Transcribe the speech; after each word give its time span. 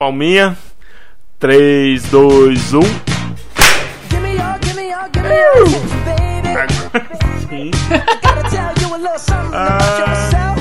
Palminha. 0.00 0.56
3, 1.40 1.98
2, 2.08 2.54
1. 2.54 2.82
Sim. 7.48 7.72
Ah. 9.52 10.54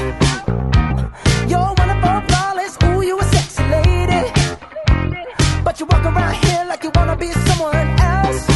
But 5.63 5.79
you 5.79 5.85
walk 5.85 6.03
around 6.03 6.33
here 6.43 6.65
like 6.67 6.83
you 6.83 6.91
wanna 6.95 7.15
be 7.15 7.31
someone 7.45 7.95
else. 8.01 8.47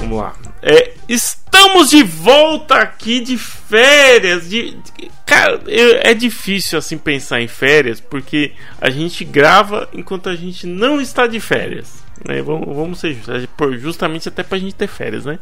Vamos 0.00 0.18
lá. 0.18 0.34
É, 0.60 0.92
estamos 1.08 1.90
de 1.90 2.02
volta 2.02 2.78
aqui 2.78 3.20
de 3.20 3.38
férias. 3.38 4.48
De, 4.48 4.72
de, 4.72 5.11
cara, 5.32 5.62
é 6.02 6.12
difícil 6.12 6.78
assim 6.78 6.98
pensar 6.98 7.40
em 7.40 7.48
férias 7.48 8.00
porque 8.00 8.52
a 8.80 8.90
gente 8.90 9.24
grava 9.24 9.88
enquanto 9.92 10.28
a 10.28 10.36
gente 10.36 10.66
não 10.66 11.00
está 11.00 11.26
de 11.26 11.40
férias. 11.40 12.02
Né? 12.26 12.42
Vamos, 12.42 12.76
vamos 12.76 13.00
ser 13.00 13.14
justos, 13.14 13.34
é 13.34 13.78
justamente 13.78 14.28
até 14.28 14.42
pra 14.42 14.58
gente 14.58 14.74
ter 14.74 14.86
férias, 14.86 15.24
né? 15.24 15.38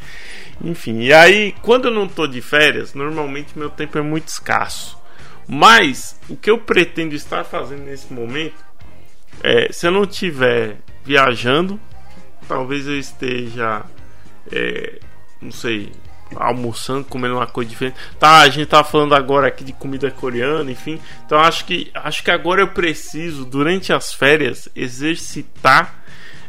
Enfim, 0.63 1.01
e 1.01 1.13
aí 1.13 1.55
quando 1.61 1.87
eu 1.87 1.91
não 1.91 2.07
tô 2.07 2.27
de 2.27 2.41
férias, 2.41 2.95
normalmente 2.95 3.59
meu 3.59 3.69
tempo 3.69 3.99
é 3.99 4.03
muito 4.03 4.29
escasso. 4.29 4.97
Mas 5.47 6.19
o 6.29 6.37
que 6.37 6.49
eu 6.49 6.59
pretendo 6.59 7.15
estar 7.15 7.45
fazendo 7.45 7.83
nesse 7.83 8.13
momento 8.13 8.65
é, 9.43 9.73
se 9.73 9.87
eu 9.87 9.91
não 9.91 10.05
estiver 10.05 10.77
viajando, 11.05 11.81
talvez 12.47 12.87
eu 12.87 12.97
esteja 12.97 13.85
é, 14.53 15.01
não 15.41 15.51
sei, 15.51 15.91
almoçando, 16.37 17.05
comendo 17.05 17.37
uma 17.37 17.47
coisa 17.47 17.71
diferente. 17.71 17.97
Tá, 18.19 18.41
a 18.41 18.49
gente 18.49 18.69
tá 18.69 18.83
falando 18.85 19.15
agora 19.15 19.49
aqui 19.49 19.65
de 19.65 19.73
comida 19.73 20.11
coreana, 20.11 20.71
enfim. 20.71 21.01
Então 21.25 21.39
acho 21.39 21.65
que 21.65 21.91
acho 21.95 22.23
que 22.23 22.31
agora 22.31 22.61
eu 22.61 22.69
preciso 22.69 23.45
durante 23.45 23.93
as 23.93 24.13
férias 24.13 24.69
exercitar 24.75 26.03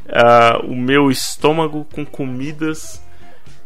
uh, 0.06 0.66
o 0.66 0.76
meu 0.76 1.10
estômago 1.10 1.86
com 1.92 2.06
comidas 2.06 3.02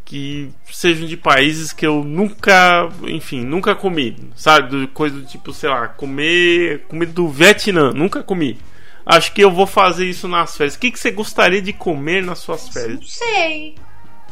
que 0.06 0.52
sejam 0.72 1.08
de 1.08 1.18
países 1.18 1.74
que 1.74 1.86
eu 1.86 2.04
nunca, 2.04 2.90
enfim, 3.08 3.44
nunca 3.44 3.74
comi, 3.74 4.16
sabe? 4.36 4.86
Coisa 4.88 5.16
do 5.16 5.26
tipo, 5.26 5.52
sei 5.52 5.70
lá, 5.70 5.88
comer 5.88 6.86
comida 6.88 7.12
do 7.12 7.28
Vietnã, 7.28 7.92
nunca 7.92 8.22
comi. 8.22 8.58
Acho 9.04 9.34
que 9.34 9.44
eu 9.44 9.52
vou 9.52 9.68
fazer 9.68 10.06
isso 10.06 10.28
nas 10.28 10.56
férias. 10.56 10.76
O 10.76 10.80
que, 10.80 10.92
que 10.92 11.00
você 11.00 11.12
gostaria 11.12 11.62
de 11.62 11.74
comer 11.74 12.24
nas 12.24 12.40
suas 12.40 12.70
férias? 12.70 13.00
Não 13.00 13.08
sei. 13.08 13.76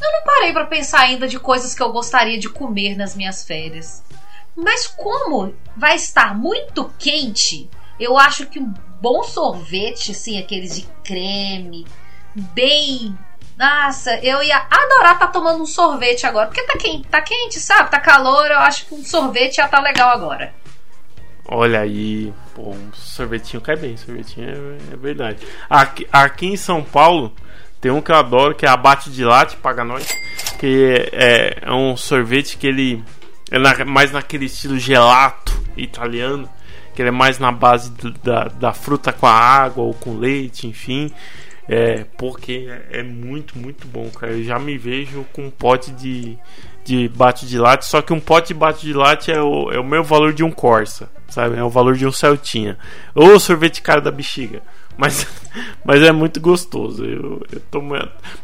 Eu 0.04 0.12
não 0.12 0.24
parei 0.26 0.52
para 0.52 0.66
pensar 0.66 1.00
ainda 1.00 1.30
de 1.30 1.40
coisas 1.40 1.74
que 1.74 1.82
eu 1.82 1.94
gostaria 1.94 2.38
de 2.38 2.50
comer 2.50 2.98
nas 2.98 3.16
minhas 3.16 3.44
férias. 3.46 4.04
Mas 4.54 4.86
como 4.86 5.56
vai 5.78 5.96
estar 5.96 6.38
muito 6.38 6.92
quente, 7.00 7.70
eu 7.98 8.18
acho 8.18 8.46
que 8.48 8.60
um 8.60 8.74
bom 9.00 9.24
sorvete, 9.24 10.12
assim, 10.12 10.38
aqueles 10.38 10.76
de 10.76 10.88
creme, 11.06 11.88
bem. 12.36 13.18
Nossa, 13.58 14.18
eu 14.18 14.44
ia 14.44 14.58
adorar 14.70 15.14
estar 15.14 15.28
tá 15.28 15.28
tomando 15.28 15.64
um 15.64 15.66
sorvete 15.66 16.26
agora. 16.26 16.48
Porque 16.48 16.64
tá 16.64 16.78
quente, 16.78 17.08
tá 17.08 17.22
quente, 17.22 17.62
sabe? 17.62 17.90
Tá 17.90 18.00
calor, 18.00 18.52
eu 18.52 18.60
acho 18.60 18.86
que 18.86 18.96
um 18.96 19.06
sorvete 19.06 19.56
já 19.56 19.70
tá 19.70 19.80
legal 19.80 20.10
agora. 20.10 20.54
Olha 21.46 21.80
aí, 21.80 22.34
pô, 22.54 22.72
um 22.72 22.94
sorvetinho 22.94 23.62
cai 23.62 23.78
bem, 23.78 23.96
sorvetinho 23.96 24.50
é, 24.50 24.94
é 24.94 24.98
verdade. 24.98 25.48
Aqui, 25.70 26.06
aqui 26.12 26.48
em 26.48 26.58
São 26.58 26.84
Paulo, 26.84 27.34
tem 27.84 27.92
um 27.92 28.00
que 28.00 28.14
eu 28.14 28.16
adoro, 28.16 28.56
que 28.56 28.66
é 28.66 28.70
abate 28.70 29.12
de 29.12 29.26
latte, 29.26 29.58
paga 29.58 29.84
nós. 29.84 30.08
Que 30.58 31.10
é, 31.12 31.58
é 31.64 31.72
um 31.74 31.98
sorvete 31.98 32.58
que 32.58 32.66
ele 32.66 33.04
é 33.52 33.60
na, 33.60 33.84
mais 33.84 34.10
naquele 34.10 34.46
estilo 34.46 34.80
gelato 34.80 35.52
italiano. 35.76 36.50
Que 36.96 37.02
ele 37.02 37.10
é 37.10 37.12
mais 37.12 37.40
na 37.40 37.52
base 37.52 37.92
do, 37.92 38.12
da, 38.12 38.46
da 38.46 38.72
fruta 38.72 39.12
com 39.12 39.28
a 39.28 39.34
água 39.34 39.84
ou 39.84 39.94
com 39.94 40.18
leite, 40.18 40.66
enfim. 40.66 41.12
É, 41.68 42.06
porque 42.18 42.70
é, 42.70 43.00
é 43.00 43.04
muito, 43.04 43.60
muito 43.60 43.86
bom, 43.86 44.10
cara. 44.12 44.32
Eu 44.32 44.46
já 44.46 44.58
me 44.58 44.78
vejo 44.78 45.26
com 45.34 45.48
um 45.48 45.52
pote 45.52 45.92
de, 45.92 46.38
de 46.86 47.10
bate 47.10 47.46
de 47.46 47.60
latte. 47.60 47.86
Só 47.86 48.02
que 48.02 48.14
um 48.14 48.20
pote 48.22 48.48
de 48.48 48.54
bate 48.54 48.86
de 48.86 48.94
latte 48.94 49.30
é 49.30 49.42
o, 49.42 49.70
é 49.74 49.78
o 49.78 49.84
meu 49.84 50.06
valor 50.06 50.32
de 50.32 50.42
um 50.42 50.52
Corsa, 50.52 51.10
sabe? 51.28 51.58
É 51.58 51.64
o 51.66 51.70
valor 51.70 51.98
de 51.98 52.08
um 52.08 52.14
Celtinha. 52.14 52.78
Ou 53.14 53.38
sorvete 53.42 53.82
cara 53.82 54.00
da 54.00 54.10
bexiga. 54.10 54.62
Mas, 54.98 55.28
mas 55.84 56.02
é 56.02 56.12
muito 56.12 56.40
gostoso. 56.40 57.04
Eu, 57.04 57.42
eu 57.52 57.60
tô 57.72 57.82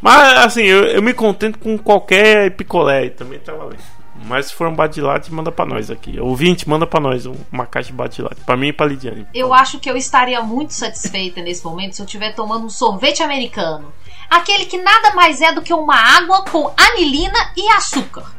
Mas 0.00 0.38
assim, 0.44 0.62
eu, 0.62 0.84
eu 0.84 1.02
me 1.02 1.14
contento 1.14 1.58
com 1.58 1.76
qualquer 1.78 2.50
picolé 2.56 3.08
também 3.10 3.38
tá 3.38 3.52
valendo. 3.52 4.00
Mas 4.24 4.46
se 4.46 4.54
for 4.54 4.68
um 4.68 4.74
badilate, 4.74 5.32
manda 5.32 5.50
pra 5.50 5.64
nós 5.64 5.90
aqui. 5.90 6.20
Ouvinte, 6.20 6.68
manda 6.68 6.86
pra 6.86 7.00
nós 7.00 7.24
uma 7.50 7.64
caixa 7.64 7.88
de 7.88 7.94
badilate. 7.94 8.40
Pra 8.44 8.56
mim 8.56 8.68
e 8.68 8.72
pra 8.72 8.86
Lidiane. 8.86 9.26
Eu 9.32 9.54
acho 9.54 9.78
que 9.78 9.90
eu 9.90 9.96
estaria 9.96 10.42
muito 10.42 10.74
satisfeita 10.74 11.40
nesse 11.40 11.64
momento 11.64 11.96
se 11.96 12.02
eu 12.02 12.06
estiver 12.06 12.34
tomando 12.34 12.66
um 12.66 12.70
sorvete 12.70 13.22
americano. 13.22 13.92
Aquele 14.28 14.66
que 14.66 14.76
nada 14.76 15.14
mais 15.14 15.40
é 15.40 15.52
do 15.52 15.62
que 15.62 15.72
uma 15.72 15.96
água 15.96 16.44
com 16.44 16.70
anilina 16.76 17.52
e 17.56 17.66
açúcar. 17.72 18.30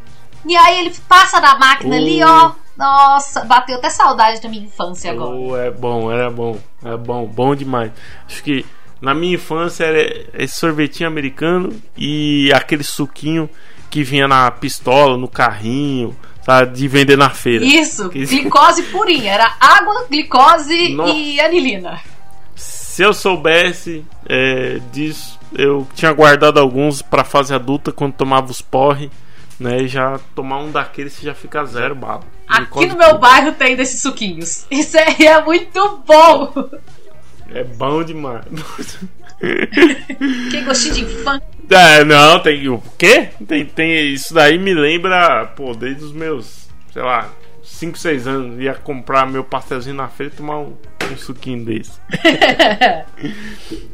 E 0.45 0.55
aí 0.55 0.79
ele 0.79 0.95
passa 1.07 1.41
na 1.41 1.57
máquina 1.57 1.95
uh. 1.95 1.99
ali, 1.99 2.23
ó 2.23 2.60
nossa, 2.78 3.44
bateu 3.46 3.78
até 3.78 3.90
saudade 3.90 4.42
da 4.42 4.50
minha 4.50 4.64
infância 4.64 5.12
agora. 5.12 5.36
Oh, 5.36 5.58
é 5.58 5.70
bom, 5.70 6.12
era 6.12 6.30
bom. 6.30 6.58
É 6.84 6.98
bom, 6.98 7.26
bom 7.26 7.56
demais. 7.56 7.92
Acho 8.26 8.44
que 8.44 8.66
na 9.00 9.14
minha 9.14 9.36
infância 9.36 9.84
era 9.84 10.28
esse 10.34 10.56
sorvetinho 10.56 11.09
americano 11.09 11.70
e 11.98 12.52
aquele 12.54 12.84
suquinho 12.84 13.50
que 13.90 14.04
vinha 14.04 14.28
na 14.28 14.50
pistola, 14.50 15.18
no 15.18 15.28
carrinho, 15.28 16.16
sabe, 16.44 16.76
de 16.76 16.88
vender 16.88 17.18
na 17.18 17.30
feira. 17.30 17.64
Isso, 17.66 18.09
que... 18.09 18.26
glicose 18.26 18.84
purinha. 18.84 19.34
Era 19.34 19.56
água, 19.59 20.06
glicose 20.09 20.90
Nossa. 20.96 21.14
e 21.14 21.40
anilina. 21.40 22.00
Se 22.56 23.03
eu 23.03 23.14
soubesse 23.14 24.06
é, 24.28 24.80
disso, 24.92 25.40
eu 25.53 25.88
tinha 25.94 26.12
guardado 26.14 26.59
alguns 26.59 27.02
para 27.02 27.24
fase 27.24 27.53
adulta 27.53 27.92
quando 27.92 28.14
tomava 28.14 28.52
os 28.52 28.62
porre 28.62 29.09
né? 29.62 29.88
Já 29.88 30.20
tomar 30.36 30.58
um 30.58 30.72
daqueles 30.72 31.14
você 31.14 31.26
já 31.26 31.36
fica 31.36 31.64
zero 31.66 31.96
bala. 31.96 32.24
Aqui 32.51 32.85
no 32.85 32.97
meu 32.97 33.17
bairro 33.17 33.53
tem 33.53 33.78
desses 33.78 34.01
suquinhos. 34.01 34.66
Isso 34.69 34.97
aí 34.97 35.25
é 35.25 35.41
muito 35.41 36.03
bom. 36.06 36.69
É 37.50 37.63
bom 37.63 38.03
demais. 38.03 38.44
que 40.51 40.61
gostinho 40.61 40.95
de 40.95 41.01
infância. 41.03 41.47
É, 41.69 42.03
não, 42.03 42.40
tem 42.40 42.67
o 42.67 42.84
quê? 42.97 43.29
Tem, 43.47 43.66
tem 43.66 44.13
isso 44.13 44.34
daí 44.34 44.57
me 44.57 44.73
lembra, 44.73 45.45
pô, 45.56 45.73
desde 45.73 46.03
os 46.03 46.11
meus, 46.11 46.67
sei 46.91 47.01
lá, 47.01 47.29
5, 47.63 47.97
6 47.97 48.28
anos 48.28 48.59
ia 48.59 48.73
comprar 48.73 49.25
meu 49.25 49.44
pastelzinho 49.44 49.95
na 49.95 50.09
feira 50.09 50.34
e 50.34 50.35
tomar 50.35 50.59
um, 50.59 50.75
um 51.11 51.17
suquinho 51.17 51.63
desse. 51.63 51.94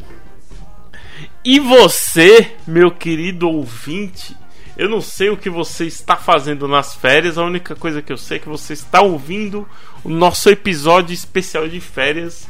e 1.45 1.59
você, 1.59 2.51
meu 2.65 2.89
querido 2.89 3.47
ouvinte, 3.47 4.35
eu 4.77 4.87
não 4.87 5.01
sei 5.01 5.29
o 5.29 5.37
que 5.37 5.49
você 5.49 5.85
está 5.85 6.15
fazendo 6.15 6.67
nas 6.67 6.95
férias, 6.95 7.37
a 7.37 7.43
única 7.43 7.75
coisa 7.75 7.99
que 7.99 8.13
eu 8.13 8.17
sei 8.17 8.37
é 8.37 8.39
que 8.39 8.47
você 8.47 8.73
está 8.73 9.01
ouvindo 9.01 9.67
o 10.03 10.09
nosso 10.09 10.49
episódio 10.49 11.13
especial 11.13 11.67
de 11.67 11.81
férias. 11.81 12.47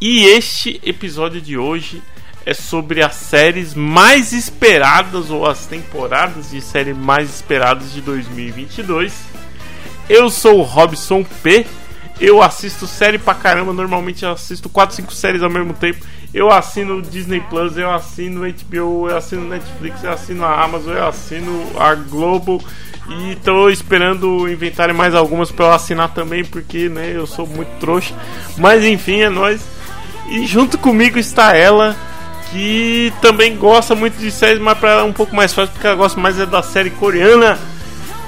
E 0.00 0.24
este 0.24 0.80
episódio 0.82 1.38
de 1.38 1.58
hoje 1.58 2.02
é 2.46 2.54
sobre 2.54 3.04
as 3.04 3.14
séries 3.14 3.74
mais 3.74 4.32
esperadas 4.32 5.30
ou 5.30 5.46
as 5.46 5.66
temporadas 5.66 6.50
de 6.50 6.62
série 6.62 6.94
mais 6.94 7.28
esperadas 7.28 7.92
de 7.92 8.00
2022. 8.00 9.12
Eu 10.08 10.30
sou 10.30 10.60
o 10.60 10.62
Robson 10.62 11.22
P. 11.42 11.66
Eu 12.18 12.42
assisto 12.42 12.86
série 12.86 13.18
pra 13.18 13.34
caramba, 13.34 13.72
normalmente 13.74 14.24
eu 14.24 14.32
assisto 14.32 14.70
4, 14.70 14.96
5 14.96 15.12
séries 15.12 15.42
ao 15.42 15.50
mesmo 15.50 15.74
tempo. 15.74 16.04
Eu 16.32 16.50
assino 16.50 17.02
Disney 17.02 17.40
Plus, 17.40 17.76
eu 17.76 17.90
assino 17.90 18.42
HBO, 18.42 19.08
eu 19.08 19.16
assino 19.16 19.48
Netflix, 19.48 20.04
eu 20.04 20.12
assino 20.12 20.44
a 20.44 20.62
Amazon, 20.62 20.96
eu 20.96 21.06
assino 21.08 21.70
a 21.78 21.94
Globo. 21.94 22.62
E 23.08 23.34
tô 23.36 23.68
esperando 23.68 24.48
inventarem 24.48 24.94
mais 24.94 25.14
algumas 25.16 25.50
para 25.50 25.64
eu 25.66 25.72
assinar 25.72 26.10
também, 26.10 26.44
porque 26.44 26.88
né, 26.88 27.10
eu 27.12 27.26
sou 27.26 27.44
muito 27.46 27.70
trouxa. 27.80 28.14
Mas 28.56 28.84
enfim, 28.84 29.22
é 29.22 29.28
nóis. 29.28 29.60
E 30.28 30.46
junto 30.46 30.78
comigo 30.78 31.18
está 31.18 31.56
ela, 31.56 31.96
que 32.52 33.12
também 33.20 33.56
gosta 33.56 33.96
muito 33.96 34.16
de 34.16 34.30
séries, 34.30 34.60
mas 34.60 34.78
para 34.78 34.90
ela 34.90 35.00
é 35.00 35.04
um 35.04 35.12
pouco 35.12 35.34
mais 35.34 35.52
fácil, 35.52 35.72
porque 35.72 35.86
ela 35.86 35.96
gosta 35.96 36.20
mais 36.20 36.38
é 36.38 36.46
da 36.46 36.62
série 36.62 36.90
coreana, 36.90 37.58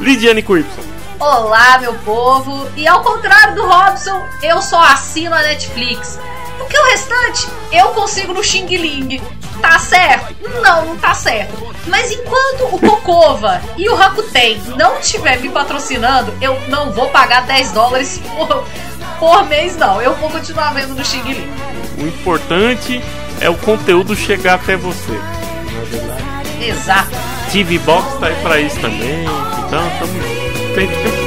Lidiane 0.00 0.42
Kuipson. 0.42 0.82
Olá, 1.20 1.78
meu 1.78 1.94
povo! 2.04 2.66
E 2.76 2.88
ao 2.88 3.00
contrário 3.04 3.54
do 3.54 3.64
Robson, 3.64 4.20
eu 4.42 4.60
só 4.60 4.82
assino 4.82 5.32
a 5.32 5.42
Netflix. 5.42 6.18
Porque 6.62 6.78
o 6.78 6.84
restante 6.84 7.48
eu 7.72 7.88
consigo 7.88 8.32
no 8.32 8.42
Xing 8.42 8.66
Ling. 8.66 9.20
Tá 9.60 9.78
certo? 9.78 10.34
Não, 10.60 10.86
não 10.86 10.96
tá 10.96 11.14
certo. 11.14 11.54
Mas 11.86 12.10
enquanto 12.10 12.74
o 12.74 12.78
Cocova 12.78 13.60
e 13.76 13.88
o 13.88 13.94
Rakuten 13.94 14.60
não 14.76 14.98
estiver 14.98 15.40
me 15.40 15.48
patrocinando, 15.48 16.32
eu 16.40 16.58
não 16.68 16.92
vou 16.92 17.08
pagar 17.10 17.42
10 17.42 17.72
dólares 17.72 18.20
por, 18.24 18.64
por 19.18 19.44
mês, 19.46 19.76
não. 19.76 20.00
Eu 20.00 20.14
vou 20.16 20.30
continuar 20.30 20.72
vendo 20.72 20.94
no 20.94 21.04
Xing 21.04 21.22
Ling. 21.22 21.48
O 21.98 22.06
importante 22.06 23.02
é 23.40 23.50
o 23.50 23.56
conteúdo 23.56 24.16
chegar 24.16 24.54
até 24.54 24.76
você. 24.76 25.20
Exato. 26.60 27.10
TV 27.50 27.78
Box 27.80 28.18
tá 28.18 28.26
aí 28.26 28.36
pra 28.42 28.60
isso 28.60 28.80
também. 28.80 29.24
Então, 29.66 29.90
tamo 29.98 30.22
feito. 30.74 31.21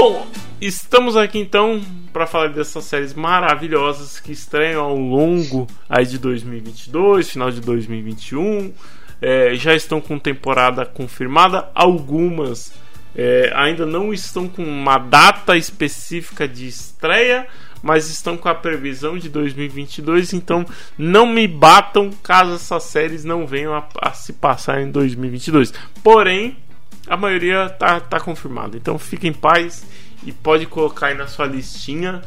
Bom, 0.00 0.24
estamos 0.60 1.16
aqui 1.16 1.40
então 1.40 1.82
para 2.12 2.24
falar 2.24 2.50
dessas 2.50 2.84
séries 2.84 3.14
maravilhosas 3.14 4.20
que 4.20 4.30
estreiam 4.30 4.84
ao 4.84 4.96
longo 4.96 5.66
aí 5.90 6.06
de 6.06 6.18
2022, 6.18 7.30
final 7.30 7.50
de 7.50 7.60
2021. 7.60 8.72
É, 9.20 9.56
já 9.56 9.74
estão 9.74 10.00
com 10.00 10.16
temporada 10.16 10.86
confirmada, 10.86 11.68
algumas 11.74 12.72
é, 13.12 13.50
ainda 13.56 13.84
não 13.84 14.14
estão 14.14 14.48
com 14.48 14.62
uma 14.62 14.98
data 14.98 15.56
específica 15.56 16.46
de 16.46 16.68
estreia, 16.68 17.48
mas 17.82 18.08
estão 18.08 18.36
com 18.36 18.48
a 18.48 18.54
previsão 18.54 19.18
de 19.18 19.28
2022. 19.28 20.32
Então 20.32 20.64
não 20.96 21.26
me 21.26 21.48
batam 21.48 22.10
caso 22.22 22.54
essas 22.54 22.84
séries 22.84 23.24
não 23.24 23.48
venham 23.48 23.74
a, 23.74 23.84
a 24.00 24.12
se 24.12 24.32
passar 24.32 24.80
em 24.80 24.92
2022. 24.92 25.74
Porém, 26.04 26.56
a 27.08 27.16
maioria 27.16 27.68
tá, 27.68 28.00
tá 28.00 28.20
confirmada. 28.20 28.76
Então 28.76 28.98
fique 28.98 29.26
em 29.26 29.32
paz 29.32 29.86
e 30.24 30.32
pode 30.32 30.66
colocar 30.66 31.08
aí 31.08 31.14
na 31.14 31.26
sua 31.26 31.46
listinha. 31.46 32.22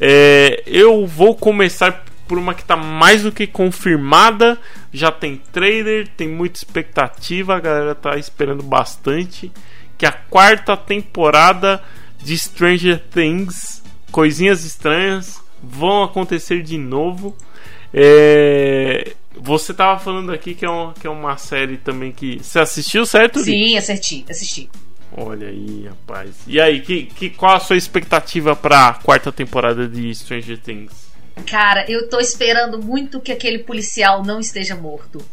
É, 0.00 0.62
eu 0.66 1.06
vou 1.06 1.34
começar 1.34 2.04
por 2.26 2.38
uma 2.38 2.54
que 2.54 2.62
está 2.62 2.76
mais 2.76 3.22
do 3.22 3.32
que 3.32 3.46
confirmada. 3.46 4.58
Já 4.92 5.10
tem 5.10 5.36
trailer, 5.52 6.08
tem 6.16 6.28
muita 6.28 6.58
expectativa, 6.58 7.56
a 7.56 7.60
galera 7.60 7.94
tá 7.94 8.16
esperando 8.16 8.62
bastante. 8.62 9.50
Que 9.98 10.06
é 10.06 10.08
a 10.08 10.12
quarta 10.12 10.76
temporada 10.76 11.82
de 12.22 12.36
Stranger 12.38 13.02
Things, 13.10 13.82
coisinhas 14.10 14.64
estranhas 14.64 15.40
vão 15.62 16.02
acontecer 16.02 16.62
de 16.62 16.78
novo. 16.78 17.36
É, 17.92 19.14
você 19.42 19.72
tava 19.72 19.98
falando 19.98 20.32
aqui 20.32 20.54
que 20.54 20.64
é, 20.64 20.70
uma, 20.70 20.92
que 20.92 21.06
é 21.06 21.10
uma 21.10 21.36
série 21.36 21.76
também 21.76 22.12
que. 22.12 22.38
Você 22.42 22.58
assistiu, 22.58 23.06
certo? 23.06 23.40
Sim, 23.40 23.76
assisti, 23.76 24.24
assisti. 24.28 24.70
Olha 25.16 25.48
aí, 25.48 25.86
rapaz. 25.88 26.36
E 26.46 26.60
aí, 26.60 26.80
que, 26.80 27.06
que, 27.06 27.30
qual 27.30 27.56
a 27.56 27.60
sua 27.60 27.76
expectativa 27.76 28.54
pra 28.54 28.94
quarta 29.02 29.32
temporada 29.32 29.88
de 29.88 30.14
Stranger 30.14 30.58
Things? 30.58 31.10
Cara, 31.46 31.84
eu 31.90 32.08
tô 32.08 32.20
esperando 32.20 32.80
muito 32.80 33.20
que 33.20 33.32
aquele 33.32 33.60
policial 33.60 34.22
não 34.24 34.38
esteja 34.38 34.76
morto. 34.76 35.24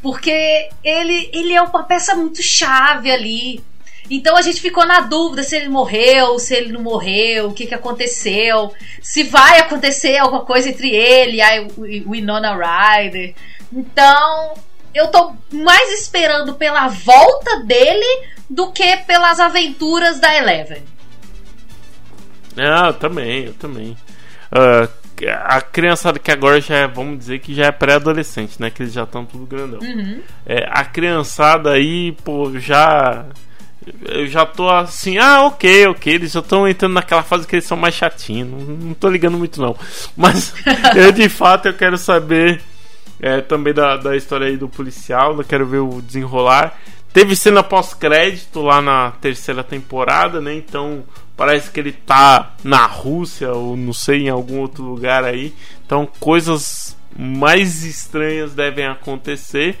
Porque 0.00 0.68
ele, 0.84 1.30
ele 1.32 1.52
é 1.52 1.60
uma 1.60 1.82
peça 1.82 2.14
muito 2.14 2.42
chave 2.42 3.10
ali. 3.10 3.60
Então 4.10 4.36
a 4.36 4.42
gente 4.42 4.60
ficou 4.60 4.86
na 4.86 5.00
dúvida 5.00 5.42
se 5.42 5.56
ele 5.56 5.68
morreu, 5.68 6.38
se 6.38 6.54
ele 6.54 6.72
não 6.72 6.82
morreu, 6.82 7.48
o 7.48 7.54
que, 7.54 7.66
que 7.66 7.74
aconteceu, 7.74 8.72
se 9.02 9.24
vai 9.24 9.58
acontecer 9.58 10.16
alguma 10.16 10.44
coisa 10.44 10.70
entre 10.70 10.90
ele 10.90 11.40
e 11.40 12.00
o 12.00 12.10
Winona 12.10 12.56
Ryder. 12.56 13.34
Então 13.72 14.54
eu 14.94 15.08
tô 15.08 15.34
mais 15.52 16.00
esperando 16.00 16.54
pela 16.54 16.88
volta 16.88 17.60
dele 17.64 18.26
do 18.48 18.72
que 18.72 18.96
pelas 18.98 19.38
aventuras 19.38 20.18
da 20.18 20.34
Eleven. 20.36 20.82
Ah, 22.56 22.88
eu 22.88 22.94
também, 22.94 23.44
eu 23.44 23.54
também. 23.54 23.96
Uh, 24.50 24.88
a 25.44 25.60
criançada 25.60 26.18
que 26.18 26.30
agora 26.30 26.60
já 26.60 26.76
é, 26.76 26.86
vamos 26.86 27.18
dizer 27.18 27.40
que 27.40 27.54
já 27.54 27.66
é 27.66 27.72
pré-adolescente, 27.72 28.60
né? 28.60 28.70
Que 28.70 28.82
eles 28.82 28.92
já 28.92 29.02
estão 29.02 29.24
tudo 29.24 29.46
grandão. 29.46 29.80
Uhum. 29.80 30.20
É, 30.46 30.66
a 30.68 30.84
criançada 30.84 31.72
aí, 31.72 32.12
pô, 32.24 32.58
já. 32.58 33.26
Eu 34.04 34.26
já 34.26 34.44
tô 34.46 34.68
assim, 34.68 35.18
ah, 35.18 35.42
ok, 35.42 35.86
ok. 35.88 36.14
Eles 36.14 36.32
já 36.32 36.40
estão 36.40 36.66
entrando 36.68 36.94
naquela 36.94 37.22
fase 37.22 37.46
que 37.46 37.56
eles 37.56 37.64
são 37.64 37.76
mais 37.76 37.94
chatinhos. 37.94 38.48
Não, 38.50 38.58
não 38.58 38.94
tô 38.94 39.08
ligando 39.08 39.38
muito, 39.38 39.60
não. 39.60 39.76
Mas 40.16 40.54
eu 40.96 41.12
de 41.12 41.28
fato 41.28 41.66
eu 41.66 41.74
quero 41.74 41.96
saber 41.96 42.60
é, 43.20 43.40
também 43.40 43.74
da, 43.74 43.96
da 43.96 44.16
história 44.16 44.46
aí 44.46 44.56
do 44.56 44.68
policial. 44.68 45.36
Eu 45.36 45.44
quero 45.44 45.66
ver 45.66 45.78
o 45.78 46.00
desenrolar. 46.00 46.78
Teve 47.12 47.34
cena 47.34 47.62
pós-crédito 47.62 48.60
lá 48.60 48.82
na 48.82 49.12
terceira 49.12 49.64
temporada, 49.64 50.40
né? 50.40 50.54
Então 50.54 51.04
parece 51.36 51.70
que 51.70 51.80
ele 51.80 51.92
tá 51.92 52.54
na 52.62 52.84
Rússia 52.86 53.52
ou 53.52 53.76
não 53.76 53.92
sei, 53.92 54.26
em 54.26 54.28
algum 54.28 54.58
outro 54.58 54.84
lugar 54.84 55.24
aí. 55.24 55.54
Então 55.84 56.08
coisas 56.20 56.96
mais 57.16 57.84
estranhas 57.84 58.54
devem 58.54 58.86
acontecer. 58.86 59.78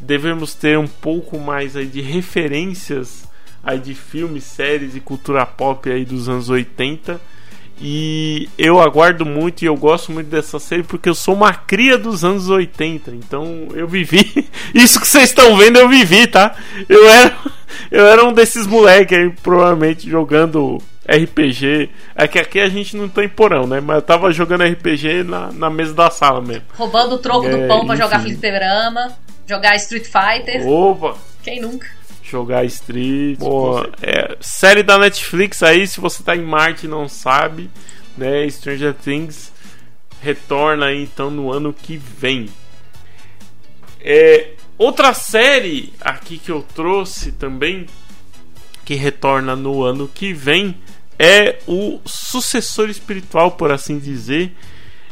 Devemos 0.00 0.54
ter 0.54 0.78
um 0.78 0.86
pouco 0.86 1.38
mais 1.38 1.76
aí 1.76 1.86
de 1.86 2.00
referências 2.00 3.29
aí 3.62 3.78
de 3.78 3.94
filmes, 3.94 4.44
séries 4.44 4.96
e 4.96 5.00
cultura 5.00 5.44
pop 5.44 5.90
aí 5.90 6.04
dos 6.04 6.28
anos 6.28 6.48
80 6.48 7.20
e 7.82 8.46
eu 8.58 8.78
aguardo 8.78 9.24
muito 9.24 9.62
e 9.62 9.66
eu 9.66 9.74
gosto 9.74 10.12
muito 10.12 10.26
dessa 10.26 10.58
série 10.58 10.82
porque 10.82 11.08
eu 11.08 11.14
sou 11.14 11.34
uma 11.34 11.54
cria 11.54 11.96
dos 11.96 12.22
anos 12.24 12.50
80. 12.50 13.10
Então 13.12 13.68
eu 13.72 13.88
vivi. 13.88 14.46
Isso 14.74 15.00
que 15.00 15.08
vocês 15.08 15.30
estão 15.30 15.56
vendo, 15.56 15.78
eu 15.78 15.88
vivi, 15.88 16.26
tá? 16.26 16.54
Eu 16.86 17.08
era, 17.08 17.36
eu 17.90 18.06
era 18.06 18.24
um 18.24 18.34
desses 18.34 18.66
moleques 18.66 19.16
aí, 19.16 19.30
provavelmente 19.42 20.10
jogando 20.10 20.76
RPG. 21.08 21.88
É 22.14 22.28
que 22.28 22.38
aqui 22.38 22.60
a 22.60 22.68
gente 22.68 22.98
não 22.98 23.08
tem 23.08 23.26
porão, 23.26 23.66
né? 23.66 23.80
Mas 23.80 23.96
eu 23.96 24.02
tava 24.02 24.30
jogando 24.30 24.62
RPG 24.62 25.22
na, 25.24 25.50
na 25.50 25.70
mesa 25.70 25.94
da 25.94 26.10
sala 26.10 26.42
mesmo. 26.42 26.64
Roubando 26.74 27.14
o 27.14 27.18
troco 27.18 27.46
é, 27.46 27.50
do 27.50 27.66
pão 27.66 27.86
pra 27.86 27.94
enfim. 27.94 28.04
jogar 28.04 28.20
fliperama, 28.20 29.16
jogar 29.48 29.74
Street 29.76 30.04
Fighter. 30.04 30.68
Opa! 30.68 31.16
Quem 31.42 31.62
nunca? 31.62 31.99
Jogar 32.30 32.64
Street. 32.64 33.38
Pô, 33.38 33.80
é, 34.02 34.36
série 34.40 34.82
da 34.82 34.98
Netflix 34.98 35.62
aí, 35.62 35.86
se 35.86 36.00
você 36.00 36.22
tá 36.22 36.36
em 36.36 36.42
Marte 36.42 36.86
e 36.86 36.88
não 36.88 37.08
sabe, 37.08 37.70
né? 38.16 38.48
Stranger 38.48 38.94
Things 38.94 39.52
retorna 40.22 40.86
aí 40.86 41.02
então 41.02 41.30
no 41.30 41.52
ano 41.52 41.72
que 41.72 41.96
vem. 41.96 42.48
É, 44.00 44.50
outra 44.78 45.12
série 45.12 45.92
aqui 46.00 46.38
que 46.38 46.50
eu 46.50 46.64
trouxe 46.74 47.32
também 47.32 47.86
que 48.84 48.94
retorna 48.94 49.54
no 49.54 49.82
ano 49.82 50.08
que 50.08 50.32
vem 50.32 50.76
é 51.18 51.58
o 51.66 52.00
sucessor 52.06 52.88
espiritual, 52.88 53.52
por 53.52 53.70
assim 53.70 53.98
dizer, 53.98 54.56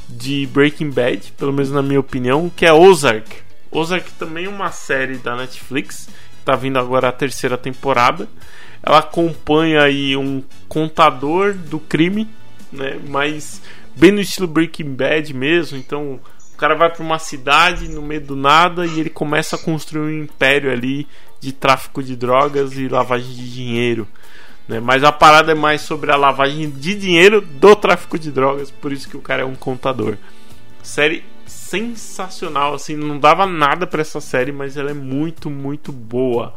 de 0.09 0.47
Breaking 0.47 0.91
Bad, 0.91 1.33
pelo 1.37 1.53
menos 1.53 1.71
na 1.71 1.83
minha 1.83 2.01
opinião, 2.01 2.51
que 2.55 2.65
é 2.65 2.73
Ozark. 2.73 3.29
Ozark 3.71 4.11
também 4.13 4.47
é 4.47 4.49
uma 4.49 4.73
série 4.73 5.19
da 5.19 5.37
Netflix 5.37 6.09
tá 6.49 6.57
vindo 6.57 6.79
agora 6.79 7.09
a 7.09 7.13
terceira 7.13 7.59
temporada. 7.59 8.27
Ela 8.83 9.01
acompanha 9.01 9.83
aí 9.83 10.17
um 10.17 10.43
contador 10.67 11.53
do 11.53 11.79
crime, 11.79 12.27
né? 12.73 12.99
Mas 13.07 13.61
bem 13.95 14.13
no 14.13 14.21
estilo 14.21 14.47
Breaking 14.47 14.95
Bad 14.95 15.35
mesmo. 15.35 15.77
Então 15.77 16.19
o 16.55 16.57
cara 16.57 16.75
vai 16.75 16.91
para 16.91 17.03
uma 17.03 17.19
cidade 17.19 17.87
no 17.89 18.01
meio 18.01 18.23
do 18.23 18.35
nada 18.35 18.87
e 18.87 18.99
ele 18.99 19.11
começa 19.11 19.57
a 19.57 19.59
construir 19.59 20.01
um 20.01 20.23
império 20.23 20.73
ali 20.73 21.07
de 21.39 21.53
tráfico 21.53 22.03
de 22.03 22.17
drogas 22.17 22.79
e 22.79 22.89
lavagem 22.89 23.31
de 23.35 23.53
dinheiro. 23.53 24.09
Né? 24.67 24.81
Mas 24.81 25.05
a 25.05 25.13
parada 25.13 25.53
é 25.53 25.55
mais 25.55 25.83
sobre 25.83 26.11
a 26.11 26.17
lavagem 26.17 26.71
de 26.71 26.95
dinheiro 26.95 27.43
do 27.43 27.77
tráfico 27.77 28.19
de 28.19 28.31
drogas, 28.31 28.71
por 28.71 28.91
isso 28.91 29.07
que 29.07 29.17
o 29.19 29.21
cara 29.21 29.43
é 29.43 29.45
um 29.45 29.55
contador. 29.55 30.17
Série 30.83 31.23
sensacional, 31.49 32.75
assim, 32.75 32.97
não 32.97 33.19
dava 33.19 33.47
nada 33.47 33.87
para 33.87 34.01
essa 34.01 34.21
série, 34.21 34.53
mas 34.53 34.77
ela 34.77 34.91
é 34.91 34.95
muito, 34.95 35.51
muito 35.51 35.93
boa. 35.93 36.55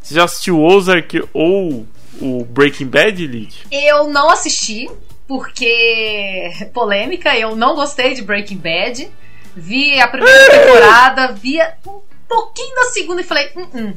Você 0.00 0.14
já 0.14 0.24
assistiu 0.24 0.62
Ozark 0.62 1.24
ou 1.32 1.86
o 2.20 2.44
Breaking 2.44 2.86
Bad, 2.86 3.26
Lid? 3.26 3.66
Eu 3.70 4.08
não 4.08 4.30
assisti, 4.30 4.90
porque 5.26 6.50
polêmica, 6.72 7.36
eu 7.36 7.56
não 7.56 7.74
gostei 7.74 8.14
de 8.14 8.22
Breaking 8.22 8.58
Bad. 8.58 9.10
Vi 9.56 9.98
a 10.00 10.08
primeira 10.08 10.50
temporada, 10.50 11.32
vi 11.32 11.58
um 11.86 12.00
pouquinho 12.28 12.74
da 12.74 12.84
segunda 12.84 13.20
e 13.20 13.24
falei, 13.24 13.50
hum, 13.56 13.68
hum, 13.74 13.94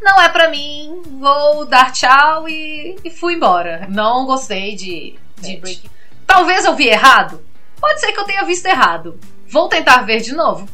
não 0.00 0.20
é 0.20 0.28
pra 0.28 0.48
mim, 0.48 1.02
vou 1.18 1.66
dar 1.66 1.92
tchau 1.92 2.48
e, 2.48 2.96
e 3.04 3.10
fui 3.10 3.34
embora. 3.34 3.86
Não 3.90 4.24
gostei 4.24 4.74
de, 4.74 5.14
de 5.40 5.56
Breaking 5.56 5.90
Talvez 6.26 6.64
eu 6.64 6.74
vi 6.74 6.88
errado. 6.88 7.40
Pode 7.80 8.00
ser 8.00 8.12
que 8.12 8.18
eu 8.18 8.24
tenha 8.24 8.44
visto 8.44 8.66
errado. 8.66 9.18
Vou 9.48 9.68
tentar 9.68 10.02
ver 10.02 10.20
de 10.20 10.34
novo? 10.34 10.68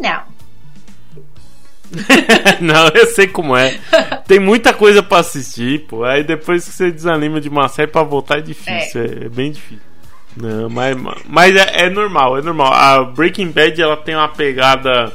Não. 0.00 0.32
não, 2.60 2.88
eu 2.94 3.06
sei 3.06 3.26
como 3.26 3.56
é. 3.56 3.78
Tem 4.26 4.38
muita 4.38 4.72
coisa 4.72 5.02
para 5.02 5.18
assistir, 5.18 5.86
pô. 5.86 6.04
Aí 6.04 6.24
depois 6.24 6.64
que 6.64 6.72
você 6.72 6.90
desanima 6.90 7.40
de 7.40 7.48
uma 7.48 7.68
série 7.68 7.90
pra 7.90 8.02
voltar 8.02 8.38
é 8.38 8.42
difícil. 8.42 9.02
É, 9.02 9.26
é 9.26 9.28
bem 9.28 9.52
difícil. 9.52 9.92
Não, 10.34 10.70
mas 10.70 10.96
mas 11.26 11.54
é, 11.54 11.84
é, 11.84 11.90
normal, 11.90 12.38
é 12.38 12.42
normal. 12.42 12.72
A 12.72 13.04
Breaking 13.04 13.50
Bad 13.50 13.80
ela 13.80 13.96
tem 13.96 14.14
uma 14.14 14.28
pegada 14.28 15.12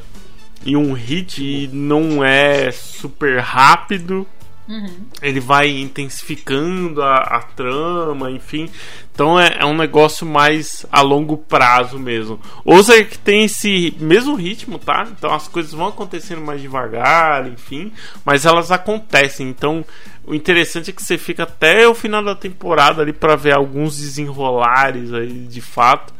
e 0.63 0.77
um 0.77 0.93
hit 0.93 1.43
e 1.43 1.67
não 1.73 2.23
é 2.23 2.71
super 2.71 3.39
rápido. 3.39 4.27
Uhum. 4.67 5.05
Ele 5.21 5.39
vai 5.39 5.69
intensificando 5.69 7.01
a, 7.01 7.15
a 7.15 7.41
trama, 7.41 8.29
enfim. 8.29 8.69
Então 9.13 9.39
é, 9.39 9.57
é, 9.59 9.65
um 9.65 9.75
negócio 9.75 10.27
mais 10.27 10.85
a 10.91 11.01
longo 11.01 11.37
prazo 11.37 11.97
mesmo. 11.97 12.39
Ozark 12.65 13.17
tem 13.19 13.45
esse 13.45 13.95
mesmo 13.99 14.35
ritmo, 14.35 14.77
tá? 14.77 15.07
Então 15.09 15.33
as 15.33 15.47
coisas 15.47 15.71
vão 15.71 15.87
acontecendo 15.87 16.41
mais 16.41 16.61
devagar, 16.61 17.47
enfim. 17.47 17.91
Mas 18.25 18.45
elas 18.45 18.71
acontecem. 18.71 19.47
Então 19.47 19.85
o 20.25 20.35
interessante 20.35 20.89
é 20.89 20.93
que 20.93 21.01
você 21.01 21.17
fica 21.17 21.43
até 21.43 21.87
o 21.87 21.95
final 21.95 22.21
da 22.21 22.35
temporada 22.35 23.01
ali 23.01 23.13
para 23.13 23.37
ver 23.37 23.55
alguns 23.55 23.97
desenrolares 23.97 25.13
aí 25.13 25.47
de 25.47 25.61
fato. 25.61 26.13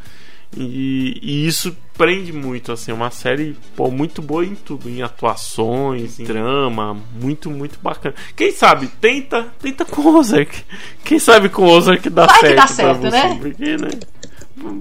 E, 0.60 1.20
e, 1.22 1.48
isso 1.48 1.78
prende 1.96 2.34
muito, 2.34 2.72
assim, 2.72 2.92
uma 2.92 3.12
série 3.12 3.56
pô, 3.76 3.92
muito 3.92 4.24
boa 4.24 4.44
em 4.44 4.56
tudo, 4.56 4.90
em 4.90 5.04
atuações, 5.04 6.20
em 6.20 6.24
drama, 6.24 6.98
muito, 7.22 7.52
muito 7.52 7.78
bacana. 7.80 8.16
Quem 8.36 8.52
sabe, 8.52 8.88
tenta, 9.00 9.48
tenta 9.62 9.86
com 9.86 10.02
o 10.02 10.16
Ozark. 10.18 10.66
Quem 11.04 11.20
sabe 11.20 11.50
com 11.50 11.62
o 11.62 11.70
Ozark 11.70 12.10
dá 12.10 12.26
Vai 12.26 12.40
certo, 12.40 12.50
que 12.50 12.56
dá 12.56 12.68
certo 12.68 13.02
você, 13.02 13.10
né? 13.10 13.38
Porque, 13.40 13.78
né? 13.78 13.90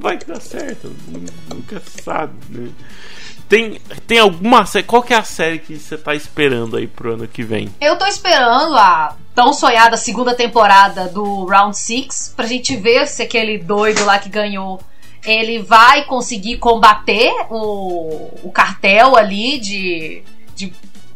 Vai 0.00 0.16
que 0.16 0.24
dá 0.24 0.40
certo, 0.40 0.90
nunca 1.52 1.82
sabe, 2.02 2.32
né? 2.48 2.70
Tem, 3.46 3.78
tem 4.06 4.18
alguma 4.18 4.66
série. 4.66 4.84
Qual 4.84 5.02
que 5.02 5.14
é 5.14 5.16
a 5.16 5.22
série 5.22 5.58
que 5.58 5.78
você 5.78 5.96
tá 5.96 6.14
esperando 6.14 6.76
aí 6.76 6.86
pro 6.86 7.12
ano 7.14 7.28
que 7.28 7.42
vem? 7.44 7.68
Eu 7.80 7.96
tô 7.96 8.06
esperando 8.06 8.74
a 8.76 9.14
tão 9.34 9.52
sonhada 9.52 9.96
segunda 9.96 10.34
temporada 10.34 11.06
do 11.08 11.44
Round 11.44 11.76
6 11.76 12.32
pra 12.34 12.46
gente 12.46 12.74
ver 12.76 13.06
se 13.06 13.22
aquele 13.22 13.58
doido 13.58 14.04
lá 14.04 14.18
que 14.18 14.28
ganhou 14.28 14.80
ele 15.26 15.58
vai 15.58 16.04
conseguir 16.04 16.58
combater 16.58 17.32
o, 17.50 18.30
o 18.44 18.50
cartel 18.52 19.16
ali 19.16 19.58
de, 19.58 20.22
de 20.54 20.72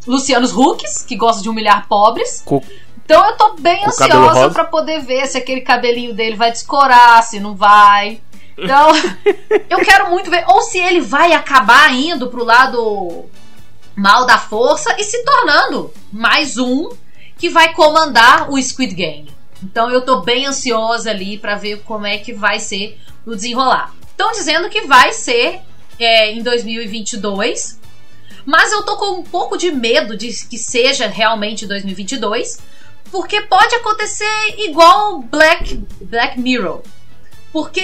Lucianos 0.06 0.52
Hucks, 0.52 1.02
que 1.02 1.16
gosta 1.16 1.42
de 1.42 1.48
humilhar 1.48 1.86
pobres. 1.88 2.42
Co 2.44 2.62
então 3.10 3.26
eu 3.26 3.36
tô 3.36 3.54
bem 3.58 3.84
ansiosa 3.84 4.50
para 4.50 4.62
poder 4.62 5.00
ver 5.00 5.26
se 5.26 5.36
aquele 5.36 5.62
cabelinho 5.62 6.14
dele 6.14 6.36
vai 6.36 6.52
descorar, 6.52 7.24
se 7.24 7.40
não 7.40 7.56
vai. 7.56 8.20
Então, 8.56 8.92
eu 9.68 9.78
quero 9.80 10.10
muito 10.10 10.30
ver. 10.30 10.44
Ou 10.46 10.60
se 10.62 10.78
ele 10.78 11.00
vai 11.00 11.32
acabar 11.32 11.92
indo 11.92 12.28
pro 12.28 12.44
lado 12.44 13.24
mal 13.96 14.24
da 14.26 14.38
força 14.38 14.94
e 14.96 15.02
se 15.02 15.24
tornando 15.24 15.92
mais 16.12 16.56
um 16.56 16.88
que 17.36 17.48
vai 17.48 17.72
comandar 17.72 18.48
o 18.48 18.62
Squid 18.62 18.94
Game. 18.94 19.28
Então 19.60 19.90
eu 19.90 20.02
tô 20.02 20.20
bem 20.20 20.46
ansiosa 20.46 21.10
ali 21.10 21.36
para 21.36 21.56
ver 21.56 21.82
como 21.82 22.06
é 22.06 22.16
que 22.16 22.32
vai 22.32 22.60
ser 22.60 22.96
o 23.26 23.34
desenrolar. 23.34 23.92
Estão 24.20 24.32
dizendo 24.32 24.68
que 24.68 24.82
vai 24.82 25.14
ser 25.14 25.62
é, 25.98 26.30
em 26.30 26.42
2022, 26.42 27.80
mas 28.44 28.70
eu 28.70 28.82
tô 28.82 28.98
com 28.98 29.20
um 29.20 29.22
pouco 29.22 29.56
de 29.56 29.72
medo 29.72 30.14
de 30.14 30.28
que 30.44 30.58
seja 30.58 31.06
realmente 31.06 31.66
2022, 31.66 32.58
porque 33.10 33.40
pode 33.40 33.74
acontecer 33.76 34.26
igual 34.58 35.22
Black, 35.22 35.74
Black 36.02 36.38
Mirror. 36.38 36.82
Porque 37.50 37.80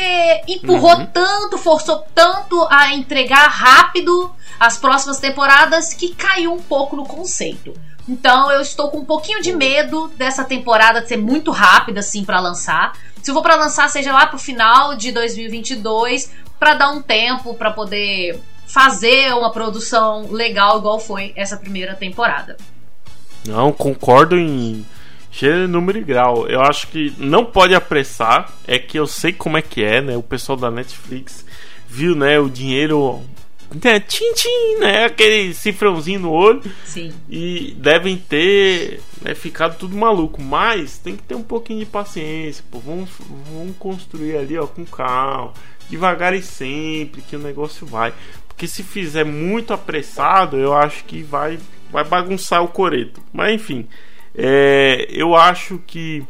empurrou 0.46 0.98
uhum. 0.98 1.06
tanto, 1.06 1.56
forçou 1.56 2.04
tanto 2.14 2.68
a 2.68 2.94
entregar 2.94 3.48
rápido 3.48 4.30
as 4.60 4.76
próximas 4.76 5.18
temporadas 5.18 5.94
que 5.94 6.14
caiu 6.14 6.52
um 6.52 6.62
pouco 6.62 6.96
no 6.96 7.06
conceito. 7.06 7.72
Então 8.08 8.50
eu 8.50 8.60
estou 8.60 8.90
com 8.90 8.98
um 8.98 9.04
pouquinho 9.04 9.42
de 9.42 9.52
medo 9.52 10.08
dessa 10.16 10.44
temporada 10.44 11.06
ser 11.06 11.16
muito 11.16 11.50
rápida 11.50 12.00
assim 12.00 12.24
para 12.24 12.40
lançar. 12.40 12.92
Se 13.22 13.32
for 13.32 13.42
para 13.42 13.56
lançar, 13.56 13.88
seja 13.88 14.12
lá 14.12 14.26
pro 14.26 14.38
final 14.38 14.94
de 14.96 15.10
2022, 15.10 16.32
para 16.58 16.74
dar 16.74 16.90
um 16.90 17.02
tempo 17.02 17.54
para 17.54 17.72
poder 17.72 18.40
fazer 18.66 19.32
uma 19.34 19.50
produção 19.50 20.28
legal 20.30 20.78
igual 20.78 21.00
foi 21.00 21.32
essa 21.36 21.56
primeira 21.56 21.94
temporada. 21.94 22.56
Não, 23.46 23.72
concordo 23.72 24.36
em 24.36 24.84
Gênero, 25.38 25.68
número 25.68 25.98
e 25.98 26.02
grau. 26.02 26.48
Eu 26.48 26.62
acho 26.62 26.86
que 26.86 27.12
não 27.18 27.44
pode 27.44 27.74
apressar. 27.74 28.50
É 28.66 28.78
que 28.78 28.98
eu 28.98 29.06
sei 29.06 29.34
como 29.34 29.58
é 29.58 29.62
que 29.62 29.84
é, 29.84 30.00
né? 30.00 30.16
O 30.16 30.22
pessoal 30.22 30.56
da 30.56 30.70
Netflix 30.70 31.44
viu, 31.86 32.16
né? 32.16 32.38
O 32.40 32.48
dinheiro. 32.48 33.20
Né, 33.82 34.00
tchim, 34.00 34.32
tchim, 34.34 34.78
né? 34.78 35.04
Aquele 35.04 35.52
cifrãozinho 35.52 36.20
no 36.20 36.30
olho. 36.30 36.62
Sim. 36.84 37.12
E 37.28 37.74
devem 37.78 38.16
ter 38.16 39.00
né, 39.20 39.34
ficado 39.34 39.76
tudo 39.78 39.96
maluco. 39.96 40.40
Mas 40.40 40.98
tem 40.98 41.16
que 41.16 41.22
ter 41.22 41.34
um 41.34 41.42
pouquinho 41.42 41.80
de 41.80 41.86
paciência. 41.86 42.64
Pô. 42.70 42.78
Vamos, 42.78 43.10
vamos 43.52 43.76
construir 43.78 44.36
ali, 44.36 44.56
ó, 44.58 44.66
com 44.66 44.84
calma. 44.84 45.52
Devagar 45.88 46.34
e 46.34 46.42
sempre 46.42 47.22
que 47.22 47.36
o 47.36 47.40
negócio 47.40 47.86
vai. 47.86 48.12
Porque 48.48 48.66
se 48.66 48.82
fizer 48.82 49.24
muito 49.24 49.72
apressado, 49.72 50.56
eu 50.56 50.72
acho 50.72 51.04
que 51.04 51.22
vai, 51.22 51.58
vai 51.90 52.04
bagunçar 52.04 52.62
o 52.62 52.68
coreto. 52.68 53.20
Mas 53.32 53.54
enfim. 53.54 53.86
É, 54.34 55.06
eu 55.10 55.34
acho 55.34 55.78
que 55.86 56.22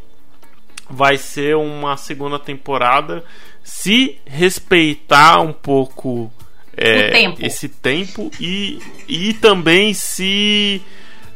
vai 0.89 1.17
ser 1.17 1.55
uma 1.55 1.97
segunda 1.97 2.39
temporada 2.39 3.23
se 3.63 4.17
respeitar 4.25 5.41
um 5.41 5.51
pouco 5.51 6.31
é, 6.77 7.09
tempo. 7.09 7.37
esse 7.41 7.67
tempo 7.67 8.31
e, 8.39 8.79
e 9.07 9.33
também 9.33 9.93
se 9.93 10.81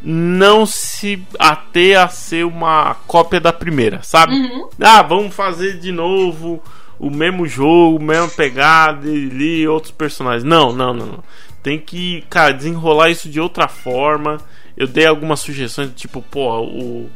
não 0.04 0.66
se 0.66 1.22
ater 1.38 2.00
a 2.00 2.08
ser 2.08 2.46
uma 2.46 2.96
cópia 3.08 3.40
da 3.40 3.52
primeira, 3.52 4.02
sabe? 4.04 4.34
Uhum. 4.34 4.70
Ah, 4.80 5.02
vamos 5.02 5.36
fazer 5.36 5.80
de 5.80 5.92
novo 5.92 6.62
o 7.00 7.10
mesmo 7.10 7.48
jogo, 7.48 8.02
mesma 8.02 8.28
pegada 8.30 9.08
e 9.08 9.68
outros 9.68 9.92
personagens. 9.92 10.44
Não, 10.44 10.72
não, 10.72 10.94
não, 10.94 11.06
não. 11.06 11.24
Tem 11.62 11.78
que, 11.78 12.24
cara, 12.30 12.54
desenrolar 12.54 13.10
isso 13.10 13.30
de 13.30 13.40
outra 13.40 13.68
forma 13.68 14.40
eu 14.82 14.88
dei 14.88 15.06
algumas 15.06 15.40
sugestões, 15.40 15.92
tipo, 15.96 16.22
pô, 16.22 16.62
o, 16.62 17.10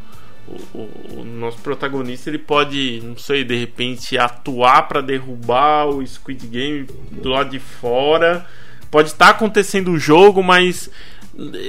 o, 0.48 0.90
o, 1.20 1.24
nosso 1.24 1.58
protagonista 1.60 2.30
ele 2.30 2.38
pode, 2.38 3.02
não 3.04 3.18
sei, 3.18 3.44
de 3.44 3.56
repente 3.56 4.18
atuar 4.18 4.88
para 4.88 5.02
derrubar 5.02 5.88
o 5.88 6.06
Squid 6.06 6.48
Game 6.48 6.88
do 7.12 7.30
lado 7.30 7.50
de 7.50 7.60
fora. 7.60 8.46
Pode 8.92 9.10
estar 9.10 9.26
tá 9.26 9.32
acontecendo 9.32 9.92
o 9.92 10.00
jogo, 10.00 10.44
mas 10.44 10.90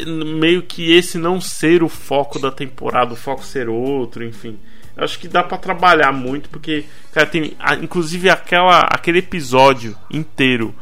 meio 0.06 0.62
que 0.62 0.92
esse 0.92 1.18
não 1.18 1.40
ser 1.40 1.82
o 1.82 1.88
foco 1.88 2.38
da 2.38 2.50
temporada, 2.50 3.14
o 3.14 3.16
foco 3.16 3.44
ser 3.44 3.68
outro, 3.68 4.24
enfim. 4.24 4.58
Eu 4.96 5.04
acho 5.04 5.18
que 5.18 5.28
dá 5.28 5.42
para 5.42 5.58
trabalhar 5.58 6.12
muito 6.12 6.48
porque, 6.48 6.84
cara, 7.12 7.26
tem 7.26 7.56
inclusive 7.82 8.30
aquela 8.30 8.80
aquele 8.90 9.18
episódio 9.18 9.96
inteiro 10.10 10.74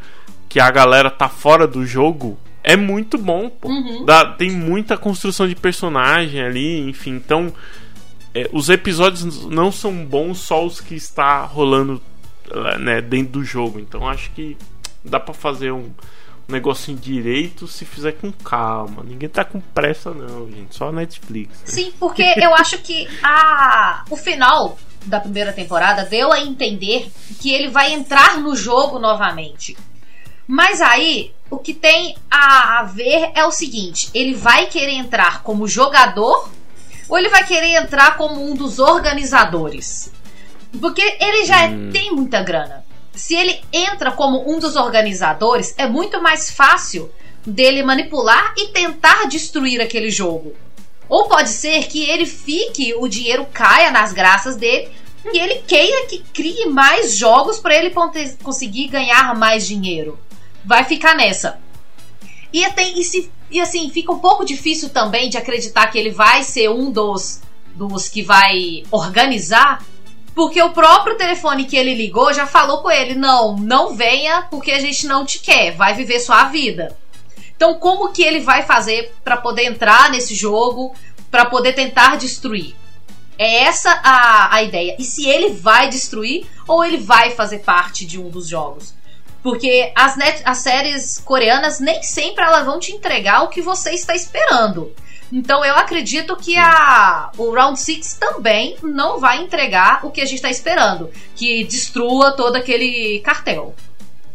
que 0.49 0.61
a 0.61 0.71
galera 0.71 1.11
tá 1.11 1.29
fora 1.29 1.67
do 1.67 1.85
jogo 1.85 2.39
é 2.65 2.77
muito 2.77 3.19
bom, 3.19 3.51
pô. 3.51 3.69
Uhum. 3.69 4.07
Dá, 4.07 4.25
tem 4.25 4.51
muita 4.51 4.97
construção 4.97 5.47
de 5.47 5.55
personagem 5.55 6.43
ali, 6.43 6.81
enfim. 6.89 7.11
Então, 7.17 7.53
é, 8.35 8.49
os 8.53 8.69
episódios 8.69 9.47
não 9.47 9.71
são 9.71 10.05
bons 10.05 10.39
só 10.39 10.65
os 10.65 10.81
que 10.81 10.95
está 10.95 11.45
rolando 11.45 12.03
né, 12.81 13.01
dentro 13.01 13.35
do 13.35 13.45
jogo. 13.45 13.79
Então, 13.79 14.09
acho 14.09 14.31
que 14.33 14.57
dá 15.05 15.21
para 15.21 15.33
fazer 15.33 15.71
um, 15.71 15.91
um 16.49 16.53
negocinho 16.53 16.99
direito 16.99 17.69
se 17.69 17.85
fizer 17.85 18.13
com 18.13 18.33
calma. 18.33 19.03
Ninguém 19.05 19.29
tá 19.29 19.45
com 19.45 19.61
pressa, 19.61 20.11
não, 20.11 20.51
gente. 20.51 20.75
Só 20.75 20.89
a 20.89 20.93
Netflix. 20.93 21.61
Né? 21.61 21.67
Sim, 21.67 21.93
porque 21.99 22.35
eu 22.37 22.55
acho 22.55 22.79
que 22.79 23.09
a, 23.23 24.05
o 24.11 24.17
final 24.17 24.77
da 25.05 25.21
primeira 25.21 25.53
temporada 25.53 26.05
deu 26.05 26.33
a 26.33 26.41
entender 26.41 27.11
que 27.39 27.53
ele 27.53 27.69
vai 27.69 27.93
entrar 27.93 28.39
no 28.39 28.57
jogo 28.57 28.99
novamente. 28.99 29.77
Mas 30.47 30.81
aí, 30.81 31.33
o 31.51 31.59
que 31.59 31.73
tem 31.73 32.17
a, 32.31 32.83
ver 32.85 33.31
é 33.35 33.45
o 33.47 33.51
seguinte: 33.51 34.11
ele 34.13 34.35
vai 34.35 34.67
querer 34.67 34.93
entrar 34.93 35.43
como 35.43 35.69
jogador 35.69 36.51
ou 37.09 37.19
ele 37.19 37.29
vai 37.29 37.45
querer 37.45 37.75
entrar 37.75 38.17
como 38.17 38.43
um 38.43 38.55
dos 38.55 38.79
organizadores? 38.79 40.11
Porque 40.81 41.03
ele 41.21 41.45
já 41.45 41.67
hum. 41.67 41.91
tem 41.93 42.13
muita 42.13 42.43
grana. 42.43 42.85
Se 43.15 43.35
ele 43.35 43.61
entra 43.73 44.11
como 44.11 44.51
um 44.51 44.59
dos 44.59 44.75
organizadores, 44.75 45.75
é 45.79 45.87
muito 45.87 46.21
mais 46.21 46.51
fácil 46.51 47.11
dele 47.47 47.83
manipular 47.83 48.55
e 48.57 48.69
tentar 48.69 49.29
destruir 49.29 49.81
aquele 49.81 50.11
jogo. 50.11 50.55
Ou 51.09 51.29
pode 51.29 51.51
ser 51.51 51.87
que 51.87 52.03
ele 52.09 52.27
fique, 52.27 52.95
o 52.95 53.07
dinheiro 53.07 53.47
caia 53.53 53.91
nas 53.91 54.13
graças 54.13 54.57
dele 54.57 54.91
e 55.33 55.39
ele 55.39 55.63
queira 55.67 56.07
que 56.07 56.19
crie 56.33 56.67
mais 56.67 57.17
jogos 57.17 57.59
para 57.59 57.75
ele 57.75 57.95
conseguir 58.43 58.89
ganhar 58.89 59.35
mais 59.35 59.67
dinheiro 59.67 60.19
vai 60.65 60.85
ficar 60.85 61.15
nessa. 61.15 61.59
E, 62.53 62.65
tem, 62.71 62.99
e, 62.99 63.05
se, 63.05 63.31
e 63.55 63.61
assim, 63.61 63.89
fica 63.89 64.11
um 64.11 64.19
pouco 64.19 64.45
difícil 64.45 64.91
também 64.91 65.31
de 65.31 65.39
acreditar 65.39 65.87
que 65.87 65.97
ele 65.97 66.11
vai 66.11 66.43
ser 66.43 66.69
um 66.69 66.91
dos, 66.91 67.41
dos 67.77 68.09
que 68.09 68.21
vai 68.21 68.83
organizar, 68.91 69.81
porque 70.35 70.61
o 70.61 70.73
próprio 70.73 71.17
telefone 71.17 71.65
que 71.65 71.77
ele 71.77 71.95
ligou 71.95 72.35
já 72.35 72.49
falou 72.49 72.83
com 72.83 72.91
ele: 72.91 73.15
não, 73.15 73.57
não 73.57 73.95
venha 73.95 74.43
porque 74.51 74.73
a 74.73 74.81
gente 74.81 75.07
não 75.07 75.25
te 75.25 75.39
quer, 75.39 75.71
vai 75.71 75.95
viver 75.95 76.19
sua 76.19 76.47
vida. 76.47 76.97
Então, 77.55 77.75
como 77.75 78.13
que 78.13 78.25
ele 78.25 78.41
vai 78.41 78.63
fazer 78.63 79.15
para 79.23 79.37
poder 79.37 79.67
entrar 79.67 80.11
nesse 80.11 80.35
jogo, 80.35 80.93
para 81.31 81.45
poder 81.45 81.75
tentar 81.75 82.17
destruir? 82.17 82.75
É 83.39 83.63
essa 83.63 83.93
a, 84.03 84.53
a 84.57 84.63
ideia. 84.65 84.97
E 84.99 85.05
se 85.05 85.29
ele 85.29 85.51
vai 85.51 85.89
destruir 85.89 86.45
ou 86.67 86.85
ele 86.85 86.97
vai 86.97 87.31
fazer 87.31 87.61
parte 87.61 88.05
de 88.05 88.19
um 88.19 88.29
dos 88.29 88.49
jogos? 88.49 88.93
Porque 89.45 89.93
as, 89.95 90.17
net, 90.17 90.41
as 90.43 90.59
séries 90.59 91.19
coreanas 91.19 91.79
nem 91.79 92.03
sempre 92.03 92.43
elas 92.43 92.65
vão 92.65 92.81
te 92.81 92.93
entregar 92.93 93.43
o 93.43 93.49
que 93.49 93.61
você 93.61 93.91
está 93.91 94.15
esperando. 94.15 94.91
Então 95.31 95.63
eu 95.63 95.77
acredito 95.77 96.35
que 96.35 96.57
a, 96.57 97.31
o 97.37 97.51
Round 97.53 97.79
6 97.79 98.15
também 98.15 98.77
não 98.83 99.21
vai 99.21 99.43
entregar 99.43 100.01
o 100.03 100.11
que 100.11 100.23
a 100.23 100.25
gente 100.25 100.37
está 100.37 100.49
esperando. 100.49 101.11
Que 101.37 101.63
destrua 101.65 102.33
todo 102.33 102.57
aquele 102.57 103.21
cartel. 103.21 103.75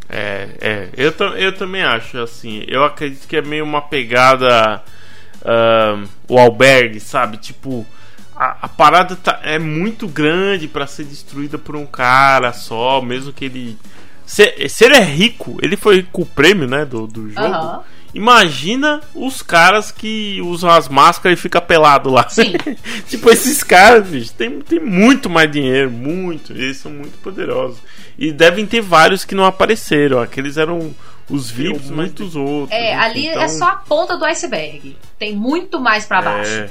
É, 0.07 0.49
é. 0.61 0.89
Eu, 0.95 1.11
eu 1.37 1.57
também 1.57 1.81
acho 1.81 2.19
assim. 2.19 2.63
Eu 2.67 2.83
acredito 2.83 3.27
que 3.27 3.37
é 3.37 3.41
meio 3.41 3.63
uma 3.63 3.81
pegada. 3.81 4.83
Uh, 5.41 6.07
o 6.27 6.37
albergue, 6.37 6.99
sabe? 6.99 7.37
Tipo. 7.37 7.83
A, 8.35 8.57
a 8.61 8.67
parada 8.69 9.15
tá, 9.15 9.39
é 9.43 9.57
muito 9.57 10.07
grande 10.07 10.67
para 10.67 10.85
ser 10.85 11.03
destruída 11.03 11.57
por 11.57 11.75
um 11.75 11.85
cara 11.85 12.53
só, 12.53 13.01
mesmo 13.01 13.33
que 13.33 13.45
ele 13.45 13.77
se, 14.29 14.69
se 14.69 14.86
ele 14.86 14.93
é 14.95 15.03
rico, 15.03 15.57
ele 15.59 15.75
foi 15.75 16.03
com 16.03 16.21
o 16.21 16.25
prêmio, 16.25 16.67
né, 16.67 16.86
do, 16.86 17.07
do 17.07 17.31
jogo. 17.31 17.48
Aham. 17.48 17.83
Imagina 18.13 19.01
os 19.15 19.41
caras 19.41 19.91
que 19.91 20.39
usam 20.41 20.69
as 20.69 20.88
máscaras 20.88 21.38
e 21.38 21.41
fica 21.41 21.59
pelado 21.59 22.12
lá. 22.12 22.29
Sim. 22.29 22.53
tipo, 23.09 23.27
esses 23.31 23.63
caras, 23.63 24.07
bicho, 24.07 24.31
tem, 24.33 24.62
tem 24.62 24.79
muito 24.79 25.29
mais 25.31 25.51
dinheiro, 25.51 25.89
muito. 25.89 26.53
Eles 26.53 26.77
são 26.77 26.91
muito 26.91 27.17
poderosos. 27.24 27.79
E 28.19 28.31
devem 28.31 28.67
ter 28.67 28.81
vários 28.81 29.25
que 29.25 29.33
não 29.33 29.45
apareceram. 29.45 30.19
Aqueles 30.19 30.57
eram 30.57 30.93
os 31.27 31.50
VIPs, 31.50 31.89
muitos 31.89 32.36
outros. 32.36 32.71
É, 32.71 32.93
enfim, 32.93 33.03
ali 33.03 33.27
então- 33.27 33.41
é 33.41 33.48
só 33.48 33.65
a 33.65 33.75
ponta 33.77 34.15
do 34.15 34.25
iceberg. 34.25 34.95
Tem 35.17 35.36
muito 35.36 35.79
mais 35.79 36.05
pra 36.05 36.21
baixo. 36.21 36.51
É. 36.51 36.69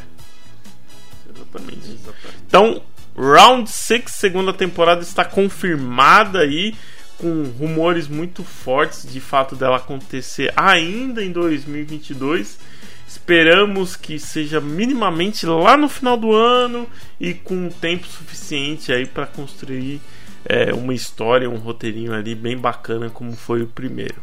Exatamente. 1.34 1.98
Então, 2.46 2.82
Round 3.16 3.68
6, 3.68 4.04
segunda 4.12 4.52
temporada, 4.52 5.02
está 5.02 5.24
confirmada 5.24 6.40
aí, 6.40 6.74
com 7.18 7.44
rumores 7.58 8.08
muito 8.08 8.44
fortes 8.44 9.10
de 9.10 9.20
fato 9.20 9.56
dela 9.56 9.76
acontecer 9.76 10.52
ainda 10.56 11.22
em 11.22 11.32
2022. 11.32 12.58
Esperamos 13.06 13.96
que 13.96 14.18
seja 14.18 14.60
minimamente 14.60 15.44
lá 15.46 15.76
no 15.76 15.88
final 15.88 16.16
do 16.16 16.32
ano 16.32 16.88
e 17.18 17.34
com 17.34 17.68
tempo 17.68 18.06
suficiente 18.06 18.92
aí 18.92 19.06
para 19.06 19.26
construir 19.26 20.00
é, 20.44 20.72
uma 20.72 20.94
história, 20.94 21.50
um 21.50 21.56
roteirinho 21.56 22.14
ali 22.14 22.34
bem 22.34 22.56
bacana 22.56 23.10
como 23.10 23.32
foi 23.34 23.62
o 23.62 23.66
primeiro. 23.66 24.22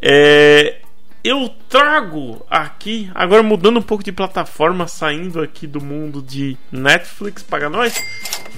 É, 0.00 0.80
eu 1.22 1.50
trago 1.68 2.44
aqui, 2.48 3.10
agora 3.14 3.42
mudando 3.42 3.78
um 3.78 3.82
pouco 3.82 4.04
de 4.04 4.12
plataforma, 4.12 4.86
saindo 4.86 5.40
aqui 5.40 5.66
do 5.66 5.80
mundo 5.80 6.22
de 6.22 6.56
Netflix 6.70 7.42
para 7.42 7.68
nós, 7.68 7.94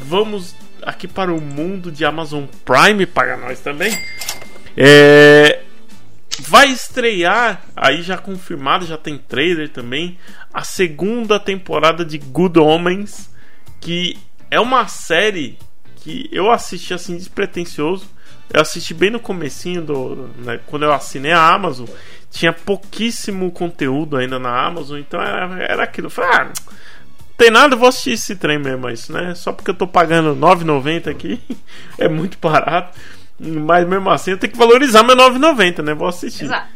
vamos 0.05 0.55
aqui 0.83 1.07
para 1.09 1.33
o 1.33 1.41
mundo 1.41 1.91
de 1.91 2.05
Amazon 2.05 2.45
Prime 2.65 3.07
para 3.07 3.37
nós 3.37 3.61
também. 3.61 3.93
É, 4.77 5.63
vai 6.41 6.69
estrear, 6.69 7.63
aí 7.77 8.03
já 8.03 8.17
confirmado, 8.17 8.87
já 8.87 8.97
tem 8.97 9.19
trailer 9.19 9.69
também, 9.69 10.19
a 10.53 10.65
segunda 10.65 11.39
temporada 11.39 12.05
de 12.05 12.19
Good 12.19 12.59
Omens, 12.59 13.31
que 13.81 14.19
é 14.51 14.61
uma 14.61 14.87
série 14.89 15.59
que 15.97 16.29
eu 16.33 16.51
assisti 16.51 16.93
assim 16.93 17.17
despretensioso. 17.17 18.07
Eu 18.53 18.61
assisti 18.61 18.93
bem 18.93 19.11
no 19.11 19.21
comecinho 19.21 19.83
do, 19.83 20.31
né, 20.39 20.61
quando 20.67 20.83
eu 20.83 20.93
assinei 20.93 21.33
a 21.33 21.55
Amazon, 21.55 21.89
tinha 22.31 22.53
pouquíssimo 22.53 23.51
conteúdo 23.51 24.17
ainda 24.17 24.39
na 24.39 24.67
Amazon, 24.67 24.99
então 24.99 25.21
era, 25.21 25.63
era 25.63 25.83
aquilo. 25.85 26.11
Falei, 26.11 26.31
ah, 26.33 26.53
tem 27.43 27.51
nada, 27.51 27.75
eu 27.75 27.79
vou 27.79 27.89
assistir 27.89 28.13
esse 28.13 28.37
trem 28.37 28.57
mesmo, 28.57 28.89
isso, 28.89 29.13
né? 29.13 29.35
Só 29.35 29.53
porque 29.53 29.73
eu 29.73 29.75
tô 29.75 29.85
pagando 29.85 30.37
9,90 30.37 31.11
aqui, 31.11 31.41
é 31.99 32.09
muito 32.09 32.39
barato. 32.41 32.97
Mas 33.41 33.89
mesmo 33.89 34.09
assim 34.11 34.31
eu 34.31 34.39
tenho 34.39 34.53
que 34.53 34.59
valorizar 34.59 35.03
meu 35.03 35.17
9,90, 35.17 35.83
né? 35.83 35.93
Vou 35.93 36.07
assistir. 36.07 36.45
Exato. 36.45 36.69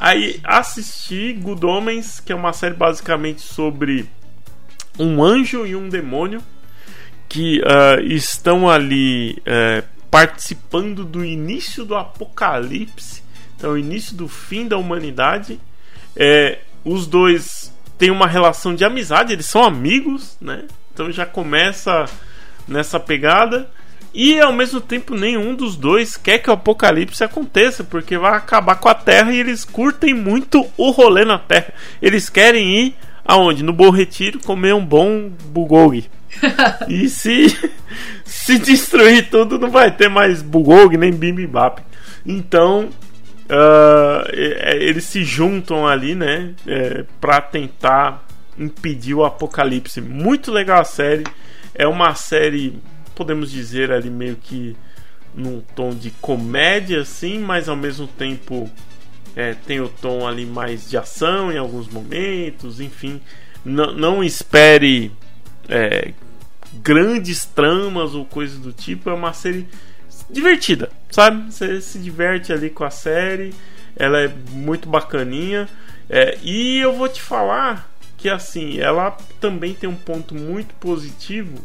Aí 0.00 0.40
assisti 0.42 1.34
Good 1.34 1.66
Omens, 1.66 2.20
que 2.20 2.32
é 2.32 2.34
uma 2.34 2.54
série 2.54 2.74
basicamente 2.74 3.42
sobre 3.42 4.08
um 4.98 5.22
anjo 5.22 5.66
e 5.66 5.76
um 5.76 5.90
demônio 5.90 6.42
que 7.28 7.60
ah, 7.66 8.00
estão 8.02 8.70
ali 8.70 9.42
eh, 9.44 9.84
participando 10.10 11.04
do 11.04 11.24
início 11.24 11.84
do 11.84 11.94
apocalipse, 11.96 13.22
então 13.56 13.72
o 13.72 13.78
início 13.78 14.16
do 14.16 14.28
fim 14.28 14.66
da 14.66 14.78
humanidade. 14.78 15.60
É, 16.16 16.60
os 16.84 17.06
dois 17.06 17.73
têm 17.98 18.10
uma 18.10 18.26
relação 18.26 18.74
de 18.74 18.84
amizade, 18.84 19.32
eles 19.32 19.46
são 19.46 19.62
amigos, 19.62 20.36
né? 20.40 20.64
Então 20.92 21.10
já 21.10 21.26
começa 21.26 22.06
nessa 22.66 22.98
pegada. 23.00 23.68
E 24.12 24.38
ao 24.38 24.52
mesmo 24.52 24.80
tempo 24.80 25.16
nenhum 25.16 25.56
dos 25.56 25.74
dois 25.74 26.16
quer 26.16 26.38
que 26.38 26.48
o 26.48 26.52
apocalipse 26.52 27.24
aconteça, 27.24 27.82
porque 27.82 28.16
vai 28.16 28.36
acabar 28.36 28.76
com 28.76 28.88
a 28.88 28.94
Terra 28.94 29.32
e 29.32 29.40
eles 29.40 29.64
curtem 29.64 30.14
muito 30.14 30.64
o 30.76 30.90
rolê 30.90 31.24
na 31.24 31.38
Terra. 31.38 31.72
Eles 32.00 32.28
querem 32.28 32.76
ir 32.76 32.96
aonde? 33.24 33.64
No 33.64 33.72
Bom 33.72 33.90
Retiro 33.90 34.38
comer 34.38 34.72
um 34.72 34.84
bom 34.84 35.30
bulgogi. 35.46 36.08
e 36.88 37.08
se 37.08 37.48
se 38.24 38.58
destruir 38.58 39.28
tudo, 39.30 39.58
não 39.58 39.70
vai 39.70 39.90
ter 39.90 40.08
mais 40.08 40.42
bulgogi 40.42 40.96
nem 40.96 41.12
bibimbap. 41.12 41.82
Então 42.24 42.88
é- 43.48 44.76
eles 44.82 45.04
se 45.04 45.24
juntam 45.24 45.86
ali, 45.86 46.14
né, 46.14 46.54
é, 46.66 47.04
para 47.20 47.40
tentar 47.40 48.26
impedir 48.58 49.14
o 49.14 49.24
apocalipse. 49.24 50.00
Muito 50.00 50.50
legal 50.50 50.80
a 50.80 50.84
série. 50.84 51.24
É 51.74 51.86
uma 51.86 52.14
série, 52.14 52.78
podemos 53.14 53.50
dizer 53.50 53.90
ali 53.90 54.10
meio 54.10 54.36
que 54.36 54.76
num 55.34 55.60
tom 55.74 55.90
de 55.90 56.10
comédia, 56.12 57.00
assim, 57.00 57.38
mas 57.38 57.68
ao 57.68 57.74
mesmo 57.76 58.06
tempo 58.06 58.70
é, 59.34 59.54
tem 59.66 59.80
o 59.80 59.88
tom 59.88 60.26
ali 60.26 60.46
mais 60.46 60.88
de 60.88 60.96
ação 60.96 61.50
em 61.50 61.58
alguns 61.58 61.88
momentos, 61.88 62.80
enfim. 62.80 63.20
Não, 63.64 63.92
não 63.92 64.22
espere 64.22 65.10
é, 65.68 66.12
grandes 66.74 67.44
tramas 67.44 68.14
ou 68.14 68.24
coisas 68.24 68.58
do 68.58 68.72
tipo. 68.72 69.10
É 69.10 69.14
uma 69.14 69.32
série 69.32 69.66
divertida, 70.30 70.90
sabe? 71.10 71.52
Você 71.52 71.80
se 71.80 71.98
diverte 71.98 72.52
ali 72.52 72.70
com 72.70 72.84
a 72.84 72.90
série. 72.90 73.54
Ela 73.96 74.20
é 74.20 74.32
muito 74.50 74.88
bacaninha. 74.88 75.68
É, 76.08 76.38
e 76.42 76.78
eu 76.78 76.92
vou 76.92 77.08
te 77.08 77.22
falar 77.22 77.90
que 78.16 78.28
assim, 78.28 78.78
ela 78.78 79.16
também 79.40 79.74
tem 79.74 79.88
um 79.88 79.96
ponto 79.96 80.34
muito 80.34 80.74
positivo 80.76 81.64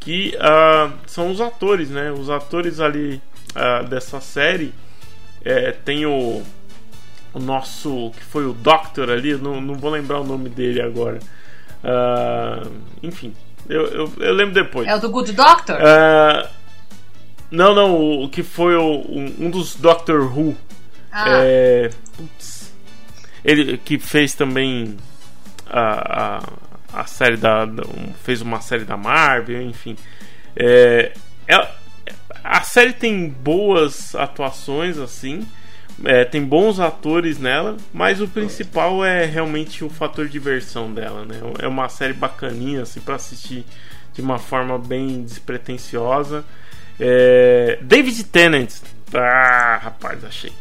que 0.00 0.36
ah, 0.40 0.92
são 1.06 1.30
os 1.30 1.40
atores, 1.40 1.90
né? 1.90 2.10
Os 2.12 2.30
atores 2.30 2.80
ali 2.80 3.20
ah, 3.54 3.82
dessa 3.82 4.20
série 4.20 4.72
é, 5.44 5.72
tem 5.72 6.06
o, 6.06 6.42
o 7.32 7.38
nosso 7.38 8.10
que 8.12 8.24
foi 8.24 8.46
o 8.46 8.52
Doctor 8.52 9.10
ali, 9.10 9.34
não, 9.34 9.60
não 9.60 9.74
vou 9.74 9.90
lembrar 9.90 10.20
o 10.20 10.24
nome 10.24 10.48
dele 10.48 10.80
agora. 10.80 11.18
Ah, 11.82 12.62
enfim, 13.02 13.34
eu, 13.68 13.86
eu, 13.86 14.12
eu 14.18 14.32
lembro 14.34 14.54
depois. 14.54 14.86
É 14.88 14.94
o 14.94 15.00
do 15.00 15.10
Good 15.10 15.32
Doctor? 15.32 15.76
Ah, 15.80 16.48
não, 17.50 17.74
não, 17.74 17.94
o, 17.94 18.24
o 18.24 18.28
que 18.28 18.42
foi 18.42 18.76
o- 18.76 19.04
um, 19.08 19.50
dos 19.50 19.74
Doctor 19.76 20.20
Who. 20.36 20.56
Ah, 21.10 21.24
É, 21.44 21.90
putz, 22.16 22.72
ele 23.44 23.78
que 23.78 23.98
fez 23.98 24.34
também 24.34 24.96
a, 25.66 26.38
a, 26.92 27.00
a 27.00 27.06
série 27.06 27.36
da, 27.36 27.64
da- 27.64 27.84
um- 27.86 28.12
fez 28.22 28.40
uma 28.42 28.60
série 28.60 28.84
da 28.84 28.96
Marvel, 28.96 29.62
enfim. 29.62 29.96
É, 30.54 31.12
é- 31.46 31.68
a 32.44 32.62
série 32.62 32.92
tem 32.92 33.28
boas 33.28 34.14
atuações 34.14 34.98
assim, 34.98 35.46
é, 36.04 36.24
tem 36.24 36.42
bons 36.44 36.78
atores 36.80 37.38
nela, 37.38 37.76
mas 37.92 38.20
o 38.20 38.28
principal 38.28 39.04
é 39.04 39.24
realmente 39.24 39.84
o 39.84 39.90
fator 39.90 40.28
diversão 40.28 40.92
dela, 40.92 41.24
né? 41.24 41.40
É 41.58 41.66
uma 41.66 41.88
série 41.88 42.12
bacaninha 42.12 42.82
assim 42.82 43.00
para 43.00 43.16
assistir 43.16 43.64
de 44.14 44.20
uma 44.22 44.38
forma 44.38 44.78
bem 44.78 45.22
despretensiosa. 45.22 46.44
É, 47.00 47.78
David 47.82 48.24
Tennant, 48.24 48.70
ah, 49.14 49.80
rapaz, 49.82 50.24
achei. 50.24 50.52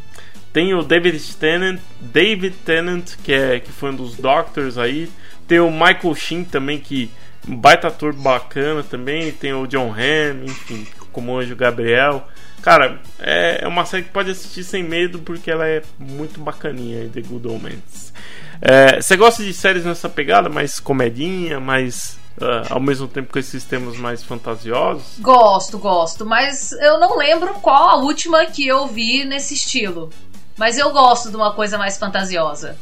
Tem 0.53 0.73
o 0.73 0.81
David 0.81 1.19
Tennant, 1.35 1.79
David 1.99 2.55
Tennant 2.65 3.15
que 3.23 3.33
é 3.33 3.59
que 3.59 3.71
foi 3.71 3.91
um 3.91 3.95
dos 3.95 4.15
Doctors 4.15 4.77
aí. 4.77 5.09
Tem 5.47 5.59
o 5.59 5.71
Michael 5.71 6.15
Sheen 6.15 6.43
também 6.43 6.79
que 6.79 7.11
um 7.47 7.55
baita 7.55 7.87
ator 7.87 8.13
bacana 8.13 8.83
também. 8.83 9.31
Tem 9.31 9.53
o 9.53 9.67
John 9.67 9.91
Hamm, 9.91 10.45
enfim, 10.45 10.87
como 11.11 11.37
Anjo 11.37 11.55
Gabriel. 11.55 12.27
Cara, 12.61 12.99
é 13.19 13.59
é 13.61 13.67
uma 13.67 13.85
série 13.85 14.03
que 14.03 14.09
pode 14.09 14.31
assistir 14.31 14.63
sem 14.63 14.83
medo 14.83 15.19
porque 15.19 15.51
ela 15.51 15.67
é 15.67 15.81
muito 15.99 16.39
bacaninha, 16.39 17.01
aí, 17.01 17.09
The 17.09 17.21
Good 17.21 17.47
Omens. 17.47 18.13
É, 18.61 18.99
Você 18.99 19.15
gosta 19.15 19.43
de 19.43 19.53
séries 19.53 19.85
nessa 19.85 20.09
pegada, 20.09 20.49
mais 20.49 20.79
comedinha, 20.79 21.59
mais 21.59 22.17
ah, 22.41 22.63
ao 22.69 22.79
mesmo 22.79 23.07
tempo 23.07 23.31
com 23.31 23.39
esses 23.39 23.63
temas 23.63 23.97
mais 23.97 24.23
fantasiosos? 24.23 25.19
Gosto, 25.19 25.77
gosto, 25.77 26.25
mas 26.25 26.71
eu 26.73 26.99
não 26.99 27.17
lembro 27.17 27.53
qual 27.55 27.89
a 27.89 27.95
última 27.95 28.45
que 28.45 28.67
eu 28.67 28.87
vi 28.87 29.25
nesse 29.25 29.53
estilo. 29.53 30.11
Mas 30.57 30.77
eu 30.77 30.91
gosto 30.91 31.29
de 31.29 31.35
uma 31.35 31.53
coisa 31.53 31.77
mais 31.77 31.97
fantasiosa. 31.97 32.77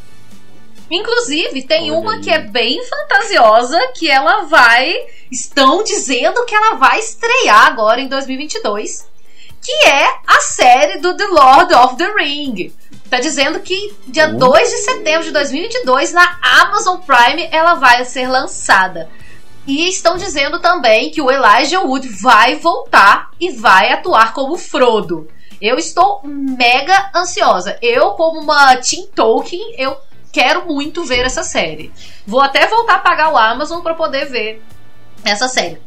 Inclusive, 0.90 1.64
tem 1.64 1.92
Olha 1.92 2.00
uma 2.00 2.14
aí. 2.14 2.22
que 2.22 2.30
é 2.30 2.40
bem 2.40 2.82
fantasiosa, 2.86 3.80
que 3.96 4.10
ela 4.10 4.44
vai. 4.44 4.94
Estão 5.32 5.84
dizendo 5.84 6.46
que 6.46 6.54
ela 6.56 6.76
vai 6.76 7.00
estrear 7.00 7.68
agora 7.68 8.00
em 8.00 8.08
2022. 8.08 9.08
Que 9.62 9.88
é 9.88 10.06
a 10.28 10.40
série 10.42 11.00
do 11.00 11.18
The 11.18 11.26
Lord 11.26 11.74
of 11.74 11.96
the 11.98 12.14
Ring. 12.14 12.72
Tá 13.10 13.20
dizendo 13.20 13.60
que 13.60 13.96
dia 14.08 14.30
Oh. 14.34 14.38
2 14.38 14.70
de 14.70 14.78
setembro 14.78 15.24
de 15.24 15.32
2022, 15.32 16.14
na 16.14 16.38
Amazon 16.62 16.98
Prime, 17.00 17.50
ela 17.52 17.74
vai 17.76 18.06
ser 18.06 18.28
lançada. 18.28 19.10
E 19.68 19.90
estão 19.90 20.16
dizendo 20.16 20.60
também 20.60 21.10
que 21.10 21.22
o 21.22 21.32
Elijah 21.32 21.82
Wood 21.82 22.08
vai 22.08 22.56
voltar 22.56 23.32
e 23.40 23.52
vai 23.52 23.92
atuar 23.92 24.34
como 24.34 24.58
Frodo. 24.58 25.28
Eu 25.60 25.78
estou 25.78 26.22
mega 26.24 27.10
ansiosa. 27.16 27.78
Eu, 27.82 28.12
como 28.12 28.42
uma 28.42 28.76
Teen 28.78 29.08
Tolkien, 29.08 29.76
eu 29.78 29.98
quero 30.32 30.66
muito 30.68 31.04
ver 31.04 31.26
essa 31.26 31.44
série. 31.44 31.92
Vou 32.28 32.42
até 32.42 32.68
voltar 32.68 32.96
a 32.96 33.00
pagar 33.00 33.32
o 33.32 33.38
Amazon 33.38 33.82
para 33.82 33.96
poder 33.96 34.26
ver 34.26 34.62
essa 35.24 35.48
série. 35.48 35.82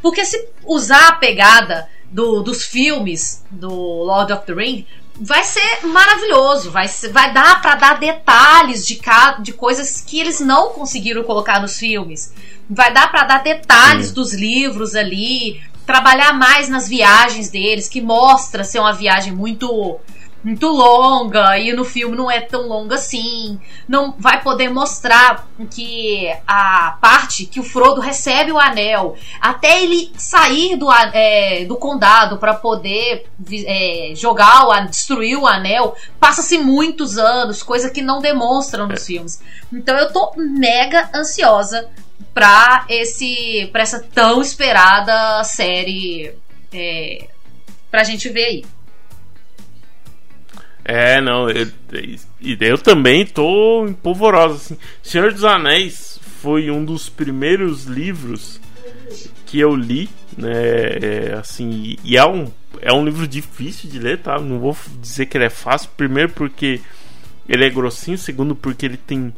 Porque 0.00 0.24
se 0.24 0.48
usar 0.64 1.08
a 1.08 1.16
pegada 1.16 1.88
do, 2.04 2.42
dos 2.42 2.64
filmes 2.64 3.44
do 3.50 3.68
Lord 3.70 4.32
of 4.32 4.46
the 4.46 4.52
Ring, 4.52 4.86
vai 5.20 5.44
ser 5.44 5.86
maravilhoso, 5.86 6.70
vai, 6.70 6.88
ser, 6.88 7.10
vai 7.10 7.32
dar 7.32 7.62
para 7.62 7.74
dar 7.76 7.98
detalhes 7.98 8.86
de, 8.86 9.00
de 9.40 9.52
coisas 9.52 10.00
que 10.00 10.18
eles 10.18 10.40
não 10.40 10.70
conseguiram 10.70 11.22
colocar 11.22 11.60
nos 11.60 11.78
filmes. 11.78 12.32
Vai 12.68 12.92
dar 12.92 13.10
para 13.10 13.24
dar 13.24 13.42
detalhes 13.42 14.08
Sim. 14.08 14.14
dos 14.14 14.32
livros 14.32 14.94
ali, 14.94 15.62
trabalhar 15.86 16.32
mais 16.32 16.68
nas 16.68 16.88
viagens 16.88 17.48
deles, 17.48 17.88
que 17.88 18.00
mostra 18.00 18.64
ser 18.64 18.80
uma 18.80 18.92
viagem 18.92 19.32
muito 19.32 20.00
muito 20.44 20.68
longa 20.68 21.58
e 21.58 21.72
no 21.72 21.84
filme 21.84 22.14
não 22.14 22.30
é 22.30 22.40
tão 22.40 22.68
longa 22.68 22.96
assim. 22.96 23.58
Não 23.88 24.14
vai 24.18 24.42
poder 24.42 24.68
mostrar 24.68 25.48
que 25.70 26.30
a 26.46 26.98
parte 27.00 27.46
que 27.46 27.58
o 27.58 27.64
Frodo 27.64 28.00
recebe 28.00 28.52
o 28.52 28.58
anel 28.58 29.16
até 29.40 29.82
ele 29.82 30.12
sair 30.18 30.76
do, 30.76 30.92
é, 30.92 31.64
do 31.64 31.76
condado 31.76 32.36
para 32.36 32.52
poder 32.54 33.26
é, 33.66 34.12
jogar 34.14 34.68
o 34.68 34.84
destruir 34.86 35.38
o 35.38 35.46
anel 35.46 35.96
passa-se 36.20 36.58
muitos 36.58 37.16
anos, 37.16 37.62
coisa 37.62 37.90
que 37.90 38.02
não 38.02 38.20
demonstram 38.20 38.86
nos 38.86 39.02
é. 39.02 39.06
filmes. 39.06 39.40
Então 39.72 39.96
eu 39.96 40.12
tô 40.12 40.34
mega 40.36 41.08
ansiosa 41.14 41.88
para 42.34 42.84
esse 42.88 43.68
para 43.72 43.82
essa 43.82 44.00
tão 44.00 44.42
esperada 44.42 45.42
série 45.44 46.34
é, 46.72 47.28
pra 47.90 48.04
gente 48.04 48.28
ver 48.28 48.44
aí. 48.44 48.73
É, 50.84 51.20
não, 51.20 51.48
eu, 51.48 51.66
eu 52.60 52.78
também 52.78 53.24
tô 53.24 53.86
empolvorosa, 53.86 54.56
assim. 54.56 54.78
Senhor 55.02 55.32
dos 55.32 55.44
Anéis 55.44 56.20
foi 56.42 56.70
um 56.70 56.84
dos 56.84 57.08
primeiros 57.08 57.84
livros 57.84 58.60
que 59.46 59.58
eu 59.58 59.74
li, 59.74 60.10
né, 60.36 60.52
é, 60.52 61.36
assim, 61.40 61.96
e 62.04 62.16
é 62.16 62.26
um, 62.26 62.50
é 62.82 62.92
um 62.92 63.04
livro 63.04 63.26
difícil 63.26 63.88
de 63.88 63.98
ler, 63.98 64.18
tá? 64.18 64.38
Não 64.38 64.58
vou 64.58 64.76
dizer 65.00 65.26
que 65.26 65.38
ele 65.38 65.46
é 65.46 65.50
fácil, 65.50 65.88
primeiro 65.96 66.32
porque 66.32 66.80
ele 67.48 67.64
é 67.64 67.70
grossinho, 67.70 68.18
segundo 68.18 68.54
porque 68.54 68.84
ele 68.84 68.96
tem 68.96 69.32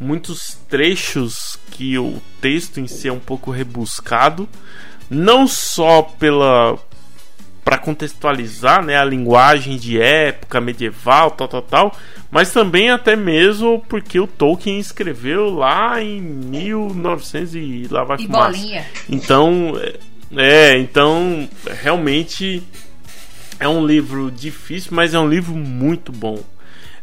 muitos 0.00 0.58
trechos 0.68 1.58
que 1.70 1.98
o 1.98 2.20
texto 2.40 2.80
em 2.80 2.86
si 2.86 3.08
é 3.08 3.12
um 3.12 3.20
pouco 3.20 3.50
rebuscado, 3.50 4.48
não 5.10 5.46
só 5.46 6.02
pela 6.02 6.78
para 7.68 7.76
contextualizar 7.76 8.82
né, 8.82 8.96
a 8.96 9.04
linguagem 9.04 9.76
de 9.76 10.00
época 10.00 10.58
medieval, 10.58 11.32
tal, 11.32 11.46
tal, 11.46 11.60
tal, 11.60 11.96
mas 12.30 12.50
também 12.50 12.88
até 12.88 13.14
mesmo 13.14 13.84
porque 13.86 14.18
o 14.18 14.26
Tolkien 14.26 14.78
escreveu 14.78 15.50
lá 15.50 16.02
em 16.02 16.18
1900 16.18 17.54
e 17.54 17.86
lá 17.90 18.04
vai 18.04 18.16
e 18.20 18.26
bolinha. 18.26 18.86
Então, 19.06 19.78
é, 20.34 20.78
então 20.78 21.46
realmente 21.82 22.62
é 23.60 23.68
um 23.68 23.86
livro 23.86 24.30
difícil, 24.30 24.92
mas 24.94 25.12
é 25.12 25.18
um 25.18 25.28
livro 25.28 25.54
muito 25.54 26.10
bom. 26.10 26.42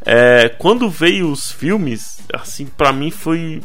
É, 0.04 0.49
quando 0.49 0.89
veio 0.89 1.30
os 1.30 1.51
filmes, 1.51 2.21
assim, 2.34 2.65
para 2.65 2.91
mim 2.91 3.12
foi 3.12 3.62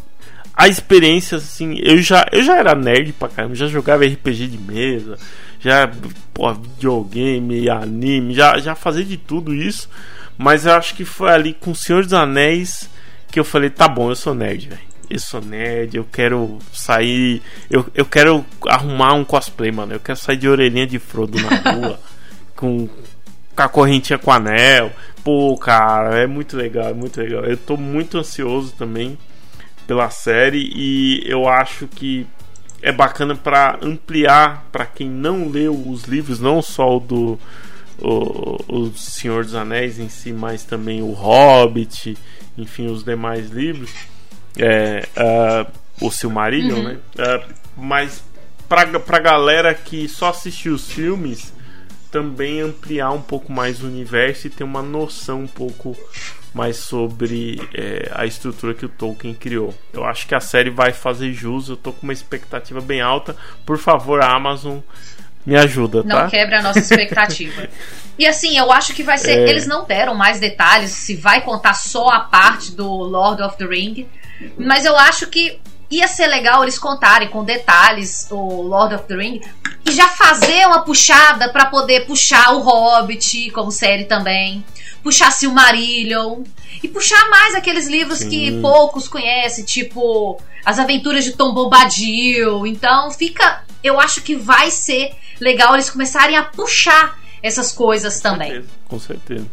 a 0.61 0.69
experiência 0.69 1.39
assim, 1.39 1.79
eu 1.83 2.03
já 2.03 2.29
eu 2.31 2.43
já 2.43 2.59
era 2.59 2.75
nerd 2.75 3.15
pra 3.15 3.31
caramba, 3.31 3.55
já 3.55 3.67
jogava 3.67 4.05
RPG 4.05 4.47
de 4.47 4.59
mesa, 4.59 5.17
já 5.59 5.91
pô, 6.35 6.53
videogame, 6.53 7.71
anime, 7.71 8.35
já, 8.35 8.59
já 8.59 8.75
fazia 8.75 9.03
de 9.03 9.17
tudo 9.17 9.55
isso. 9.55 9.89
Mas 10.37 10.67
eu 10.67 10.75
acho 10.75 10.95
que 10.95 11.03
foi 11.03 11.31
ali 11.31 11.55
com 11.55 11.71
o 11.71 11.75
Senhor 11.75 12.05
dos 12.05 12.13
Anéis 12.13 12.91
que 13.33 13.41
eu 13.41 13.45
falei, 13.45 13.71
tá 13.71 13.89
bom, 13.89 14.11
eu 14.11 14.15
sou 14.15 14.35
nerd, 14.35 14.69
velho. 14.69 14.81
Eu 15.09 15.19
sou 15.19 15.41
nerd, 15.41 15.97
eu 15.97 16.05
quero 16.05 16.59
sair. 16.75 17.41
Eu, 17.71 17.87
eu 17.95 18.05
quero 18.05 18.45
arrumar 18.69 19.15
um 19.15 19.25
cosplay, 19.25 19.73
mano. 19.73 19.95
Eu 19.95 20.01
quero 20.01 20.19
sair 20.19 20.37
de 20.37 20.47
orelhinha 20.47 20.87
de 20.87 20.99
Frodo 20.99 21.39
na 21.41 21.57
rua. 21.73 22.01
com, 22.55 22.87
com 23.57 23.63
a 23.63 23.69
correntinha 23.69 24.19
com 24.19 24.31
anel. 24.31 24.93
Pô, 25.25 25.57
cara, 25.57 26.19
é 26.19 26.27
muito 26.27 26.55
legal, 26.55 26.91
é 26.91 26.95
muito 26.95 27.19
legal. 27.19 27.45
Eu 27.45 27.57
tô 27.57 27.79
muito 27.79 28.19
ansioso 28.19 28.75
também 28.77 29.17
pela 29.91 30.09
série 30.09 30.71
e 30.73 31.21
eu 31.27 31.49
acho 31.49 31.89
que 31.89 32.25
é 32.81 32.93
bacana 32.93 33.35
para 33.35 33.77
ampliar 33.83 34.65
para 34.71 34.87
quem 34.87 35.11
não 35.11 35.49
leu 35.49 35.75
os 35.75 36.05
livros, 36.05 36.39
não 36.39 36.63
só 36.63 36.97
o 36.97 37.01
do 37.01 37.41
o, 37.99 38.57
o, 38.69 38.93
Senhor 38.97 39.45
dos 39.45 39.57
Anéis 39.57 39.99
em 39.99 40.09
si, 40.09 40.33
mas 40.33 40.63
também 40.63 41.03
o 41.03 41.11
Hobbit, 41.11 42.17
enfim, 42.57 42.87
os 42.87 43.03
demais 43.03 43.51
livros, 43.51 43.91
é, 44.57 45.09
uh, 45.17 46.07
o 46.07 46.09
Silmarillion, 46.13 46.77
uhum. 46.77 46.85
né? 46.85 46.99
Uh, 47.19 47.55
mas 47.77 48.23
para 48.69 49.01
pra 49.01 49.19
galera 49.19 49.75
que 49.75 50.09
só 50.09 50.29
assistiu 50.29 50.75
os 50.75 50.89
filmes, 50.89 51.53
também 52.13 52.61
ampliar 52.61 53.11
um 53.11 53.23
pouco 53.23 53.51
mais 53.51 53.83
o 53.83 53.89
universo 53.89 54.47
e 54.47 54.51
ter 54.51 54.63
uma 54.63 54.83
noção 54.83 55.41
um 55.41 55.49
pouco 55.49 55.97
mais 56.55 56.77
sobre 56.77 57.61
é, 57.75 58.11
a 58.13 58.27
estrutura 58.27 58.75
que 58.75 58.85
o 58.85 58.89
Tolkien 58.89 59.35
criou. 59.35 59.75
Eu 59.93 60.05
acho 60.05 60.27
que 60.27 60.35
a 60.35 60.41
série 60.41 60.71
vai 60.71 60.93
fazer 60.93 61.33
jus, 61.33 61.69
eu 61.69 61.77
tô 61.77 61.93
com 61.93 62.03
uma 62.03 62.13
expectativa 62.13 62.81
bem 62.81 63.01
alta. 63.01 63.37
Por 63.65 63.79
favor, 63.79 64.21
a 64.21 64.35
Amazon 64.35 64.79
me 65.47 65.57
ajuda, 65.57 66.03
não 66.03 66.09
tá? 66.09 66.23
Não 66.25 66.31
quebra 66.31 66.59
a 66.59 66.63
nossa 66.63 66.81
expectativa. 66.81 67.69
e 68.19 68.27
assim, 68.27 68.59
eu 68.59 68.71
acho 68.73 68.95
que 68.95 69.03
vai 69.03 69.17
ser. 69.17 69.39
É... 69.39 69.49
Eles 69.49 69.67
não 69.67 69.85
deram 69.85 70.15
mais 70.15 70.41
detalhes 70.41 70.91
se 70.91 71.15
vai 71.15 71.41
contar 71.43 71.75
só 71.75 72.09
a 72.09 72.21
parte 72.21 72.73
do 72.73 72.87
Lord 72.87 73.43
of 73.43 73.57
the 73.57 73.65
Ring. 73.65 74.09
Mas 74.57 74.85
eu 74.85 74.97
acho 74.97 75.27
que 75.29 75.61
ia 75.91 76.07
ser 76.07 76.27
legal 76.27 76.63
eles 76.63 76.79
contarem 76.79 77.29
com 77.29 77.45
detalhes 77.45 78.29
o 78.31 78.63
Lord 78.63 78.95
of 78.95 79.05
the 79.05 79.17
Ring 79.17 79.41
e 79.85 79.93
já 79.93 80.09
fazer 80.09 80.67
uma 80.67 80.83
puxada 80.85 81.53
para 81.53 81.67
poder 81.67 82.07
puxar 82.07 82.53
o 82.55 82.61
Hobbit 82.61 83.51
como 83.51 83.73
série 83.73 84.05
também 84.05 84.65
puxar 85.03 85.31
Silmarillion 85.31 86.43
e 86.83 86.89
puxar 86.89 87.29
mais 87.29 87.55
aqueles 87.55 87.89
livros 87.89 88.19
Sim. 88.19 88.31
que 88.31 88.61
poucos 88.61 89.09
conhecem, 89.09 89.65
tipo 89.65 90.41
As 90.65 90.79
Aventuras 90.79 91.25
de 91.25 91.33
Tom 91.33 91.53
Bombadil. 91.53 92.67
Então 92.67 93.11
fica, 93.11 93.63
eu 93.83 94.01
acho 94.01 94.23
que 94.23 94.35
vai 94.35 94.71
ser 94.71 95.13
legal 95.41 95.75
eles 95.75 95.91
começarem 95.91 96.37
a 96.37 96.43
puxar 96.43 97.19
essas 97.43 97.73
coisas 97.73 98.21
com 98.21 98.31
também. 98.31 98.51
Certeza, 98.51 98.73
com 98.89 98.99
certeza. 98.99 99.47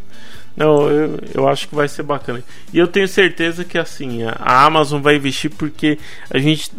Não, 0.58 0.90
eu, 0.90 1.18
eu 1.34 1.48
acho 1.48 1.68
que 1.68 1.74
vai 1.74 1.86
ser 1.86 2.02
bacana. 2.02 2.42
E 2.72 2.78
eu 2.78 2.88
tenho 2.88 3.06
certeza 3.06 3.64
que 3.64 3.78
assim, 3.78 4.24
a 4.24 4.64
Amazon 4.64 5.00
vai 5.00 5.16
investir 5.16 5.50
porque 5.50 5.98
a 6.28 6.38
gente 6.38 6.72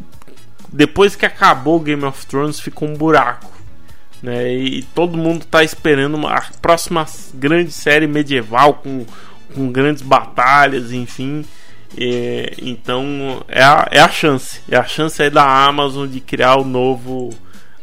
depois 0.71 1.15
que 1.15 1.25
acabou 1.25 1.77
o 1.77 1.79
Game 1.79 2.03
of 2.03 2.25
Thrones 2.27 2.59
ficou 2.59 2.87
um 2.87 2.93
buraco 2.93 3.59
né? 4.21 4.53
E 4.53 4.83
todo 4.83 5.17
mundo 5.17 5.43
está 5.43 5.63
esperando 5.63 6.15
uma 6.15 6.33
a 6.33 6.41
próxima 6.61 7.05
grande 7.33 7.71
série 7.71 8.07
medieval 8.07 8.75
com, 8.75 9.05
com 9.53 9.71
grandes 9.71 10.01
batalhas, 10.01 10.91
enfim. 10.91 11.45
É, 11.97 12.53
então 12.61 13.43
é 13.47 13.63
a, 13.63 13.87
é 13.91 13.99
a 13.99 14.09
chance, 14.09 14.61
é 14.69 14.77
a 14.77 14.85
chance 14.85 15.21
aí 15.21 15.29
da 15.29 15.43
Amazon 15.65 16.07
de 16.07 16.19
criar 16.19 16.57
o 16.57 16.63
novo 16.63 17.29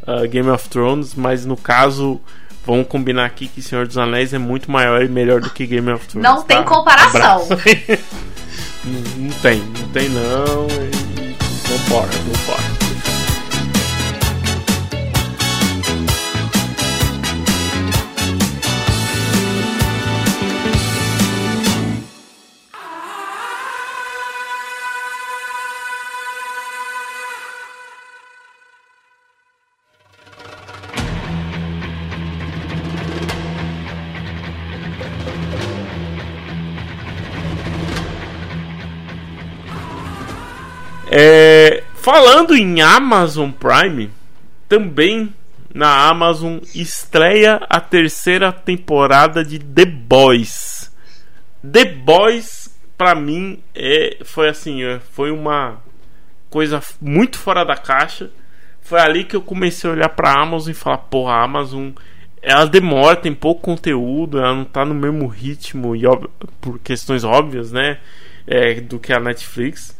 uh, 0.06 0.28
Game 0.28 0.48
of 0.48 0.68
Thrones, 0.68 1.14
mas 1.14 1.44
no 1.44 1.56
caso 1.56 2.20
vamos 2.66 2.88
combinar 2.88 3.24
aqui 3.24 3.46
que 3.46 3.62
Senhor 3.62 3.86
dos 3.86 3.96
Anéis 3.96 4.34
é 4.34 4.38
muito 4.38 4.70
maior 4.70 5.02
e 5.02 5.08
melhor 5.08 5.40
do 5.40 5.48
que 5.48 5.66
Game 5.66 5.90
of 5.90 6.06
Thrones. 6.08 6.28
Não 6.28 6.42
tá? 6.42 6.56
tem 6.56 6.64
comparação. 6.64 7.46
não, 8.84 9.00
não, 9.16 9.30
tem, 9.40 9.60
não 9.60 9.88
tem 9.88 10.08
não. 10.08 10.66
E, 10.66 11.36
vambora, 11.68 12.08
vambora. 12.08 12.85
É, 41.18 41.82
falando 41.94 42.54
em 42.54 42.82
Amazon 42.82 43.50
Prime, 43.50 44.10
também 44.68 45.32
na 45.74 46.10
Amazon 46.10 46.58
estreia 46.74 47.58
a 47.70 47.80
terceira 47.80 48.52
temporada 48.52 49.42
de 49.42 49.58
The 49.58 49.86
Boys. 49.86 50.92
The 51.72 51.86
Boys, 51.86 52.68
para 52.98 53.14
mim, 53.14 53.62
é, 53.74 54.18
foi 54.24 54.50
assim, 54.50 54.84
é, 54.84 55.00
foi 55.12 55.30
uma 55.30 55.78
coisa 56.50 56.82
muito 57.00 57.38
fora 57.38 57.64
da 57.64 57.78
caixa. 57.78 58.30
Foi 58.82 59.00
ali 59.00 59.24
que 59.24 59.36
eu 59.36 59.40
comecei 59.40 59.88
a 59.88 59.94
olhar 59.94 60.10
para 60.10 60.38
Amazon 60.38 60.70
e 60.70 60.74
falar, 60.74 60.98
porra, 60.98 61.32
a 61.32 61.44
Amazon 61.44 61.92
ela 62.42 62.66
demora, 62.66 63.16
tem 63.16 63.34
pouco 63.34 63.62
conteúdo, 63.62 64.38
ela 64.38 64.54
não 64.54 64.66
tá 64.66 64.84
no 64.84 64.94
mesmo 64.94 65.26
ritmo 65.28 65.96
e 65.96 66.02
por 66.60 66.78
questões 66.80 67.24
óbvias, 67.24 67.72
né, 67.72 68.00
é, 68.46 68.82
do 68.82 68.98
que 68.98 69.14
a 69.14 69.18
Netflix. 69.18 69.96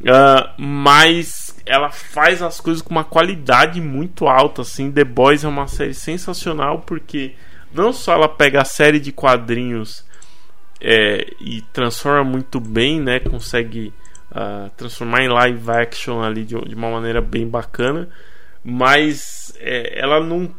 Uh, 0.00 0.48
mas 0.56 1.54
ela 1.66 1.90
faz 1.90 2.40
as 2.42 2.58
coisas 2.58 2.82
com 2.82 2.90
uma 2.90 3.04
qualidade 3.04 3.80
muito 3.80 4.26
alta, 4.26 4.62
assim. 4.62 4.90
The 4.90 5.04
Boys 5.04 5.44
é 5.44 5.48
uma 5.48 5.66
série 5.66 5.94
sensacional 5.94 6.80
porque 6.80 7.34
não 7.72 7.92
só 7.92 8.14
ela 8.14 8.28
pega 8.28 8.62
a 8.62 8.64
série 8.64 8.98
de 8.98 9.12
quadrinhos 9.12 10.04
é, 10.80 11.34
e 11.40 11.62
transforma 11.72 12.24
muito 12.24 12.58
bem, 12.58 13.00
né? 13.00 13.20
Consegue 13.20 13.92
uh, 14.30 14.70
transformar 14.76 15.22
em 15.22 15.28
live 15.28 15.70
action 15.70 16.22
ali 16.22 16.44
de, 16.44 16.58
de, 16.60 16.74
uma 16.74 16.90
maneira 16.90 17.20
bem 17.20 17.46
bacana, 17.46 18.08
mas 18.64 19.54
é, 19.58 20.00
ela 20.00 20.20
não 20.20 20.50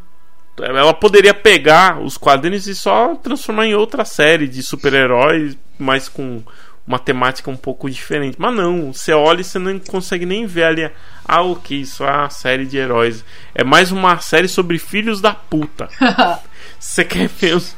ela 0.59 0.93
poderia 0.93 1.33
pegar 1.33 1.99
os 1.99 2.17
quadrinhos 2.17 2.67
e 2.67 2.75
só 2.75 3.15
transformar 3.15 3.65
em 3.65 3.73
outra 3.73 4.05
série 4.05 4.47
de 4.47 4.61
super-heróis, 4.61 5.57
mas 5.79 6.07
com 6.07 6.43
uma 6.91 6.99
temática 6.99 7.49
um 7.49 7.55
pouco 7.55 7.89
diferente. 7.89 8.35
Mas 8.37 8.53
não, 8.53 8.93
você 8.93 9.13
olha 9.13 9.41
e 9.41 9.43
você 9.43 9.57
não 9.57 9.79
consegue 9.79 10.25
nem 10.25 10.45
ver 10.45 10.63
ali. 10.63 10.91
Ah, 11.25 11.41
ok, 11.41 11.79
isso 11.79 12.03
é 12.03 12.11
uma 12.11 12.29
série 12.29 12.65
de 12.65 12.77
heróis. 12.77 13.23
É 13.55 13.63
mais 13.63 13.91
uma 13.91 14.19
série 14.19 14.47
sobre 14.47 14.77
filhos 14.77 15.21
da 15.21 15.33
puta. 15.33 15.87
Você 16.79 17.05
quer 17.05 17.27
ver 17.27 17.55
os, 17.55 17.75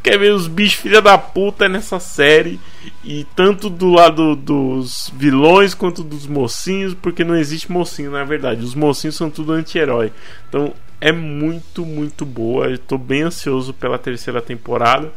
quer 0.00 0.16
ver 0.16 0.32
os 0.32 0.46
bichos 0.46 0.80
filha 0.80 1.02
da 1.02 1.18
puta 1.18 1.68
nessa 1.68 1.98
série 1.98 2.60
e 3.02 3.26
tanto 3.34 3.68
do 3.68 3.90
lado 3.90 4.36
dos 4.36 5.12
vilões 5.16 5.74
quanto 5.74 6.04
dos 6.04 6.24
mocinhos, 6.26 6.94
porque 6.94 7.24
não 7.24 7.34
existe 7.34 7.70
mocinho, 7.70 8.12
na 8.12 8.22
verdade. 8.22 8.62
Os 8.62 8.74
mocinhos 8.74 9.16
são 9.16 9.28
tudo 9.28 9.52
anti-herói. 9.52 10.12
Então 10.48 10.72
é 11.00 11.10
muito, 11.10 11.84
muito 11.84 12.24
boa. 12.24 12.66
Eu 12.66 12.78
tô 12.78 12.96
bem 12.96 13.22
ansioso 13.22 13.74
pela 13.74 13.98
terceira 13.98 14.40
temporada. 14.40 15.12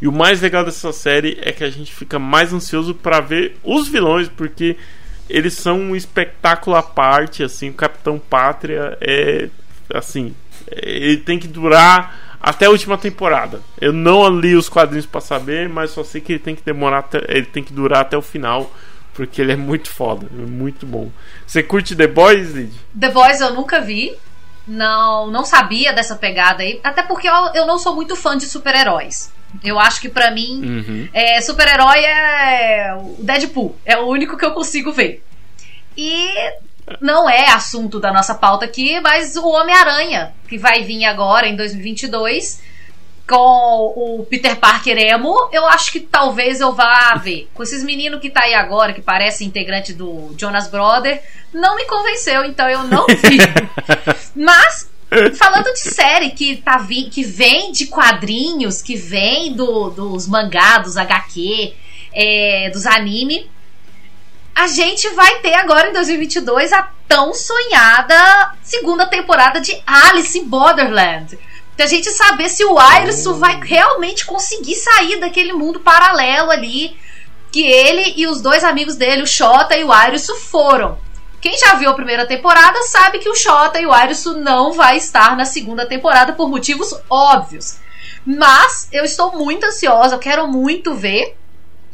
E 0.00 0.06
o 0.06 0.12
mais 0.12 0.40
legal 0.40 0.64
dessa 0.64 0.92
série 0.92 1.38
é 1.42 1.52
que 1.52 1.64
a 1.64 1.70
gente 1.70 1.92
fica 1.92 2.18
mais 2.18 2.52
ansioso 2.52 2.94
para 2.94 3.20
ver 3.20 3.56
os 3.64 3.88
vilões, 3.88 4.28
porque 4.28 4.76
eles 5.28 5.54
são 5.54 5.78
um 5.78 5.96
espetáculo 5.96 6.76
à 6.76 6.82
parte, 6.82 7.42
assim, 7.42 7.70
o 7.70 7.74
Capitão 7.74 8.18
Pátria 8.18 8.96
é 9.00 9.48
assim, 9.92 10.34
ele 10.70 11.18
tem 11.18 11.38
que 11.38 11.48
durar 11.48 12.38
até 12.40 12.66
a 12.66 12.70
última 12.70 12.96
temporada. 12.96 13.60
Eu 13.80 13.92
não 13.92 14.28
li 14.28 14.54
os 14.54 14.68
quadrinhos 14.68 15.06
para 15.06 15.20
saber, 15.20 15.68
mas 15.68 15.90
só 15.90 16.04
sei 16.04 16.20
que 16.20 16.32
ele 16.32 16.38
tem 16.38 16.54
que 16.54 16.62
demorar, 16.62 16.98
até, 16.98 17.18
ele 17.28 17.46
tem 17.46 17.62
que 17.62 17.72
durar 17.72 18.02
até 18.02 18.16
o 18.16 18.22
final, 18.22 18.70
porque 19.14 19.40
ele 19.40 19.52
é 19.52 19.56
muito 19.56 19.90
foda, 19.90 20.26
é 20.26 20.46
muito 20.46 20.86
bom. 20.86 21.10
Você 21.46 21.62
curte 21.62 21.96
The 21.96 22.06
Boys, 22.06 22.52
Lid? 22.52 22.72
The 22.98 23.10
Boys 23.10 23.40
eu 23.40 23.54
nunca 23.54 23.80
vi. 23.80 24.14
Não, 24.66 25.30
não 25.30 25.46
sabia 25.46 25.94
dessa 25.94 26.14
pegada 26.14 26.62
aí, 26.62 26.78
até 26.84 27.02
porque 27.02 27.26
eu, 27.26 27.32
eu 27.54 27.66
não 27.66 27.78
sou 27.78 27.94
muito 27.94 28.14
fã 28.14 28.36
de 28.36 28.44
super-heróis. 28.44 29.32
Eu 29.64 29.78
acho 29.78 30.00
que 30.00 30.08
para 30.08 30.30
mim, 30.30 30.62
uhum. 30.62 31.08
é, 31.12 31.40
super-herói 31.40 32.04
é 32.04 32.94
o 32.94 33.16
Deadpool. 33.22 33.76
É 33.84 33.96
o 33.96 34.06
único 34.06 34.36
que 34.36 34.44
eu 34.44 34.52
consigo 34.52 34.92
ver. 34.92 35.24
E 35.96 36.30
não 37.00 37.28
é 37.28 37.50
assunto 37.50 37.98
da 38.00 38.12
nossa 38.12 38.34
pauta 38.34 38.64
aqui, 38.64 39.00
mas 39.00 39.36
o 39.36 39.46
Homem-Aranha, 39.48 40.32
que 40.48 40.56
vai 40.56 40.82
vir 40.82 41.04
agora 41.04 41.46
em 41.46 41.56
2022 41.56 42.68
com 43.28 43.92
o 43.94 44.26
Peter 44.28 44.56
Parker 44.56 44.96
emo, 44.96 45.50
eu 45.52 45.66
acho 45.66 45.92
que 45.92 46.00
talvez 46.00 46.60
eu 46.60 46.72
vá 46.72 47.14
ver. 47.22 47.46
Com 47.52 47.62
esses 47.62 47.84
meninos 47.84 48.20
que 48.20 48.30
tá 48.30 48.44
aí 48.44 48.54
agora, 48.54 48.94
que 48.94 49.02
parece 49.02 49.44
integrante 49.44 49.92
do 49.92 50.34
Jonas 50.38 50.66
Brother, 50.68 51.22
não 51.52 51.76
me 51.76 51.84
convenceu, 51.84 52.44
então 52.44 52.66
eu 52.68 52.84
não 52.84 53.06
vi. 53.06 53.36
Mas 54.34 54.88
falando 55.36 55.72
de 55.72 55.80
série 55.80 56.30
que 56.30 56.56
tá 56.56 56.78
vi, 56.78 57.04
que 57.04 57.22
vem 57.22 57.72
de 57.72 57.86
quadrinhos, 57.86 58.82
que 58.82 58.96
vem 58.96 59.52
do, 59.54 59.90
dos 59.90 60.26
mangá, 60.26 60.78
dos 60.78 60.96
HQ, 60.96 61.74
é, 62.12 62.70
dos 62.70 62.86
anime, 62.86 63.50
a 64.54 64.66
gente 64.66 65.08
vai 65.10 65.38
ter 65.38 65.54
agora 65.54 65.88
em 65.88 65.92
2022 65.92 66.72
a 66.72 66.82
tão 67.06 67.32
sonhada 67.32 68.54
segunda 68.62 69.06
temporada 69.06 69.60
de 69.60 69.80
Alice 69.86 70.36
in 70.36 70.44
Borderland. 70.44 71.38
Pra 71.76 71.86
gente 71.86 72.10
saber 72.10 72.48
se 72.48 72.64
o 72.64 72.76
Iris 73.00 73.24
vai 73.38 73.60
realmente 73.62 74.26
conseguir 74.26 74.74
sair 74.74 75.20
daquele 75.20 75.52
mundo 75.52 75.78
paralelo 75.78 76.50
ali 76.50 76.96
que 77.52 77.62
ele 77.62 78.14
e 78.16 78.26
os 78.26 78.42
dois 78.42 78.64
amigos 78.64 78.96
dele, 78.96 79.22
o 79.22 79.26
Shota 79.26 79.76
e 79.76 79.84
o 79.84 80.06
Iris, 80.06 80.26
foram. 80.50 80.98
Quem 81.40 81.56
já 81.56 81.74
viu 81.74 81.90
a 81.90 81.94
primeira 81.94 82.26
temporada 82.26 82.82
sabe 82.82 83.20
que 83.20 83.28
o 83.28 83.34
Shota 83.34 83.80
e 83.80 83.86
o 83.86 83.96
Iris 83.96 84.24
não 84.24 84.72
vai 84.72 84.96
estar 84.96 85.36
na 85.36 85.44
segunda 85.44 85.86
temporada 85.86 86.32
por 86.32 86.48
motivos 86.48 86.92
óbvios. 87.08 87.78
Mas 88.26 88.88
eu 88.92 89.04
estou 89.04 89.32
muito 89.32 89.64
ansiosa, 89.64 90.16
eu 90.16 90.18
quero 90.18 90.48
muito 90.48 90.94
ver. 90.94 91.36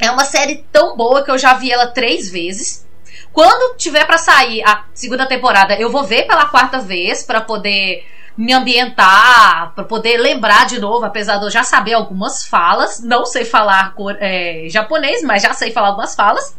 É 0.01 0.11
uma 0.11 0.25
série 0.25 0.65
tão 0.73 0.97
boa 0.97 1.23
que 1.23 1.31
eu 1.31 1.39
já 1.39 1.55
vi 1.55 1.71
ela 1.71 1.89
três 1.89 2.31
vezes. 2.31 2.87
Quando 3.33 3.77
tiver 3.77 4.07
para 4.07 4.17
sair 4.17 4.63
a 4.65 4.85
segunda 4.95 5.27
temporada, 5.27 5.75
eu 5.79 5.91
vou 5.91 6.05
ver 6.05 6.27
pela 6.27 6.47
quarta 6.47 6.79
vez 6.79 7.23
para 7.23 7.41
poder 7.41 8.07
me 8.37 8.53
ambientar, 8.53 9.73
para 9.75 9.85
poder 9.85 10.17
lembrar 10.19 10.67
de 10.67 10.81
novo, 10.81 11.05
apesar 11.05 11.37
de 11.37 11.45
eu 11.45 11.51
já 11.51 11.63
saber 11.63 11.93
algumas 11.93 12.47
falas. 12.47 13.01
Não 13.01 13.27
sei 13.27 13.45
falar 13.45 13.95
é, 14.19 14.67
japonês, 14.69 15.23
mas 15.23 15.43
já 15.43 15.53
sei 15.53 15.71
falar 15.71 15.89
algumas 15.89 16.15
falas. 16.15 16.57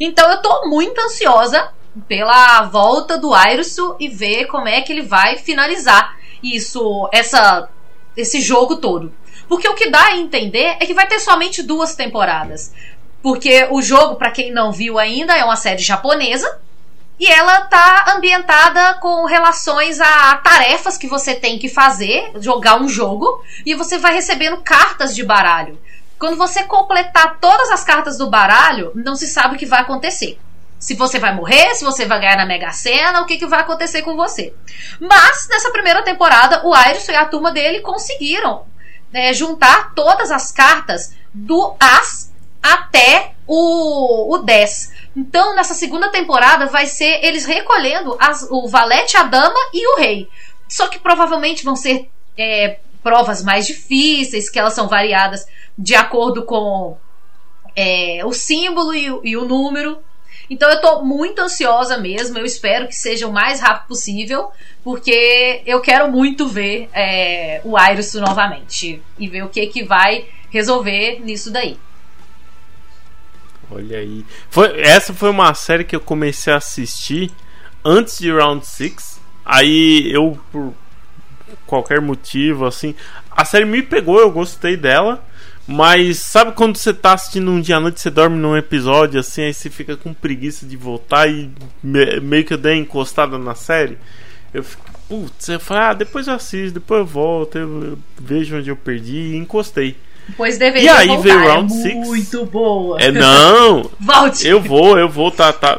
Então 0.00 0.30
eu 0.30 0.42
tô 0.42 0.68
muito 0.68 1.00
ansiosa 1.00 1.70
pela 2.06 2.62
volta 2.62 3.18
do 3.18 3.34
Airusu 3.34 3.96
e 3.98 4.08
ver 4.08 4.46
como 4.46 4.68
é 4.68 4.80
que 4.82 4.92
ele 4.92 5.02
vai 5.02 5.36
finalizar 5.36 6.16
isso, 6.42 7.08
essa, 7.12 7.68
esse 8.16 8.40
jogo 8.40 8.76
todo. 8.76 9.12
Porque 9.48 9.68
o 9.68 9.74
que 9.74 9.90
dá 9.90 10.04
a 10.04 10.16
entender 10.16 10.76
é 10.78 10.86
que 10.86 10.94
vai 10.94 11.06
ter 11.06 11.18
somente 11.18 11.62
duas 11.62 11.96
temporadas. 11.96 12.72
Porque 13.22 13.66
o 13.70 13.82
jogo, 13.82 14.16
para 14.16 14.30
quem 14.30 14.52
não 14.52 14.70
viu 14.70 14.98
ainda, 14.98 15.34
é 15.34 15.44
uma 15.44 15.56
série 15.56 15.82
japonesa. 15.82 16.60
E 17.18 17.26
ela 17.26 17.62
tá 17.62 18.14
ambientada 18.16 18.94
com 19.00 19.24
relações 19.24 20.00
a 20.00 20.36
tarefas 20.36 20.96
que 20.96 21.08
você 21.08 21.34
tem 21.34 21.58
que 21.58 21.68
fazer, 21.68 22.30
jogar 22.36 22.80
um 22.80 22.88
jogo, 22.88 23.42
e 23.66 23.74
você 23.74 23.98
vai 23.98 24.14
recebendo 24.14 24.58
cartas 24.58 25.16
de 25.16 25.24
baralho. 25.24 25.76
Quando 26.16 26.36
você 26.36 26.62
completar 26.62 27.38
todas 27.40 27.70
as 27.70 27.82
cartas 27.82 28.16
do 28.16 28.30
baralho, 28.30 28.92
não 28.94 29.16
se 29.16 29.26
sabe 29.26 29.56
o 29.56 29.58
que 29.58 29.66
vai 29.66 29.80
acontecer. 29.80 30.38
Se 30.78 30.94
você 30.94 31.18
vai 31.18 31.34
morrer, 31.34 31.74
se 31.74 31.84
você 31.84 32.04
vai 32.06 32.20
ganhar 32.20 32.36
na 32.36 32.46
Mega 32.46 32.70
Sena, 32.70 33.20
o 33.20 33.26
que, 33.26 33.36
que 33.36 33.46
vai 33.46 33.60
acontecer 33.60 34.02
com 34.02 34.14
você. 34.14 34.54
Mas, 35.00 35.48
nessa 35.48 35.70
primeira 35.70 36.02
temporada, 36.02 36.64
o 36.64 36.76
Iris 36.76 37.08
e 37.08 37.14
a 37.14 37.24
turma 37.24 37.50
dele 37.50 37.80
conseguiram 37.80 38.64
é, 39.12 39.32
juntar 39.32 39.92
todas 39.94 40.30
as 40.30 40.52
cartas 40.52 41.14
do 41.34 41.74
As 41.80 42.32
até 42.62 43.32
o, 43.46 44.34
o 44.34 44.38
10. 44.38 44.92
Então, 45.16 45.54
nessa 45.54 45.74
segunda 45.74 46.10
temporada, 46.10 46.66
vai 46.66 46.86
ser 46.86 47.24
eles 47.24 47.44
recolhendo 47.44 48.16
as, 48.20 48.46
o 48.50 48.68
Valete, 48.68 49.16
a 49.16 49.24
Dama 49.24 49.58
e 49.72 49.86
o 49.94 49.96
Rei. 49.96 50.28
Só 50.68 50.86
que 50.86 50.98
provavelmente 50.98 51.64
vão 51.64 51.74
ser 51.74 52.10
é, 52.36 52.78
provas 53.02 53.42
mais 53.42 53.66
difíceis, 53.66 54.50
que 54.50 54.58
elas 54.58 54.74
são 54.74 54.86
variadas 54.86 55.46
de 55.76 55.94
acordo 55.94 56.44
com 56.44 56.96
é, 57.74 58.20
o 58.24 58.32
símbolo 58.32 58.94
e, 58.94 59.06
e 59.24 59.36
o 59.36 59.44
número. 59.44 59.98
Então 60.50 60.70
eu 60.70 60.80
tô 60.80 61.02
muito 61.04 61.40
ansiosa 61.40 61.98
mesmo. 61.98 62.38
Eu 62.38 62.44
espero 62.44 62.88
que 62.88 62.94
seja 62.94 63.26
o 63.26 63.32
mais 63.32 63.60
rápido 63.60 63.88
possível, 63.88 64.50
porque 64.82 65.62
eu 65.66 65.80
quero 65.80 66.10
muito 66.10 66.48
ver 66.48 66.88
é, 66.92 67.60
o 67.64 67.78
Iris 67.78 68.14
novamente 68.14 69.02
e 69.18 69.28
ver 69.28 69.44
o 69.44 69.48
que 69.48 69.66
que 69.66 69.84
vai 69.84 70.26
resolver 70.50 71.20
nisso 71.20 71.50
daí. 71.50 71.78
Olha 73.70 73.98
aí. 73.98 74.24
Foi, 74.48 74.80
essa 74.80 75.12
foi 75.12 75.28
uma 75.28 75.52
série 75.52 75.84
que 75.84 75.94
eu 75.94 76.00
comecei 76.00 76.52
a 76.52 76.56
assistir 76.56 77.30
antes 77.84 78.18
de 78.18 78.32
Round 78.32 78.66
6. 78.66 79.20
Aí 79.44 80.10
eu, 80.10 80.38
por 80.50 80.72
qualquer 81.66 82.00
motivo, 82.00 82.64
assim. 82.64 82.94
A 83.30 83.44
série 83.44 83.66
me 83.66 83.82
pegou, 83.82 84.18
eu 84.18 84.30
gostei 84.30 84.76
dela. 84.76 85.22
Mas 85.68 86.20
sabe 86.20 86.52
quando 86.52 86.78
você 86.78 86.94
tá 86.94 87.12
assistindo 87.12 87.50
um 87.50 87.60
dia 87.60 87.76
à 87.76 87.80
noite, 87.80 88.00
você 88.00 88.08
dorme 88.08 88.38
num 88.38 88.56
episódio 88.56 89.20
assim, 89.20 89.42
aí 89.42 89.52
você 89.52 89.68
fica 89.68 89.98
com 89.98 90.14
preguiça 90.14 90.64
de 90.64 90.78
voltar 90.78 91.28
e 91.28 91.50
me, 91.82 92.20
meio 92.20 92.42
que 92.42 92.54
eu 92.54 92.58
dei 92.58 92.76
encostada 92.76 93.36
na 93.36 93.54
série? 93.54 93.98
Eu 94.54 94.64
fico, 94.64 94.82
putz, 95.06 95.46
eu 95.46 95.60
falei, 95.60 95.82
ah, 95.82 95.92
depois 95.92 96.26
eu 96.26 96.32
assisto, 96.32 96.80
depois 96.80 97.00
eu 97.00 97.06
volto, 97.06 97.58
eu, 97.58 97.84
eu 97.84 97.98
vejo 98.18 98.56
onde 98.56 98.70
eu 98.70 98.76
perdi 98.76 99.18
e 99.18 99.36
encostei. 99.36 99.94
Pois 100.38 100.56
deveria 100.56 100.86
E 100.86 100.88
aí 100.88 101.08
voltar, 101.08 101.22
veio 101.22 101.38
Round 101.46 101.72
6. 101.74 101.84
é 101.84 101.94
muito 101.96 102.46
boa. 102.46 102.98
É, 102.98 103.12
não! 103.12 103.90
Volte! 104.00 104.48
Eu 104.48 104.62
vou, 104.62 104.98
eu 104.98 105.08
vou, 105.08 105.30
tá, 105.30 105.52
tá, 105.52 105.78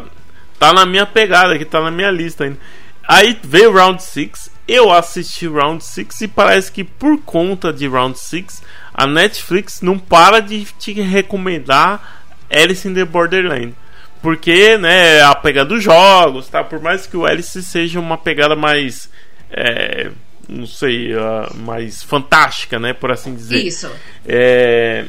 tá 0.60 0.72
na 0.72 0.86
minha 0.86 1.08
pegada 1.08 1.56
aqui, 1.56 1.66
tá 1.66 1.82
na 1.82 1.90
minha 1.90 2.12
lista 2.12 2.44
ainda. 2.44 2.60
Aí 3.08 3.36
veio 3.44 3.74
Round 3.74 4.04
6, 4.04 4.52
eu 4.68 4.92
assisti 4.92 5.48
Round 5.48 5.84
6 5.84 6.22
e 6.22 6.28
parece 6.28 6.72
que 6.72 6.84
por 6.84 7.20
conta 7.22 7.74
de 7.74 7.88
Round 7.88 8.20
6 8.20 8.62
a 9.00 9.08
Netflix 9.08 9.82
não 9.82 9.98
para 9.98 10.42
de 10.42 10.66
te 10.78 10.92
recomendar 10.92 12.22
Alice 12.52 12.86
in 12.86 12.94
the 12.94 13.06
Borderland. 13.06 13.74
Porque, 14.22 14.78
né, 14.78 15.22
a 15.22 15.34
pegada 15.34 15.70
dos 15.70 15.82
jogos, 15.82 16.50
tá? 16.50 16.66
Por 16.66 16.82
mais 16.82 17.08
que 17.08 17.16
o 17.16 17.26
Alice 17.26 17.64
seja 17.64 17.98
uma 17.98 18.18
pegada 18.18 18.58
mais. 18.58 19.10
É, 19.50 20.12
não 20.50 20.68
sei, 20.68 21.16
uh, 21.16 21.56
mais 21.60 22.04
fantástica, 22.04 22.78
né? 22.78 22.92
Por 22.92 23.10
assim 23.10 23.34
dizer. 23.34 23.66
Isso. 23.66 23.90
É, 24.28 25.06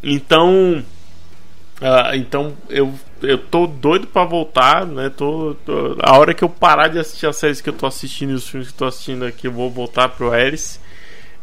então. 0.00 0.84
Uh, 1.80 2.14
então 2.14 2.56
eu 2.68 2.94
eu 3.20 3.36
tô 3.36 3.66
doido 3.66 4.06
para 4.06 4.24
voltar, 4.24 4.86
né? 4.86 5.10
Tô, 5.10 5.56
tô, 5.66 5.96
a 6.00 6.16
hora 6.16 6.32
que 6.32 6.44
eu 6.44 6.48
parar 6.48 6.86
de 6.86 7.00
assistir 7.00 7.26
as 7.26 7.34
séries 7.34 7.60
que 7.60 7.68
eu 7.68 7.72
tô 7.72 7.84
assistindo 7.84 8.30
e 8.30 8.34
os 8.34 8.48
filmes 8.48 8.68
que 8.68 8.74
eu 8.74 8.78
tô 8.78 8.84
assistindo 8.84 9.24
aqui, 9.24 9.48
eu 9.48 9.52
vou 9.52 9.68
voltar 9.68 10.10
pro 10.10 10.32
Ares. 10.32 10.78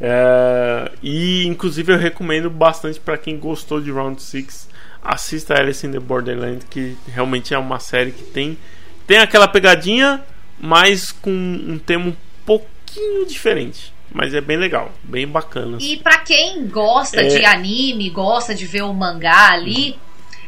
É, 0.03 0.91
e 1.03 1.45
inclusive 1.45 1.93
eu 1.93 1.97
recomendo 1.97 2.49
bastante 2.49 2.99
para 2.99 3.17
quem 3.17 3.37
gostou 3.37 3.79
de 3.79 3.91
Round 3.91 4.19
6 4.19 4.67
assista 5.03 5.53
Alice 5.53 5.85
in 5.85 5.91
the 5.91 5.99
Borderland 5.99 6.65
que 6.65 6.97
realmente 7.07 7.53
é 7.53 7.57
uma 7.57 7.79
série 7.79 8.11
que 8.11 8.23
tem 8.23 8.57
tem 9.05 9.19
aquela 9.19 9.47
pegadinha 9.47 10.23
mas 10.59 11.11
com 11.11 11.29
um 11.29 11.77
tema 11.77 12.07
um 12.07 12.15
pouquinho 12.43 13.27
diferente 13.27 13.93
mas 14.13 14.33
é 14.33 14.41
bem 14.41 14.57
legal, 14.57 14.91
bem 15.03 15.25
bacana. 15.25 15.77
E 15.79 15.95
para 15.97 16.17
quem 16.17 16.67
gosta 16.67 17.21
é... 17.21 17.27
de 17.27 17.45
anime, 17.45 18.09
gosta 18.09 18.53
de 18.53 18.65
ver 18.65 18.81
o 18.81 18.93
mangá 18.93 19.53
ali, 19.53 19.97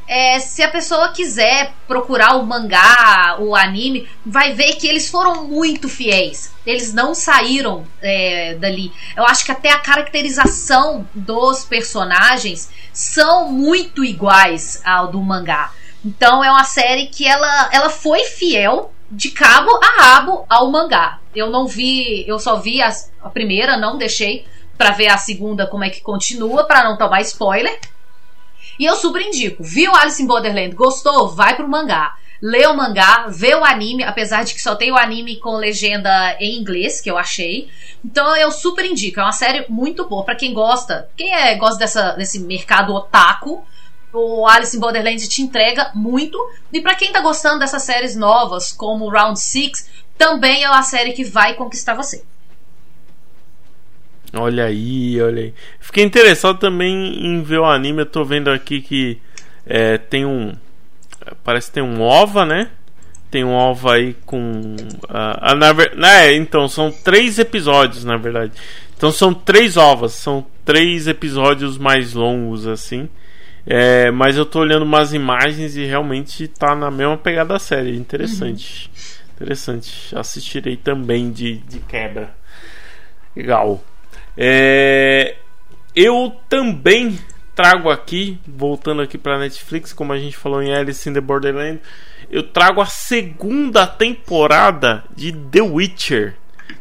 é, 0.08 0.40
se 0.40 0.62
a 0.62 0.70
pessoa 0.70 1.10
quiser 1.10 1.74
procurar 1.88 2.36
o 2.36 2.46
mangá, 2.46 3.38
o 3.40 3.56
anime, 3.56 4.08
vai 4.26 4.54
ver 4.54 4.76
que 4.76 4.88
eles 4.88 5.10
foram 5.10 5.46
muito 5.46 5.88
fiéis. 5.88 6.54
Eles 6.66 6.94
não 6.94 7.14
saíram 7.14 7.86
é, 8.02 8.56
dali. 8.56 8.92
Eu 9.16 9.26
acho 9.26 9.46
que 9.46 9.52
até 9.52 9.72
a 9.72 9.80
caracterização 9.80 11.08
dos 11.14 11.66
personagens 11.66 12.70
são 12.92 13.52
muito 13.52 14.04
iguais 14.04 14.82
ao 14.86 15.08
do 15.08 15.22
mangá. 15.22 15.72
Então 16.06 16.44
é 16.44 16.52
uma 16.52 16.66
série 16.66 17.08
que 17.08 17.26
ela, 17.26 17.70
ela 17.72 17.90
foi 17.90 18.26
fiel 18.26 18.94
de 19.10 19.30
cabo 19.32 19.72
a 19.82 20.02
rabo 20.02 20.46
ao 20.50 20.70
mangá. 20.70 21.20
Eu 21.36 21.50
não 21.50 21.68
vi, 21.68 22.28
eu 22.28 22.40
só 22.40 22.58
vi 22.58 22.82
a 22.82 22.92
primeira, 23.30 23.78
não 23.78 23.98
deixei 23.98 24.46
para 24.78 24.92
ver 24.92 25.08
a 25.08 25.18
segunda 25.18 25.68
como 25.68 25.84
é 25.84 25.90
que 25.90 26.02
continua, 26.02 26.66
para 26.66 26.84
não 26.84 26.98
tomar 26.98 27.22
spoiler. 27.22 27.80
E 28.80 28.86
eu 28.86 28.96
super 28.96 29.22
indico. 29.22 29.64
Viu 29.64 29.96
Alice 29.96 30.22
in 30.22 30.28
Borderland? 30.28 30.76
Gostou? 30.76 31.30
Vai 31.30 31.56
pro 31.56 31.68
mangá. 31.68 32.16
Lê 32.42 32.68
o 32.68 32.76
mangá, 32.76 33.28
vê 33.30 33.56
o 33.56 33.64
anime, 33.64 34.04
apesar 34.04 34.44
de 34.44 34.54
que 34.54 34.62
só 34.62 34.76
tem 34.76 34.92
o 34.92 34.98
anime 34.98 35.38
com 35.38 35.56
legenda 35.56 36.36
em 36.40 36.60
inglês, 36.60 37.00
que 37.00 37.10
eu 37.10 37.18
achei. 37.18 37.70
Então 38.04 38.36
eu 38.36 38.52
super 38.52 38.86
indico. 38.86 39.20
É 39.20 39.24
uma 39.24 39.32
série 39.32 39.66
muito 39.70 40.08
boa 40.10 40.26
para 40.26 40.36
quem 40.36 40.54
gosta. 40.54 41.10
Quem 41.16 41.34
é, 41.34 41.56
gosta 41.56 41.80
dessa, 41.80 42.12
desse 42.12 42.40
mercado 42.40 42.94
otaku, 42.94 43.66
o 44.12 44.46
Alice 44.46 44.76
in 44.76 44.80
Borderland 44.80 45.26
te 45.28 45.42
entrega 45.42 45.92
muito. 45.96 46.38
E 46.72 46.82
para 46.82 46.96
quem 46.96 47.14
tá 47.14 47.22
gostando 47.22 47.60
dessas 47.60 47.84
séries 47.84 48.16
novas, 48.16 48.74
como 48.74 49.10
Round 49.10 49.40
6, 49.40 49.90
também 50.18 50.64
é 50.64 50.70
uma 50.70 50.84
série 50.84 51.14
que 51.14 51.24
vai 51.24 51.54
conquistar 51.54 51.94
você. 51.94 52.24
Olha 54.32 54.66
aí, 54.66 55.22
olha 55.22 55.44
aí. 55.44 55.54
Fiquei 55.80 56.04
interessado 56.04 56.58
também 56.58 57.26
em 57.26 57.44
ver 57.44 57.60
o 57.60 57.66
anime. 57.66 58.02
Eu 58.02 58.06
tô 58.06 58.24
vendo 58.24 58.50
aqui 58.50 58.82
que 58.82 59.20
é, 59.66 59.98
tem 59.98 60.26
um. 60.26 60.54
Parece 61.44 61.68
que 61.68 61.74
tem 61.74 61.84
um 61.84 62.02
OVA, 62.02 62.46
né? 62.46 62.70
Tem 63.30 63.44
um 63.44 63.54
OVA 63.54 63.96
aí 63.96 64.16
com. 64.26 64.76
A, 65.10 65.52
a, 65.52 65.56
na, 65.56 65.74
né, 65.74 66.34
então, 66.34 66.68
são 66.68 66.92
três 66.92 67.38
episódios, 67.38 68.04
na 68.04 68.18
verdade. 68.18 68.54
Então 68.96 69.12
são 69.12 69.34
três 69.34 69.76
OVAs, 69.76 70.14
são 70.14 70.46
três 70.64 71.08
episódios 71.08 71.78
mais 71.78 72.14
longos, 72.14 72.66
assim. 72.66 73.10
É, 73.66 74.12
mas 74.12 74.36
eu 74.36 74.46
tô 74.46 74.60
olhando 74.60 74.84
umas 74.84 75.14
imagens 75.14 75.76
e 75.76 75.86
realmente 75.86 76.48
tá 76.48 76.76
na 76.76 76.92
mesma 76.92 77.18
pegada 77.18 77.54
da 77.54 77.60
série. 77.60 77.96
Interessante. 77.96 78.90
Uhum. 78.90 79.34
Interessante. 79.36 80.16
Assistirei 80.16 80.76
também 80.76 81.32
de, 81.32 81.58
de 81.58 81.80
quebra. 81.80 82.36
Legal. 83.36 83.84
É, 84.38 85.36
eu 85.96 86.36
também 86.50 87.20
trago 87.56 87.90
aqui, 87.90 88.40
voltando 88.48 89.02
aqui 89.02 89.18
para 89.18 89.38
Netflix, 89.38 89.94
como 89.94 90.12
a 90.12 90.18
gente 90.18 90.36
falou 90.36 90.62
em 90.62 90.74
Alice 90.74 91.08
in 91.08 91.14
the 91.14 91.22
Borderland, 91.22 91.80
eu 92.30 92.44
trago 92.44 92.82
a 92.82 92.86
segunda 92.86 93.86
temporada 93.86 95.04
de 95.16 95.32
The 95.32 95.62
Witcher. 95.62 96.36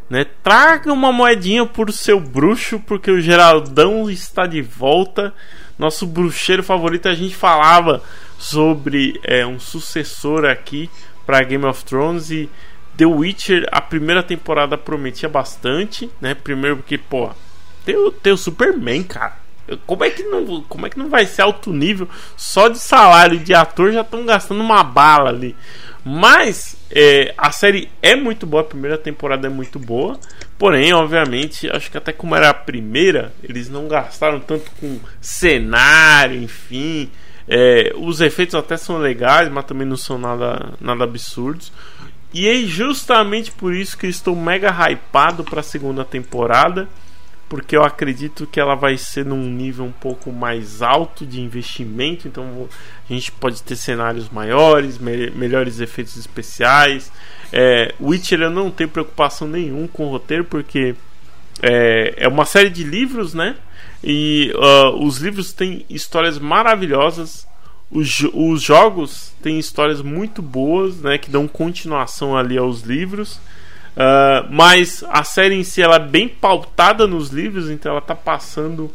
Né? 0.09 0.27
Traga 0.43 0.93
uma 0.93 1.13
moedinha 1.13 1.67
por 1.67 1.93
seu 1.93 2.19
bruxo, 2.19 2.81
porque 2.81 3.11
o 3.11 3.21
Geraldão 3.21 4.11
está 4.11 4.47
de 4.47 4.63
volta. 4.63 5.35
Nosso 5.79 6.07
bruxeiro 6.07 6.63
favorito, 6.63 7.09
a 7.09 7.15
gente 7.15 7.35
falava 7.35 8.03
sobre 8.39 9.21
é, 9.25 9.45
um 9.47 9.59
sucessor 9.59 10.45
aqui 10.45 10.89
para 11.27 11.43
Game 11.43 11.65
of 11.65 11.85
Thrones 11.85 12.31
e 12.31 12.49
The 12.97 13.07
Witcher, 13.07 13.67
a 13.71 13.81
primeira 13.81 14.23
temporada 14.23 14.77
prometia 14.77 15.29
bastante, 15.29 16.11
né? 16.21 16.35
Primeiro 16.35 16.77
porque, 16.79 16.99
pô, 16.99 17.31
tem 17.85 17.97
o, 17.97 18.11
tem 18.11 18.33
o 18.33 18.37
Superman, 18.37 19.03
cara. 19.03 19.41
Como 19.87 20.05
é, 20.05 20.11
que 20.11 20.25
não, 20.25 20.63
como 20.63 20.87
é 20.87 20.91
que 20.91 20.99
não 20.99 21.09
vai 21.09 21.25
ser 21.25 21.43
alto 21.43 21.73
nível? 21.73 22.09
Só 22.37 22.69
de 22.69 22.79
salário 22.79 23.39
de 23.39 23.55
ator 23.55 23.93
já 23.93 24.01
estão 24.03 24.27
gastando 24.27 24.61
uma 24.61 24.83
bala 24.83 25.31
ali. 25.31 25.57
Mas 26.05 26.77
é, 26.91 27.33
a 27.39 27.53
série 27.53 27.89
é 28.03 28.17
muito 28.17 28.45
boa, 28.45 28.63
a 28.63 28.67
primeira 28.67 28.99
temporada 28.99 29.47
é 29.47 29.51
muito 29.51 29.79
boa. 29.79 30.19
Porém, 30.59 30.93
obviamente, 30.93 31.71
acho 31.71 31.91
que 31.91 31.97
até 31.97 32.13
como 32.13 32.35
era 32.35 32.51
a 32.51 32.55
primeira, 32.55 33.33
eles 33.43 33.69
não 33.69 33.89
gastaram 33.89 34.41
tanto 34.41 34.71
com 34.81 34.99
cenário, 35.21 36.43
enfim. 36.43 37.11
É, 37.49 37.93
os 37.97 38.21
efeitos 38.21 38.55
até 38.55 38.77
são 38.77 38.99
legais, 38.99 39.49
mas 39.49 39.65
também 39.65 39.87
não 39.87 39.97
são 39.97 40.19
nada, 40.19 40.75
nada 40.81 41.05
absurdos. 41.05 41.73
E 42.33 42.49
é 42.49 42.57
justamente 42.67 43.51
por 43.51 43.75
isso 43.75 43.97
que 43.97 44.07
estou 44.07 44.35
mega 44.35 44.71
hypado 44.71 45.45
para 45.45 45.61
a 45.61 45.63
segunda 45.63 46.05
temporada, 46.05 46.89
porque 47.49 47.77
eu 47.77 47.83
acredito 47.83 48.47
que 48.47 48.59
ela 48.59 48.75
vai 48.75 48.97
ser 48.97 49.27
num 49.27 49.45
nível 49.51 49.85
um 49.85 49.93
pouco 49.93 50.33
mais 50.33 50.81
alto 50.81 51.27
de 51.27 51.43
investimento, 51.43 52.27
então 52.27 52.67
a 53.09 53.13
gente 53.13 53.31
pode 53.31 53.63
ter 53.63 53.77
cenários 53.77 54.31
maiores, 54.31 54.97
me 54.97 55.31
melhores 55.33 55.79
efeitos 55.79 56.17
especiais. 56.17 57.13
É, 57.53 57.95
Witcher 58.01 58.41
eu 58.41 58.51
não 58.51 58.71
tenho 58.71 58.89
preocupação 58.89 59.47
nenhum 59.47 59.87
com 59.87 60.07
o 60.07 60.11
roteiro, 60.11 60.45
porque 60.47 60.95
é, 61.61 62.15
é 62.17 62.29
uma 62.29 62.47
série 62.47 62.71
de 62.71 62.83
livros, 62.83 63.35
né? 63.35 63.57
E 64.03 64.51
uh, 64.57 65.05
os 65.05 65.19
livros 65.19 65.53
têm 65.53 65.85
histórias 65.91 66.39
maravilhosas 66.39 67.47
os, 67.93 68.27
os 68.33 68.63
jogos 68.63 69.33
têm 69.43 69.59
histórias 69.59 70.01
muito 70.01 70.41
boas, 70.41 71.01
né, 71.03 71.19
que 71.19 71.31
dão 71.31 71.47
continuação 71.47 72.37
ali 72.37 72.57
aos 72.57 72.81
livros. 72.81 73.35
Uh, 73.95 74.49
mas 74.51 75.05
a 75.11 75.23
série 75.23 75.55
em 75.55 75.63
si 75.63 75.83
ela 75.83 75.97
é 75.97 75.99
bem 75.99 76.27
pautada 76.27 77.07
nos 77.07 77.29
livros, 77.29 77.69
então 77.69 77.93
ela 77.93 78.01
está 78.01 78.15
passando 78.15 78.91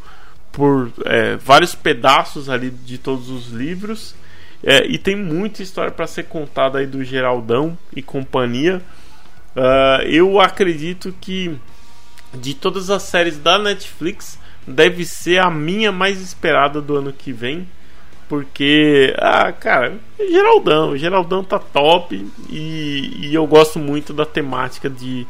por 0.51 0.91
é, 1.05 1.35
vários 1.35 1.75
pedaços 1.75 2.49
ali 2.49 2.71
de 2.71 2.97
todos 2.97 3.29
os 3.29 3.49
livros. 3.49 4.15
É, 4.63 4.87
e 4.87 4.97
tem 4.97 5.15
muita 5.15 5.61
história 5.61 5.91
para 5.91 6.07
ser 6.07 6.23
contada 6.23 6.79
aí 6.79 6.87
do 6.87 7.03
Geraldão 7.03 7.77
e 7.95 8.01
companhia. 8.01 8.81
Uh, 9.55 10.01
eu 10.07 10.41
acredito 10.41 11.13
que 11.21 11.55
de 12.33 12.55
todas 12.55 12.89
as 12.89 13.03
séries 13.03 13.37
da 13.37 13.59
Netflix 13.59 14.39
deve 14.65 15.05
ser 15.05 15.39
a 15.39 15.51
minha 15.51 15.91
mais 15.91 16.19
esperada 16.19 16.81
do 16.81 16.95
ano 16.95 17.13
que 17.13 17.31
vem. 17.31 17.67
Porque, 18.27 19.15
ah, 19.19 19.51
cara, 19.53 19.97
Geraldão, 20.19 20.97
Geraldão 20.97 21.43
tá 21.43 21.57
top 21.57 22.29
e, 22.49 23.27
e 23.27 23.33
eu 23.33 23.47
gosto 23.47 23.79
muito 23.79 24.11
da 24.11 24.25
temática 24.25 24.89
de 24.89 25.25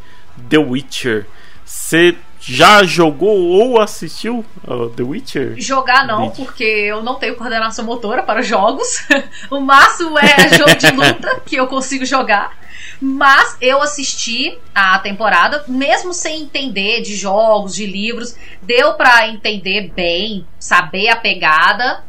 The 0.49 0.57
Witcher. 0.57 1.27
Você 1.63 2.15
já 2.39 2.83
jogou 2.83 3.37
ou 3.37 3.79
assistiu 3.79 4.45
uh, 4.67 4.89
The 4.89 5.03
Witcher? 5.03 5.55
Jogar 5.57 6.07
não, 6.07 6.29
porque 6.29 6.63
eu 6.63 7.03
não 7.03 7.15
tenho 7.15 7.35
coordenação 7.35 7.85
motora 7.85 8.23
para 8.23 8.41
jogos. 8.41 9.05
o 9.51 9.59
máximo 9.59 10.17
é 10.17 10.49
jogo 10.57 10.75
de 10.75 10.91
luta 10.91 11.41
que 11.45 11.55
eu 11.55 11.67
consigo 11.67 12.05
jogar. 12.05 12.57
Mas 13.01 13.57
eu 13.61 13.81
assisti 13.81 14.57
a 14.73 14.97
temporada, 14.99 15.63
mesmo 15.67 16.13
sem 16.13 16.41
entender 16.43 17.01
de 17.01 17.15
jogos, 17.15 17.75
de 17.75 17.85
livros, 17.85 18.35
deu 18.61 18.93
para 18.93 19.27
entender 19.27 19.91
bem, 19.95 20.45
saber 20.59 21.09
a 21.09 21.15
pegada. 21.15 22.03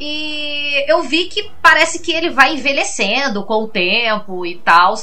E 0.00 0.90
eu 0.90 1.02
vi 1.02 1.24
que 1.24 1.50
parece 1.60 1.98
que 2.00 2.12
ele 2.12 2.30
vai 2.30 2.54
envelhecendo 2.54 3.44
com 3.44 3.64
o 3.64 3.68
tempo 3.68 4.46
e 4.46 4.56
tal. 4.58 4.94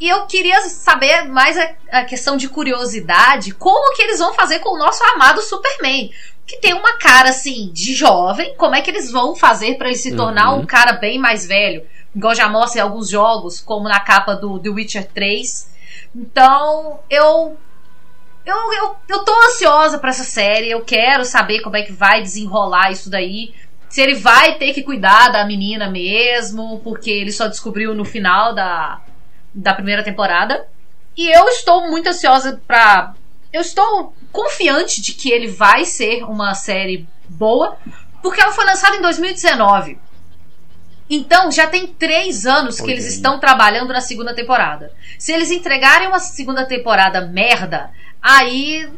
E 0.00 0.08
eu 0.08 0.26
queria 0.26 0.60
saber 0.62 1.28
mais 1.28 1.56
a, 1.56 1.70
a, 1.92 2.04
questão 2.04 2.36
de 2.36 2.48
curiosidade, 2.48 3.52
como 3.52 3.94
que 3.94 4.02
eles 4.02 4.18
vão 4.18 4.34
fazer 4.34 4.58
com 4.58 4.74
o 4.74 4.78
nosso 4.78 5.02
amado 5.04 5.40
Superman, 5.40 6.10
que 6.44 6.58
tem 6.58 6.74
uma 6.74 6.94
cara 6.98 7.28
assim 7.28 7.70
de 7.72 7.94
jovem, 7.94 8.54
como 8.56 8.74
é 8.74 8.80
que 8.80 8.90
eles 8.90 9.12
vão 9.12 9.36
fazer 9.36 9.78
para 9.78 9.86
ele 9.86 9.96
se 9.96 10.16
tornar 10.16 10.52
uhum. 10.52 10.62
um 10.62 10.66
cara 10.66 10.94
bem 10.94 11.20
mais 11.20 11.46
velho? 11.46 11.86
Igual 12.14 12.34
já 12.34 12.48
mostra 12.48 12.80
em 12.80 12.82
alguns 12.82 13.08
jogos, 13.08 13.60
como 13.60 13.88
na 13.88 14.00
capa 14.00 14.34
do 14.34 14.58
The 14.58 14.70
Witcher 14.70 15.06
3. 15.06 15.70
Então, 16.16 16.98
eu 17.08 17.56
eu, 18.44 18.56
eu, 18.72 18.96
eu 19.08 19.24
tô 19.24 19.32
ansiosa 19.46 19.98
para 19.98 20.10
essa 20.10 20.24
série, 20.24 20.68
eu 20.68 20.80
quero 20.80 21.24
saber 21.24 21.60
como 21.60 21.76
é 21.76 21.82
que 21.82 21.92
vai 21.92 22.20
desenrolar 22.20 22.90
isso 22.90 23.08
daí 23.08 23.54
se 23.92 24.00
ele 24.00 24.14
vai 24.14 24.54
ter 24.54 24.72
que 24.72 24.82
cuidar 24.82 25.28
da 25.28 25.44
menina 25.44 25.90
mesmo, 25.90 26.80
porque 26.82 27.10
ele 27.10 27.30
só 27.30 27.46
descobriu 27.46 27.94
no 27.94 28.06
final 28.06 28.54
da, 28.54 29.02
da 29.52 29.74
primeira 29.74 30.02
temporada. 30.02 30.66
E 31.14 31.28
eu 31.28 31.46
estou 31.48 31.90
muito 31.90 32.08
ansiosa 32.08 32.58
pra. 32.66 33.12
Eu 33.52 33.60
estou 33.60 34.14
confiante 34.32 35.02
de 35.02 35.12
que 35.12 35.30
ele 35.30 35.46
vai 35.46 35.84
ser 35.84 36.24
uma 36.24 36.54
série 36.54 37.06
boa, 37.28 37.76
porque 38.22 38.40
ela 38.40 38.54
foi 38.54 38.64
lançada 38.64 38.96
em 38.96 39.02
2019. 39.02 39.98
Então 41.10 41.52
já 41.52 41.66
tem 41.66 41.86
três 41.86 42.46
anos 42.46 42.76
que 42.76 42.84
Olha 42.84 42.92
eles 42.92 43.06
estão 43.06 43.38
trabalhando 43.38 43.92
na 43.92 44.00
segunda 44.00 44.34
temporada. 44.34 44.90
Se 45.18 45.32
eles 45.32 45.50
entregarem 45.50 46.08
uma 46.08 46.18
segunda 46.18 46.64
temporada 46.64 47.20
merda, 47.26 47.90
aí 48.22 48.90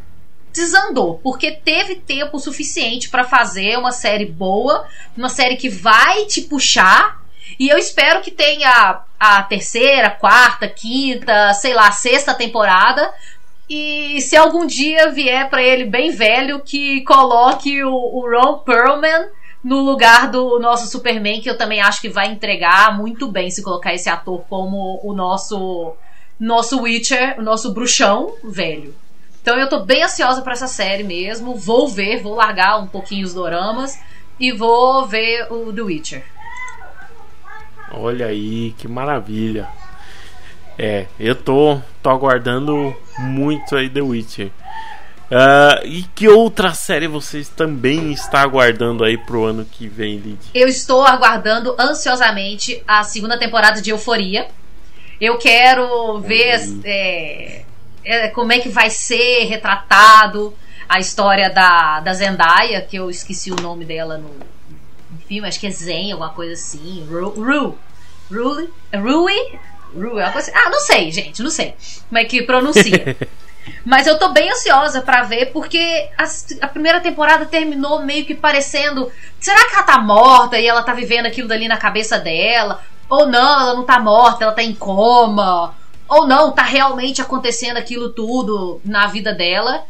desandou, 0.55 1.19
porque 1.21 1.51
teve 1.51 1.95
tempo 1.95 2.39
suficiente 2.39 3.09
pra 3.09 3.23
fazer 3.23 3.77
uma 3.77 3.91
série 3.91 4.25
boa, 4.25 4.87
uma 5.15 5.29
série 5.29 5.57
que 5.57 5.69
vai 5.69 6.25
te 6.25 6.41
puxar. 6.41 7.21
E 7.59 7.69
eu 7.69 7.77
espero 7.77 8.21
que 8.21 8.31
tenha 8.31 9.01
a 9.19 9.43
terceira, 9.43 10.09
quarta, 10.09 10.67
quinta, 10.67 11.53
sei 11.53 11.73
lá, 11.73 11.91
sexta 11.91 12.33
temporada. 12.33 13.13
E 13.69 14.21
se 14.21 14.35
algum 14.35 14.65
dia 14.65 15.11
vier 15.11 15.49
pra 15.49 15.61
ele 15.61 15.85
bem 15.85 16.11
velho, 16.11 16.59
que 16.59 17.01
coloque 17.01 17.83
o, 17.83 17.91
o 17.91 18.29
Ron 18.29 18.59
Perlman 18.59 19.27
no 19.63 19.81
lugar 19.81 20.29
do 20.29 20.59
nosso 20.59 20.87
Superman, 20.87 21.41
que 21.41 21.49
eu 21.49 21.57
também 21.57 21.81
acho 21.81 21.99
que 21.99 22.09
vai 22.09 22.27
entregar 22.27 22.95
muito 22.95 23.27
bem 23.27 23.49
se 23.49 23.63
colocar 23.63 23.93
esse 23.93 24.09
ator 24.09 24.43
como 24.47 24.99
o 25.03 25.13
nosso 25.13 25.95
nosso 26.39 26.81
Witcher, 26.81 27.39
o 27.39 27.41
nosso 27.41 27.73
bruxão 27.73 28.35
velho. 28.43 28.93
Então 29.45 29.59
eu 29.59 29.69
tô 29.69 29.81
bem 29.81 30.01
ansiosa 30.01 30.41
pra 30.41 30.53
essa 30.53 30.65
série 30.65 31.03
mesmo. 31.03 31.53
Vou 31.53 31.87
ver, 31.87 32.19
vou 32.19 32.33
largar 32.33 32.79
um 32.79 32.87
pouquinho 32.87 33.23
os 33.23 33.31
doramas 33.31 33.95
e 34.39 34.51
vou 34.51 35.05
ver 35.05 35.45
o 35.53 35.71
The 35.71 35.81
Witcher. 35.83 36.23
Olha 37.91 38.25
aí, 38.25 38.73
que 38.75 38.87
maravilha. 38.87 39.67
É, 40.79 41.05
eu 41.19 41.35
tô, 41.35 41.79
tô 42.01 42.09
aguardando 42.09 42.95
muito 43.19 43.75
aí 43.75 43.87
The 43.87 44.01
Witcher. 44.01 44.49
Ah, 45.29 45.79
e 45.83 46.01
que 46.15 46.27
outra 46.27 46.73
série 46.73 47.07
vocês 47.07 47.47
também 47.47 48.11
está 48.13 48.41
aguardando 48.41 49.03
aí 49.03 49.15
pro 49.15 49.43
ano 49.43 49.63
que 49.63 49.87
vem, 49.87 50.17
Lid? 50.17 50.39
Eu 50.55 50.67
estou 50.67 51.05
aguardando 51.05 51.75
ansiosamente 51.77 52.81
a 52.87 53.03
segunda 53.03 53.37
temporada 53.37 53.79
de 53.79 53.91
Euforia. 53.91 54.47
Eu 55.21 55.37
quero 55.37 56.19
ver 56.19 56.67
Uhum. 56.67 56.81
é, 56.83 57.64
é, 58.05 58.27
como 58.29 58.53
é 58.53 58.59
que 58.59 58.69
vai 58.69 58.89
ser 58.89 59.45
retratado 59.45 60.53
a 60.87 60.99
história 60.99 61.49
da, 61.49 61.99
da 61.99 62.13
Zendaya, 62.13 62.81
que 62.81 62.95
eu 62.95 63.09
esqueci 63.09 63.51
o 63.51 63.55
nome 63.55 63.83
dela 63.83 64.17
no, 64.17 64.29
no 64.29 65.19
filme, 65.27 65.47
acho 65.47 65.59
que 65.59 65.67
é 65.67 65.71
Zen, 65.71 66.11
alguma 66.11 66.29
coisa 66.29 66.53
assim. 66.53 67.05
Ru, 67.09 67.29
Ru, 67.29 67.77
Rui, 68.31 68.69
Rui, 68.93 69.59
Rui, 69.93 70.21
alguma 70.21 70.31
coisa 70.31 70.51
assim. 70.51 70.51
Ah, 70.53 70.69
não 70.69 70.79
sei, 70.79 71.11
gente, 71.11 71.41
não 71.41 71.49
sei 71.49 71.75
como 72.07 72.19
é 72.19 72.25
que 72.25 72.43
pronuncia. 72.43 73.17
Mas 73.83 74.05
eu 74.05 74.19
tô 74.19 74.29
bem 74.29 74.51
ansiosa 74.51 75.01
pra 75.01 75.23
ver, 75.23 75.47
porque 75.47 76.09
a, 76.15 76.25
a 76.61 76.67
primeira 76.67 77.01
temporada 77.01 77.47
terminou 77.47 78.03
meio 78.03 78.23
que 78.23 78.35
parecendo. 78.35 79.11
Será 79.39 79.67
que 79.67 79.75
ela 79.75 79.83
tá 79.83 79.99
morta 79.99 80.59
e 80.59 80.67
ela 80.67 80.83
tá 80.83 80.93
vivendo 80.93 81.25
aquilo 81.25 81.47
dali 81.47 81.67
na 81.67 81.77
cabeça 81.77 82.19
dela? 82.19 82.81
Ou 83.09 83.27
não, 83.27 83.61
ela 83.61 83.73
não 83.73 83.83
tá 83.83 83.99
morta, 83.99 84.43
ela 84.43 84.53
tá 84.53 84.61
em 84.61 84.73
coma? 84.73 85.73
Ou 86.07 86.27
não, 86.27 86.51
tá 86.51 86.63
realmente 86.63 87.21
acontecendo 87.21 87.77
aquilo 87.77 88.09
tudo 88.09 88.79
na 88.85 89.07
vida 89.07 89.33
dela? 89.33 89.85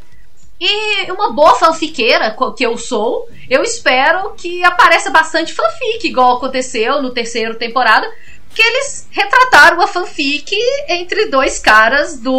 E 0.59 1.11
uma 1.11 1.33
boa 1.33 1.55
fanfiqueira 1.55 2.35
que 2.55 2.65
eu 2.65 2.77
sou, 2.77 3.27
eu 3.49 3.61
espero 3.61 4.33
que 4.35 4.63
apareça 4.63 5.09
bastante 5.09 5.53
fanfic, 5.53 6.07
igual 6.07 6.37
aconteceu 6.37 7.01
no 7.01 7.11
terceiro 7.11 7.55
temporada, 7.55 8.09
que 8.53 8.61
eles 8.61 9.07
retrataram 9.11 9.81
a 9.81 9.87
fanfic 9.87 10.55
entre 10.87 11.25
dois 11.25 11.59
caras 11.59 12.17
do 12.17 12.33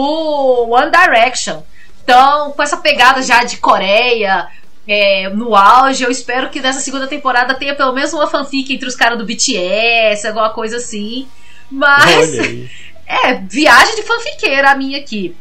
One 0.71 0.91
Direction. 0.91 1.63
Então, 2.03 2.53
com 2.53 2.63
essa 2.63 2.79
pegada 2.79 3.21
já 3.21 3.45
de 3.45 3.59
Coreia 3.59 4.49
é, 4.89 5.29
no 5.29 5.55
auge, 5.55 6.03
eu 6.03 6.11
espero 6.11 6.49
que 6.49 6.61
nessa 6.61 6.81
segunda 6.81 7.07
temporada 7.07 7.55
tenha 7.55 7.75
pelo 7.75 7.93
menos 7.93 8.15
uma 8.15 8.27
fanfic 8.27 8.73
entre 8.73 8.89
os 8.89 8.95
caras 8.95 9.19
do 9.19 9.27
BTS, 9.27 10.27
alguma 10.27 10.51
coisa 10.51 10.79
assim. 10.79 11.29
Mas. 11.71 12.31
É, 13.07 13.35
viagem 13.35 13.95
de 13.95 14.03
fanfiqueira 14.03 14.71
a 14.71 14.75
minha 14.75 14.99
aqui. 14.99 15.37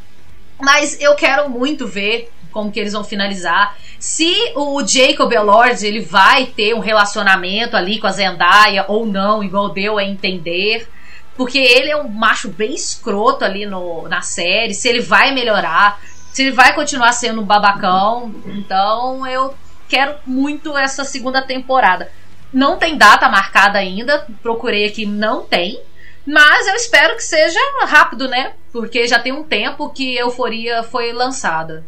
Mas 0.61 0.99
eu 1.01 1.15
quero 1.15 1.49
muito 1.49 1.87
ver 1.87 2.31
como 2.51 2.71
que 2.71 2.79
eles 2.79 2.93
vão 2.93 3.03
finalizar. 3.03 3.75
Se 3.99 4.33
o 4.55 4.85
Jacob 4.85 5.31
Elord 5.31 5.85
ele 5.85 5.99
vai 5.99 6.45
ter 6.45 6.73
um 6.73 6.79
relacionamento 6.79 7.75
ali 7.75 7.99
com 7.99 8.07
a 8.07 8.11
Zendaya 8.11 8.85
ou 8.87 9.05
não, 9.05 9.43
igual 9.43 9.69
deu 9.69 9.97
a 9.97 10.03
entender. 10.03 10.87
Porque 11.35 11.57
ele 11.57 11.91
é 11.91 11.97
um 11.97 12.07
macho 12.07 12.47
bem 12.49 12.73
escroto 12.73 13.43
ali 13.43 13.65
no, 13.65 14.07
na 14.07 14.21
série. 14.21 14.73
Se 14.73 14.87
ele 14.87 15.01
vai 15.01 15.33
melhorar. 15.33 15.99
Se 16.31 16.43
ele 16.43 16.51
vai 16.51 16.73
continuar 16.73 17.11
sendo 17.11 17.41
um 17.41 17.45
babacão. 17.45 18.33
Então 18.45 19.27
eu 19.27 19.53
quero 19.89 20.15
muito 20.25 20.77
essa 20.77 21.03
segunda 21.03 21.41
temporada. 21.41 22.09
Não 22.53 22.77
tem 22.77 22.97
data 22.97 23.27
marcada 23.27 23.79
ainda. 23.79 24.25
Procurei 24.41 24.85
aqui, 24.85 25.05
não 25.05 25.43
tem. 25.43 25.81
Mas 26.25 26.67
eu 26.67 26.75
espero 26.75 27.15
que 27.15 27.23
seja 27.23 27.59
rápido, 27.85 28.27
né? 28.27 28.53
Porque 28.71 29.07
já 29.07 29.19
tem 29.19 29.31
um 29.31 29.43
tempo 29.43 29.89
que 29.89 30.15
Euforia 30.17 30.81
foi 30.83 31.11
lançada. 31.13 31.85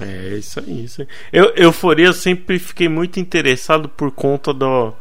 É 0.00 0.36
isso 0.36 0.58
aí, 0.58 0.84
isso 0.84 1.02
aí. 1.02 1.08
Eu, 1.32 1.52
Euforia 1.54 2.06
eu 2.06 2.12
sempre 2.12 2.58
fiquei 2.58 2.88
muito 2.88 3.20
interessado 3.20 3.88
por 3.88 4.10
conta 4.10 4.52
do, 4.52 4.92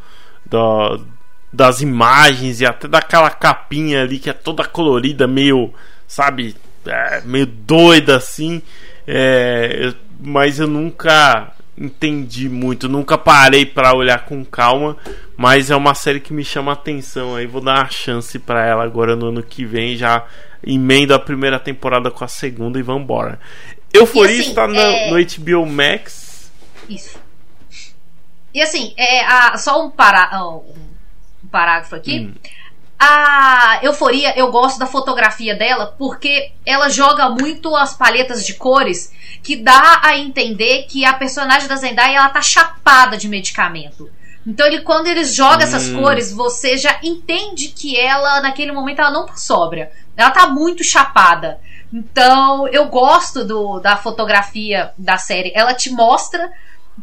do, 0.45 1.05
das 1.51 1.81
imagens 1.81 2.61
e 2.61 2.65
até 2.65 2.87
daquela 2.87 3.29
capinha 3.29 4.01
ali 4.01 4.19
que 4.19 4.29
é 4.29 4.33
toda 4.33 4.65
colorida, 4.65 5.27
meio, 5.27 5.73
sabe, 6.07 6.55
é, 6.85 7.21
meio 7.21 7.45
doida 7.45 8.17
assim. 8.17 8.61
É, 9.07 9.93
mas 10.19 10.59
eu 10.59 10.67
nunca 10.67 11.53
entendi 11.85 12.47
muito, 12.49 12.87
nunca 12.87 13.17
parei 13.17 13.65
pra 13.65 13.93
olhar 13.93 14.25
com 14.25 14.43
calma. 14.45 14.97
Mas 15.35 15.71
é 15.71 15.75
uma 15.75 15.95
série 15.95 16.19
que 16.19 16.33
me 16.33 16.43
chama 16.45 16.71
a 16.71 16.73
atenção. 16.73 17.35
Aí 17.35 17.47
vou 17.47 17.61
dar 17.61 17.77
uma 17.79 17.89
chance 17.89 18.37
pra 18.39 18.65
ela 18.65 18.83
agora 18.83 19.15
no 19.15 19.27
ano 19.27 19.41
que 19.43 19.65
vem. 19.65 19.95
Já 19.97 20.25
emendo 20.65 21.13
a 21.13 21.19
primeira 21.19 21.59
temporada 21.59 22.11
com 22.11 22.23
a 22.23 22.27
segunda 22.27 22.77
e 22.77 22.83
vambora. 22.83 23.39
Euforia 23.93 24.35
E 24.37 24.39
assim, 24.41 24.49
está 24.49 24.67
no, 24.67 24.75
é- 24.79 25.09
no 25.09 25.17
HBO 25.17 25.65
Max. 25.65 26.51
Isso. 26.87 27.17
E 28.53 28.61
assim, 28.61 28.93
é 28.97 29.25
a- 29.25 29.57
só 29.57 29.85
um, 29.85 29.89
pará, 29.89 30.29
um 30.43 30.91
um 31.43 31.47
parágrafo 31.47 31.95
aqui. 31.95 32.19
Hum. 32.19 32.33
A 33.03 33.79
Euforia, 33.81 34.37
eu 34.37 34.51
gosto 34.51 34.77
da 34.77 34.85
fotografia 34.85 35.55
dela 35.55 35.87
porque 35.97 36.51
ela 36.63 36.87
joga 36.87 37.29
muito 37.29 37.75
as 37.75 37.95
palhetas 37.95 38.45
de 38.45 38.53
cores 38.53 39.11
que 39.41 39.55
dá 39.55 40.01
a 40.03 40.19
entender 40.19 40.83
que 40.83 41.03
a 41.03 41.11
personagem 41.11 41.67
da 41.67 41.77
Zendaya 41.77 42.17
ela 42.17 42.29
tá 42.29 42.43
chapada 42.43 43.17
de 43.17 43.27
medicamento. 43.27 44.07
Então 44.45 44.67
ele 44.67 44.81
quando 44.81 45.07
eles 45.07 45.33
jogam 45.33 45.61
essas 45.61 45.87
Hum. 45.87 45.99
cores, 45.99 46.31
você 46.31 46.77
já 46.77 46.99
entende 47.01 47.69
que 47.69 47.99
ela 47.99 48.39
naquele 48.39 48.71
momento 48.71 48.99
ela 48.99 49.09
não 49.09 49.25
tá 49.25 49.35
sóbria. 49.35 49.91
Ela 50.15 50.29
tá 50.29 50.45
muito 50.49 50.83
chapada. 50.83 51.59
Então 51.91 52.67
eu 52.67 52.85
gosto 52.85 53.43
do, 53.43 53.79
da 53.79 53.97
fotografia 53.97 54.93
da 54.95 55.17
série. 55.17 55.51
Ela 55.55 55.73
te 55.73 55.89
mostra 55.89 56.51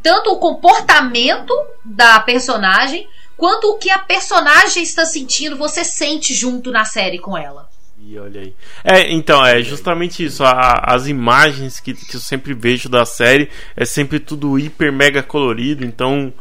tanto 0.01 0.31
o 0.31 0.39
comportamento 0.39 1.53
da 1.85 2.21
personagem 2.21 3.05
quanto 3.39 3.69
o 3.71 3.79
que 3.79 3.91
a 3.91 3.99
personagem 3.99 4.83
está 4.83 5.07
sentindo, 5.07 5.57
você 5.57 5.83
sente 5.85 6.35
junto 6.35 6.71
na 6.71 6.85
série 6.85 7.19
com 7.19 7.39
ela. 7.39 7.67
E 8.01 8.19
olha 8.19 8.41
aí. 8.41 8.55
É, 8.85 9.13
então, 9.13 9.45
é 9.45 9.63
justamente 9.63 10.25
isso. 10.25 10.45
a- 10.45 10.83
as 10.87 11.07
imagens 11.07 11.81
que, 11.81 11.95
que 11.95 12.17
eu 12.17 12.21
sempre 12.21 12.53
vejo 12.55 12.89
da 12.89 13.05
série 13.07 13.49
é 13.77 13.85
sempre 13.85 14.19
tudo 14.21 14.59
hiper 14.59 14.93
mega 14.93 15.23
colorido. 15.23 15.85
Então, 15.85 16.33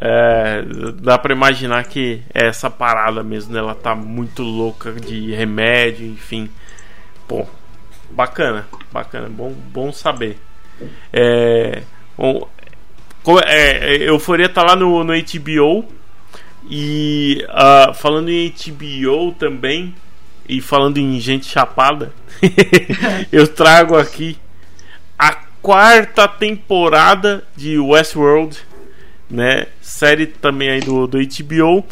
é, 0.00 0.62
dá 1.00 1.16
pra 1.18 1.34
imaginar 1.34 1.84
que 1.84 2.22
é 2.34 2.46
essa 2.48 2.68
parada 2.68 3.22
mesmo. 3.22 3.52
Né? 3.52 3.58
Ela 3.60 3.74
tá 3.74 3.94
muito 3.94 4.42
louca 4.42 4.92
de 4.92 5.32
remédio, 5.34 6.06
enfim. 6.06 6.50
Pô, 7.28 7.46
bacana, 8.10 8.66
bacana. 8.92 9.28
Bom, 9.28 9.52
bom 9.52 9.92
saber. 9.92 10.36
É, 11.12 11.82
bom, 12.18 12.48
é, 13.46 13.96
Euforia 14.08 14.48
tá 14.48 14.62
lá 14.62 14.76
no, 14.76 15.02
no 15.04 15.12
HBO. 15.14 15.86
E 16.68 17.44
ah, 17.48 17.92
falando 17.94 18.30
em 18.30 18.50
HBO 18.50 19.32
também, 19.32 19.94
e 20.48 20.60
falando 20.60 20.98
em 20.98 21.18
gente 21.20 21.46
chapada, 21.46 22.12
eu 23.32 23.46
trago 23.48 23.96
aqui 23.96 24.38
a 25.18 25.32
quarta 25.62 26.28
temporada 26.28 27.44
de 27.56 27.78
Westworld, 27.78 28.58
né? 29.30 29.66
Série 29.80 30.26
também 30.26 30.70
aí 30.70 30.80
do, 30.80 31.06
do 31.06 31.18
HBO. 31.18 31.84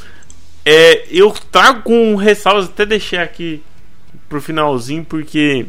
É, 0.64 1.06
eu 1.10 1.32
trago 1.50 1.82
com 1.82 2.14
ressalvas, 2.14 2.66
até 2.66 2.86
deixei 2.86 3.18
aqui 3.18 3.62
pro 4.28 4.40
finalzinho, 4.40 5.04
porque 5.04 5.66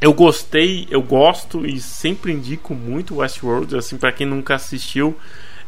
eu 0.00 0.12
gostei, 0.12 0.88
eu 0.90 1.00
gosto 1.00 1.64
e 1.64 1.80
sempre 1.80 2.32
indico 2.32 2.74
muito 2.74 3.16
Westworld, 3.16 3.76
assim, 3.76 3.96
para 3.96 4.12
quem 4.12 4.26
nunca 4.26 4.54
assistiu. 4.54 5.16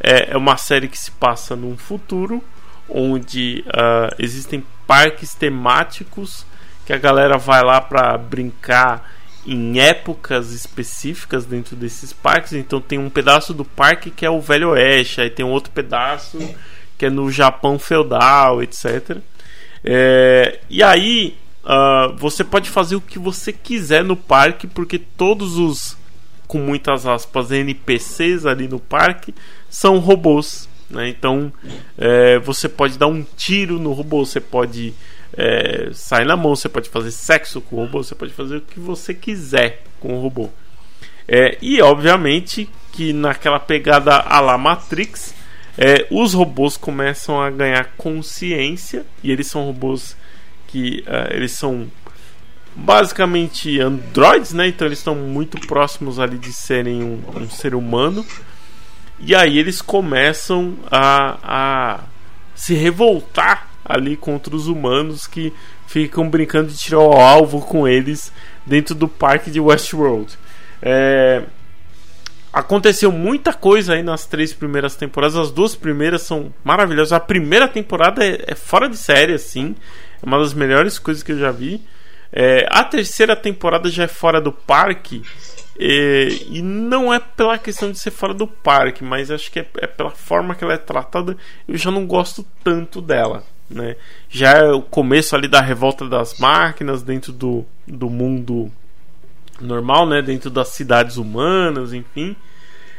É, 0.00 0.32
é 0.32 0.36
uma 0.36 0.56
série 0.56 0.88
que 0.88 0.98
se 0.98 1.10
passa 1.10 1.54
num 1.56 1.76
futuro 1.76 2.42
onde 2.88 3.64
ah, 3.72 4.14
existem 4.18 4.62
parques 4.86 5.34
temáticos 5.34 6.44
que 6.84 6.92
a 6.92 6.98
galera 6.98 7.38
vai 7.38 7.62
lá 7.62 7.80
para 7.80 8.18
brincar 8.18 9.10
em 9.46 9.78
épocas 9.78 10.52
específicas 10.52 11.46
dentro 11.46 11.74
desses 11.76 12.12
parques. 12.12 12.52
Então 12.52 12.80
tem 12.80 12.98
um 12.98 13.08
pedaço 13.08 13.54
do 13.54 13.64
parque 13.64 14.10
que 14.10 14.26
é 14.26 14.30
o 14.30 14.40
Velho 14.40 14.70
Oeste, 14.70 15.20
aí 15.20 15.30
tem 15.30 15.44
um 15.44 15.50
outro 15.50 15.70
pedaço 15.72 16.38
que 16.38 16.56
que 16.96 17.06
é 17.06 17.10
no 17.10 17.30
Japão 17.30 17.78
feudal, 17.78 18.62
etc. 18.62 19.18
É, 19.84 20.60
e 20.70 20.82
aí 20.82 21.36
uh, 21.64 22.16
você 22.16 22.42
pode 22.42 22.70
fazer 22.70 22.96
o 22.96 23.00
que 23.00 23.18
você 23.18 23.52
quiser 23.52 24.04
no 24.04 24.16
parque, 24.16 24.66
porque 24.66 24.98
todos 24.98 25.56
os, 25.56 25.96
com 26.54 26.60
muitas 26.60 27.04
aspas, 27.04 27.50
NPCs 27.50 28.46
ali 28.46 28.68
no 28.68 28.78
parque 28.78 29.34
são 29.68 29.98
robôs. 29.98 30.68
Né? 30.88 31.08
Então 31.08 31.52
é, 31.98 32.38
você 32.38 32.68
pode 32.68 32.96
dar 32.96 33.08
um 33.08 33.24
tiro 33.36 33.80
no 33.80 33.92
robô, 33.92 34.24
você 34.24 34.40
pode 34.40 34.94
é, 35.36 35.90
sair 35.92 36.24
na 36.24 36.36
mão, 36.36 36.54
você 36.54 36.68
pode 36.68 36.88
fazer 36.88 37.10
sexo 37.10 37.60
com 37.60 37.74
o 37.74 37.80
robô, 37.80 38.04
você 38.04 38.14
pode 38.14 38.32
fazer 38.32 38.58
o 38.58 38.60
que 38.60 38.78
você 38.78 39.12
quiser 39.12 39.82
com 39.98 40.16
o 40.16 40.22
robô. 40.22 40.48
É, 41.26 41.58
e 41.60 41.82
obviamente 41.82 42.70
que 42.92 43.12
naquela 43.12 43.58
pegada 43.58 44.14
a 44.14 44.38
la 44.38 44.56
Matrix, 44.56 45.34
é, 45.76 46.06
os 46.08 46.34
robôs 46.34 46.76
começam 46.76 47.40
a 47.42 47.50
ganhar 47.50 47.94
consciência 47.96 49.04
e 49.24 49.32
eles 49.32 49.48
são 49.48 49.64
robôs 49.64 50.16
que 50.68 51.02
uh, 51.08 51.34
eles 51.34 51.50
são 51.50 51.90
basicamente 52.74 53.80
androids, 53.80 54.52
né? 54.52 54.68
Então 54.68 54.86
eles 54.86 54.98
estão 54.98 55.14
muito 55.14 55.58
próximos 55.66 56.18
ali 56.18 56.38
de 56.38 56.52
serem 56.52 57.02
um, 57.02 57.22
um 57.36 57.50
ser 57.50 57.74
humano. 57.74 58.24
E 59.18 59.34
aí 59.34 59.58
eles 59.58 59.80
começam 59.80 60.74
a, 60.90 61.38
a 61.42 62.00
se 62.54 62.74
revoltar 62.74 63.68
ali 63.84 64.16
contra 64.16 64.54
os 64.54 64.66
humanos 64.66 65.26
que 65.26 65.52
ficam 65.86 66.28
brincando 66.28 66.70
de 66.70 66.78
tirar 66.78 67.00
o 67.00 67.12
alvo 67.12 67.60
com 67.60 67.86
eles 67.86 68.32
dentro 68.66 68.94
do 68.94 69.06
parque 69.06 69.50
de 69.50 69.60
Westworld. 69.60 70.36
É, 70.82 71.42
aconteceu 72.52 73.12
muita 73.12 73.52
coisa 73.52 73.94
aí 73.94 74.02
nas 74.02 74.26
três 74.26 74.52
primeiras 74.52 74.96
temporadas. 74.96 75.36
As 75.36 75.50
duas 75.50 75.76
primeiras 75.76 76.22
são 76.22 76.52
maravilhosas. 76.64 77.12
A 77.12 77.20
primeira 77.20 77.68
temporada 77.68 78.24
é, 78.24 78.44
é 78.48 78.54
fora 78.54 78.88
de 78.88 78.96
série, 78.96 79.34
assim. 79.34 79.76
É 80.22 80.26
uma 80.26 80.38
das 80.38 80.54
melhores 80.54 80.98
coisas 80.98 81.22
que 81.22 81.32
eu 81.32 81.38
já 81.38 81.52
vi. 81.52 81.80
É, 82.36 82.66
a 82.68 82.82
terceira 82.82 83.36
temporada 83.36 83.88
já 83.88 84.02
é 84.02 84.08
fora 84.08 84.40
do 84.40 84.50
parque. 84.50 85.22
E, 85.78 86.46
e, 86.50 86.62
não 86.62 87.14
é 87.14 87.20
pela 87.20 87.58
questão 87.58 87.92
de 87.92 87.98
ser 87.98 88.10
fora 88.10 88.34
do 88.34 88.46
parque, 88.46 89.04
mas 89.04 89.30
acho 89.30 89.50
que 89.50 89.60
é, 89.60 89.66
é, 89.78 89.86
pela 89.86 90.10
forma 90.10 90.54
que 90.54 90.64
ela 90.64 90.74
é 90.74 90.78
tratada. 90.78 91.36
Eu 91.68 91.76
já 91.76 91.92
não 91.92 92.06
gosto 92.06 92.44
tanto 92.64 93.00
dela. 93.00 93.44
Né? 93.70 93.96
Já 94.28 94.50
é 94.50 94.72
o 94.72 94.82
começo 94.82 95.34
ali 95.36 95.46
da 95.46 95.60
revolta 95.60 96.08
das 96.08 96.38
máquinas 96.38 97.02
dentro 97.02 97.32
do, 97.32 97.64
do 97.86 98.10
mundo 98.10 98.70
normal, 99.60 100.06
né? 100.06 100.20
Dentro 100.20 100.50
das 100.50 100.68
cidades 100.68 101.16
humanas, 101.16 101.92
enfim. 101.92 102.36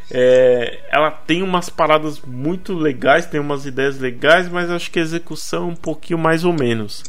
É, 0.10 0.80
ela 0.90 1.12
tem 1.12 1.44
umas 1.44 1.70
paradas 1.70 2.22
muito 2.22 2.74
legais, 2.74 3.26
tem 3.26 3.40
umas 3.40 3.66
ideias 3.66 4.00
legais, 4.00 4.48
mas 4.48 4.70
acho 4.72 4.90
que 4.90 5.00
a 5.00 5.02
execução 5.02 5.64
é 5.64 5.72
um 5.72 5.76
pouquinho 5.76 6.20
mais 6.20 6.46
ou 6.46 6.54
menos. 6.54 7.04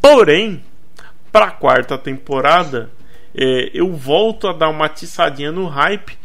Porém, 0.00 0.62
para 1.36 1.48
a 1.48 1.50
quarta 1.50 1.98
temporada, 1.98 2.88
é, 3.34 3.70
eu 3.74 3.92
volto 3.92 4.48
a 4.48 4.54
dar 4.54 4.70
uma 4.70 4.86
atiçadinha 4.86 5.52
no 5.52 5.66
hype, 5.66 6.16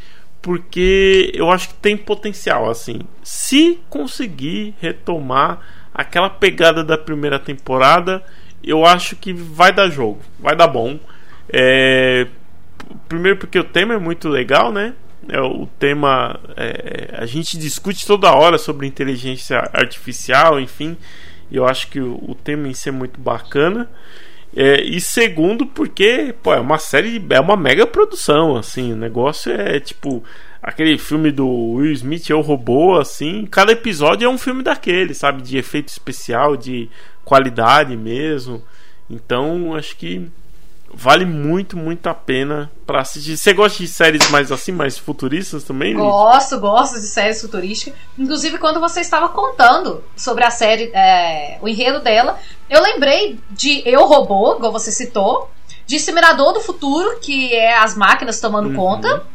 porque 0.42 1.30
eu 1.36 1.52
acho 1.52 1.68
que 1.68 1.74
tem 1.74 1.98
potencial. 1.98 2.70
Assim, 2.70 3.02
se 3.22 3.82
conseguir 3.90 4.74
retomar 4.80 5.60
aquela 5.94 6.30
pegada 6.30 6.82
da 6.82 6.98
primeira 6.98 7.38
temporada, 7.38 8.24
eu 8.64 8.86
acho 8.86 9.18
que 9.18 9.34
vai 9.34 9.74
dar 9.74 9.90
jogo, 9.90 10.22
vai 10.40 10.56
dar 10.56 10.68
bom. 10.68 10.98
É, 11.52 12.28
primeiro 13.10 13.38
porque 13.38 13.60
o 13.60 13.66
tema 13.66 13.96
é 13.96 14.00
muito 14.00 14.30
legal, 14.30 14.72
né? 14.72 14.94
É, 15.28 15.42
o 15.42 15.68
tema 15.78 16.40
é, 16.56 17.16
a 17.18 17.26
gente 17.26 17.58
discute 17.58 18.08
toda 18.08 18.32
hora 18.32 18.58
sobre 18.58 18.88
inteligência 18.88 19.58
artificial, 19.74 20.58
enfim. 20.58 20.96
Eu 21.52 21.68
acho 21.68 21.90
que 21.90 22.00
o, 22.00 22.14
o 22.30 22.34
tema 22.34 22.70
em 22.70 22.74
si 22.74 22.88
é 22.88 22.94
muito 22.94 23.20
bacana. 23.20 23.90
É, 24.56 24.82
e 24.82 25.00
segundo, 25.00 25.66
porque 25.66 26.36
pô, 26.44 26.54
é 26.54 26.60
uma 26.60 26.78
série, 26.78 27.24
é 27.30 27.40
uma 27.40 27.56
mega 27.56 27.88
produção, 27.88 28.58
assim. 28.58 28.94
O 28.94 28.98
negócio 28.98 29.52
é 29.52 29.80
tipo 29.80 30.24
aquele 30.62 30.98
filme 30.98 31.32
do 31.32 31.48
Will 31.48 31.92
Smith 31.94 32.30
é 32.30 32.36
o 32.36 32.42
robô, 32.42 32.98
assim. 33.00 33.46
Cada 33.50 33.72
episódio 33.72 34.26
é 34.26 34.30
um 34.30 34.38
filme 34.38 34.62
daquele, 34.62 35.14
sabe? 35.14 35.42
De 35.42 35.58
efeito 35.58 35.88
especial, 35.88 36.56
de 36.56 36.90
qualidade 37.24 37.96
mesmo. 37.96 38.62
Então, 39.10 39.76
acho 39.76 39.98
que 39.98 40.30
vale 40.94 41.26
muito, 41.26 41.78
muito 41.78 42.08
a 42.08 42.14
pena 42.14 42.72
para 42.86 43.02
assistir. 43.02 43.38
Você 43.38 43.54
gosta 43.54 43.78
de 43.80 43.88
séries 43.88 44.30
mais 44.30 44.52
assim, 44.52 44.72
mais 44.72 44.98
futuristas 44.98 45.64
também? 45.64 45.96
Gosto, 45.96 46.60
gosto 46.60 47.00
de 47.00 47.08
séries 47.08 47.42
futurísticas. 47.42 47.94
Inclusive, 48.18 48.58
quando 48.58 48.80
você 48.80 49.02
estava 49.02 49.30
contando 49.30 50.04
sobre 50.16 50.44
a 50.44 50.52
série, 50.52 50.92
é, 50.94 51.58
o 51.62 51.68
enredo 51.68 52.00
dela, 52.02 52.40
eu 52.70 52.82
lembrei 52.82 53.40
de 53.50 53.82
Eu 53.86 54.06
Robô, 54.06 54.56
igual 54.56 54.72
você 54.72 54.92
citou, 54.92 55.50
de 55.86 55.96
Exterminador 55.96 56.54
do 56.54 56.62
Futuro, 56.62 57.20
que 57.20 57.54
é 57.54 57.78
as 57.78 57.96
máquinas 57.96 58.40
tomando 58.40 58.70
uhum. 58.70 58.76
conta, 58.76 59.26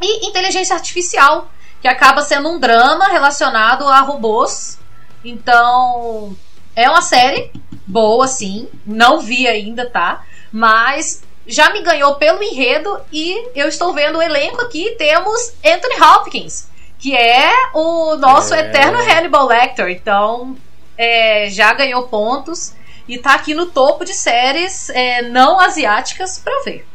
e 0.00 0.26
Inteligência 0.26 0.74
Artificial, 0.74 1.50
que 1.80 1.88
acaba 1.88 2.22
sendo 2.22 2.48
um 2.48 2.58
drama 2.58 3.06
relacionado 3.08 3.86
a 3.86 4.00
robôs. 4.00 4.78
Então, 5.24 6.36
é 6.74 6.88
uma 6.88 7.02
série 7.02 7.52
boa, 7.86 8.26
sim. 8.26 8.68
Não 8.86 9.20
vi 9.20 9.46
ainda, 9.46 9.88
tá? 9.88 10.24
Mas 10.52 11.22
já 11.46 11.72
me 11.72 11.82
ganhou 11.82 12.14
pelo 12.14 12.42
enredo 12.42 13.00
e 13.12 13.48
eu 13.54 13.68
estou 13.68 13.92
vendo 13.92 14.18
o 14.18 14.22
elenco 14.22 14.60
aqui. 14.60 14.94
Temos 14.96 15.52
Anthony 15.64 16.00
Hopkins, 16.00 16.68
que 16.98 17.14
é 17.14 17.52
o 17.74 18.16
nosso 18.16 18.54
é. 18.54 18.60
eterno 18.60 18.98
Hannibal 18.98 19.46
Lecter. 19.46 19.88
Então, 19.88 20.56
é, 20.96 21.48
já 21.50 21.72
ganhou 21.72 22.08
pontos 22.08 22.74
e 23.08 23.16
está 23.16 23.34
aqui 23.34 23.54
no 23.54 23.66
topo 23.66 24.04
de 24.04 24.14
séries 24.14 24.88
é, 24.90 25.22
não 25.22 25.58
asiáticas 25.58 26.38
para 26.38 26.62
ver. 26.64 26.86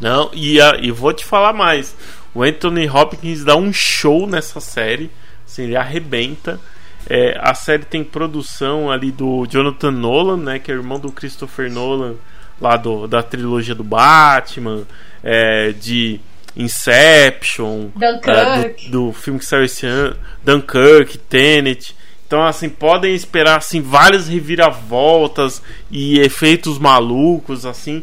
Não, 0.00 0.30
e, 0.32 0.58
e 0.80 0.90
vou 0.90 1.12
te 1.12 1.24
falar 1.24 1.52
mais. 1.52 1.96
O 2.34 2.42
Anthony 2.42 2.88
Hopkins 2.88 3.44
dá 3.44 3.56
um 3.56 3.72
show 3.72 4.26
nessa 4.26 4.60
série. 4.60 5.10
Assim, 5.46 5.64
ele 5.64 5.76
arrebenta. 5.76 6.60
É, 7.08 7.38
a 7.40 7.54
série 7.54 7.84
tem 7.84 8.02
produção 8.02 8.90
ali 8.90 9.10
do 9.10 9.46
Jonathan 9.46 9.90
Nolan, 9.90 10.36
né, 10.36 10.58
que 10.58 10.70
é 10.70 10.74
irmão 10.74 10.98
do 10.98 11.12
Christopher 11.12 11.70
Nolan 11.70 12.16
lá 12.62 12.76
do, 12.76 13.06
da 13.08 13.22
trilogia 13.22 13.74
do 13.74 13.82
Batman, 13.82 14.84
é, 15.22 15.72
de 15.72 16.20
Inception, 16.56 17.88
é, 18.00 18.68
do, 18.68 18.90
do, 18.90 19.12
filme 19.12 19.38
que 19.38 19.44
saiu 19.44 19.64
esse 19.64 19.84
ano, 19.84 20.16
Dunkirk, 20.44 21.18
Tenet. 21.18 21.96
Então, 22.26 22.44
assim, 22.44 22.68
podem 22.68 23.14
esperar 23.14 23.58
assim 23.58 23.80
várias 23.80 24.28
reviravoltas 24.28 25.62
e 25.90 26.18
efeitos 26.20 26.78
malucos, 26.78 27.66
assim. 27.66 28.02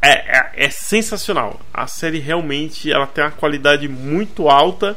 É, 0.00 0.38
é, 0.38 0.50
é 0.66 0.70
sensacional. 0.70 1.60
A 1.72 1.86
série 1.86 2.18
realmente 2.18 2.90
ela 2.90 3.06
tem 3.06 3.22
uma 3.22 3.30
qualidade 3.30 3.88
muito 3.88 4.48
alta 4.48 4.96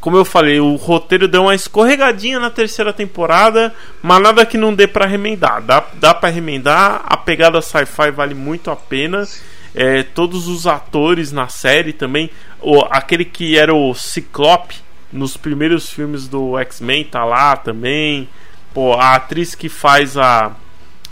como 0.00 0.16
eu 0.16 0.24
falei, 0.24 0.60
o 0.60 0.76
roteiro 0.76 1.28
deu 1.28 1.42
uma 1.42 1.54
escorregadinha 1.54 2.38
na 2.38 2.50
terceira 2.50 2.92
temporada, 2.92 3.74
mas 4.02 4.20
nada 4.20 4.46
que 4.46 4.58
não 4.58 4.74
dê 4.74 4.86
para 4.86 5.06
remendar. 5.06 5.62
Dá, 5.62 5.84
dá 5.94 6.14
para 6.14 6.28
remendar, 6.28 7.02
a 7.04 7.16
pegada 7.16 7.60
sci-fi 7.62 8.10
vale 8.10 8.34
muito 8.34 8.70
a 8.70 8.76
pena. 8.76 9.26
É, 9.74 10.02
todos 10.02 10.48
os 10.48 10.66
atores 10.66 11.32
na 11.32 11.48
série 11.48 11.92
também, 11.92 12.30
o, 12.60 12.80
aquele 12.90 13.24
que 13.24 13.58
era 13.58 13.74
o 13.74 13.94
Ciclope 13.94 14.76
nos 15.12 15.36
primeiros 15.36 15.90
filmes 15.90 16.26
do 16.26 16.58
X-Men 16.58 17.04
tá 17.04 17.24
lá 17.24 17.56
também. 17.56 18.28
Pô, 18.72 18.94
a 18.94 19.14
atriz 19.14 19.54
que 19.54 19.68
faz 19.68 20.16
a, 20.16 20.52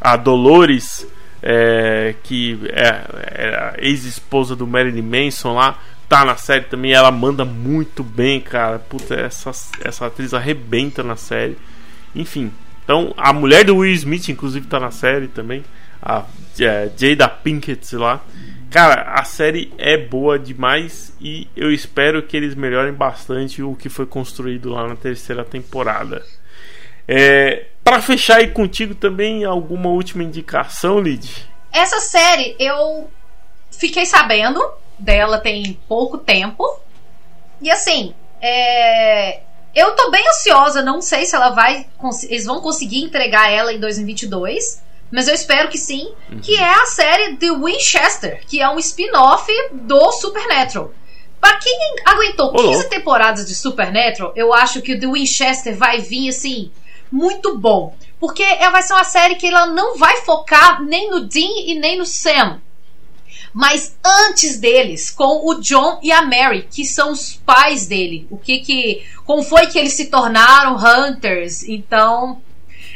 a 0.01 0.17
Dolores, 0.17 1.07
é, 1.43 2.15
que 2.23 2.59
é, 2.71 3.05
é 3.25 3.75
ex-esposa 3.79 4.57
do 4.57 4.67
Marilyn 4.67 5.03
Manson 5.03 5.55
lá, 5.55 5.79
tá 6.15 6.25
na 6.25 6.37
série 6.37 6.67
também, 6.67 6.93
ela 6.93 7.11
manda 7.11 7.45
muito 7.45 8.05
bem, 8.05 8.41
cara. 8.41 8.79
Puta, 8.79 9.17
essa, 9.17 9.51
essa 9.81 10.07
atriz 10.07 10.33
arrebenta 10.33 11.03
na 11.03 11.17
série. 11.17 11.59
Enfim, 12.15 12.53
então 12.85 13.13
a 13.17 13.33
mulher 13.33 13.65
do 13.65 13.79
Will 13.79 13.93
Smith, 13.95 14.29
inclusive, 14.29 14.69
tá 14.69 14.79
na 14.79 14.93
série 14.93 15.27
também. 15.27 15.65
A 16.01 16.25
é, 16.61 16.89
Jada 16.97 17.29
Pinkett 17.29 17.97
lá. 17.97 18.23
Cara, 18.71 19.13
a 19.15 19.25
série 19.25 19.73
é 19.77 19.97
boa 19.97 20.39
demais 20.39 21.13
e 21.21 21.49
eu 21.57 21.73
espero 21.73 22.23
que 22.23 22.37
eles 22.37 22.55
melhorem 22.55 22.93
bastante 22.93 23.61
o 23.61 23.75
que 23.75 23.89
foi 23.89 24.07
construído 24.07 24.71
lá 24.71 24.87
na 24.87 24.95
terceira 24.95 25.45
temporada. 25.45 26.25
É, 27.09 27.67
para 27.83 28.01
fechar 28.01 28.37
aí 28.37 28.49
contigo 28.49 28.95
também, 28.95 29.45
alguma 29.45 29.89
última 29.89 30.23
indicação, 30.23 31.01
Lid? 31.01 31.49
Essa 31.73 31.99
série 31.99 32.55
eu 32.59 33.11
fiquei 33.73 34.07
sabendo 34.07 34.61
dela 34.99 35.39
tem 35.39 35.79
pouco 35.89 36.19
tempo. 36.19 36.65
E 37.61 37.71
assim, 37.71 38.15
é... 38.41 39.41
eu 39.75 39.93
tô 39.97 40.11
bem 40.11 40.27
ansiosa, 40.29 40.83
não 40.83 41.01
sei 41.01 41.27
se 41.27 41.35
ela 41.35 41.51
vai. 41.51 41.87
Eles 42.25 42.45
vão 42.45 42.61
conseguir 42.61 43.03
entregar 43.03 43.51
ela 43.51 43.73
em 43.73 43.81
2022. 43.81 44.83
Mas 45.11 45.29
eu 45.29 45.35
espero 45.35 45.69
que 45.69 45.79
sim. 45.79 46.13
Uhum. 46.31 46.41
Que 46.41 46.57
é 46.57 46.69
a 46.69 46.87
série 46.87 47.37
The 47.37 47.53
Winchester, 47.53 48.43
que 48.49 48.61
é 48.61 48.69
um 48.69 48.79
spin-off 48.79 49.51
do 49.73 50.11
Supernatural. 50.13 50.91
Pra 51.41 51.59
quem 51.59 51.79
aguentou 52.07 52.53
15 52.53 52.89
temporadas 52.89 53.47
de 53.47 53.55
Supernatural, 53.55 54.33
eu 54.35 54.53
acho 54.55 54.81
que 54.81 54.95
o 54.95 54.99
The 54.99 55.07
Winchester 55.07 55.77
vai 55.77 56.01
vir 56.01 56.31
assim 56.31 56.73
muito 57.13 57.57
bom. 57.57 57.95
Porque 58.19 58.43
ela 58.43 58.71
vai 58.71 58.83
ser 58.83 58.95
uma 58.95 59.05
série 59.05 59.35
que 59.37 59.47
ela 59.47 59.67
não 59.67 59.97
vai 59.97 60.23
focar 60.23 60.83
nem 60.83 61.11
no 61.11 61.21
Dean 61.21 61.67
e 61.67 61.79
nem 61.79 61.99
no 61.99 62.07
Sam. 62.07 62.61
Mas 63.55 63.97
antes 64.05 64.59
deles, 64.59 65.13
com 65.13 65.49
o 65.49 65.61
John 65.61 66.01
e 66.03 66.11
a 66.11 66.23
Mary, 66.23 66.67
que 66.69 66.85
são 66.85 67.13
os 67.13 67.35
pais 67.47 67.87
dele. 67.87 68.27
O 68.29 68.37
que 68.37 68.59
que. 68.59 69.07
Como 69.25 69.45
foi 69.45 69.69
que 69.69 69.79
eles 69.79 69.93
se 69.93 70.07
tornaram 70.07 70.77
Hunters? 70.77 71.63
Então. 71.63 72.43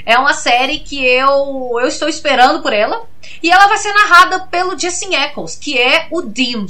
É 0.05 0.19
uma 0.19 0.33
série 0.33 0.79
que 0.79 1.05
eu, 1.05 1.77
eu 1.81 1.87
estou 1.87 2.09
esperando 2.09 2.63
por 2.63 2.73
ela. 2.73 3.07
E 3.43 3.51
ela 3.51 3.67
vai 3.69 3.77
ser 3.77 3.93
narrada 3.93 4.41
pelo 4.41 4.79
Jesse 4.79 5.15
Eccles, 5.15 5.55
que 5.55 5.79
é 5.79 6.09
o 6.11 6.23
Dean. 6.23 6.67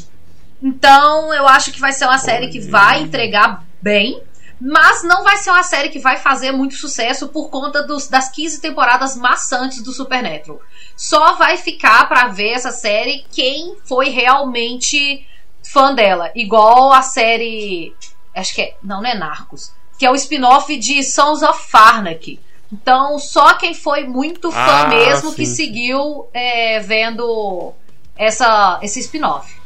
Então 0.62 1.32
eu 1.32 1.47
acho 1.47 1.70
que 1.70 1.80
vai 1.80 1.93
ser 1.93 2.05
uma 2.07 2.18
série 2.18 2.49
que 2.49 2.59
vai 2.59 3.03
entregar 3.03 3.64
bem. 3.80 4.20
Mas 4.61 5.05
não 5.05 5.23
vai 5.23 5.37
ser 5.37 5.51
uma 5.51 5.63
série 5.63 5.89
que 5.89 6.01
vai 6.01 6.17
fazer 6.17 6.51
muito 6.51 6.75
sucesso 6.75 7.29
por 7.29 7.49
conta 7.49 7.83
dos, 7.83 8.09
das 8.09 8.29
15 8.29 8.61
temporadas 8.61 9.17
maçantes 9.17 9.83
do 9.83 9.93
Supernatural. 9.93 10.61
Só 10.97 11.35
vai 11.35 11.57
ficar 11.57 12.09
para 12.09 12.29
ver 12.29 12.51
essa 12.51 12.73
série 12.73 13.25
quem 13.31 13.77
foi 13.85 14.09
realmente 14.09 15.25
fã 15.63 15.95
dela. 15.95 16.31
Igual 16.35 16.93
a 16.93 17.03
série. 17.03 17.95
Acho 18.35 18.55
que 18.55 18.63
é. 18.63 18.77
Não, 18.83 19.01
não 19.01 19.09
é 19.09 19.15
Narcos. 19.15 19.73
Que 19.97 20.07
é 20.07 20.11
o 20.11 20.15
spin-off 20.15 20.77
de 20.77 21.03
Sons 21.05 21.43
of 21.43 21.71
Farnack. 21.71 22.41
Então, 22.73 23.19
só 23.19 23.55
quem 23.55 23.75
foi 23.75 24.05
muito 24.05 24.51
fã 24.51 24.59
ah, 24.59 24.89
mesmo 24.89 25.31
sim. 25.31 25.37
que 25.37 25.47
seguiu 25.47 26.29
é, 26.35 26.81
vendo 26.81 27.73
essa, 28.17 28.79
esse 28.83 29.01
spin-off. 29.01 29.58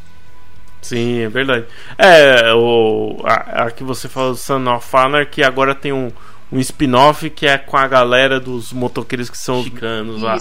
Sim, 0.82 1.20
é 1.20 1.28
verdade. 1.28 1.66
É, 1.96 2.52
o, 2.52 3.22
a, 3.24 3.64
a 3.64 3.70
que 3.70 3.84
você 3.84 4.08
falou, 4.08 4.34
Son 4.34 4.68
of 4.68 4.96
Anarchy, 4.96 5.44
agora 5.44 5.74
tem 5.74 5.92
um, 5.92 6.10
um 6.50 6.58
spin-off 6.58 7.30
que 7.30 7.46
é 7.46 7.56
com 7.56 7.76
a 7.76 7.86
galera 7.86 8.40
dos 8.40 8.72
motoqueiros 8.72 9.30
que 9.30 9.38
são 9.38 9.62
chicanos 9.62 10.20
lá. 10.20 10.36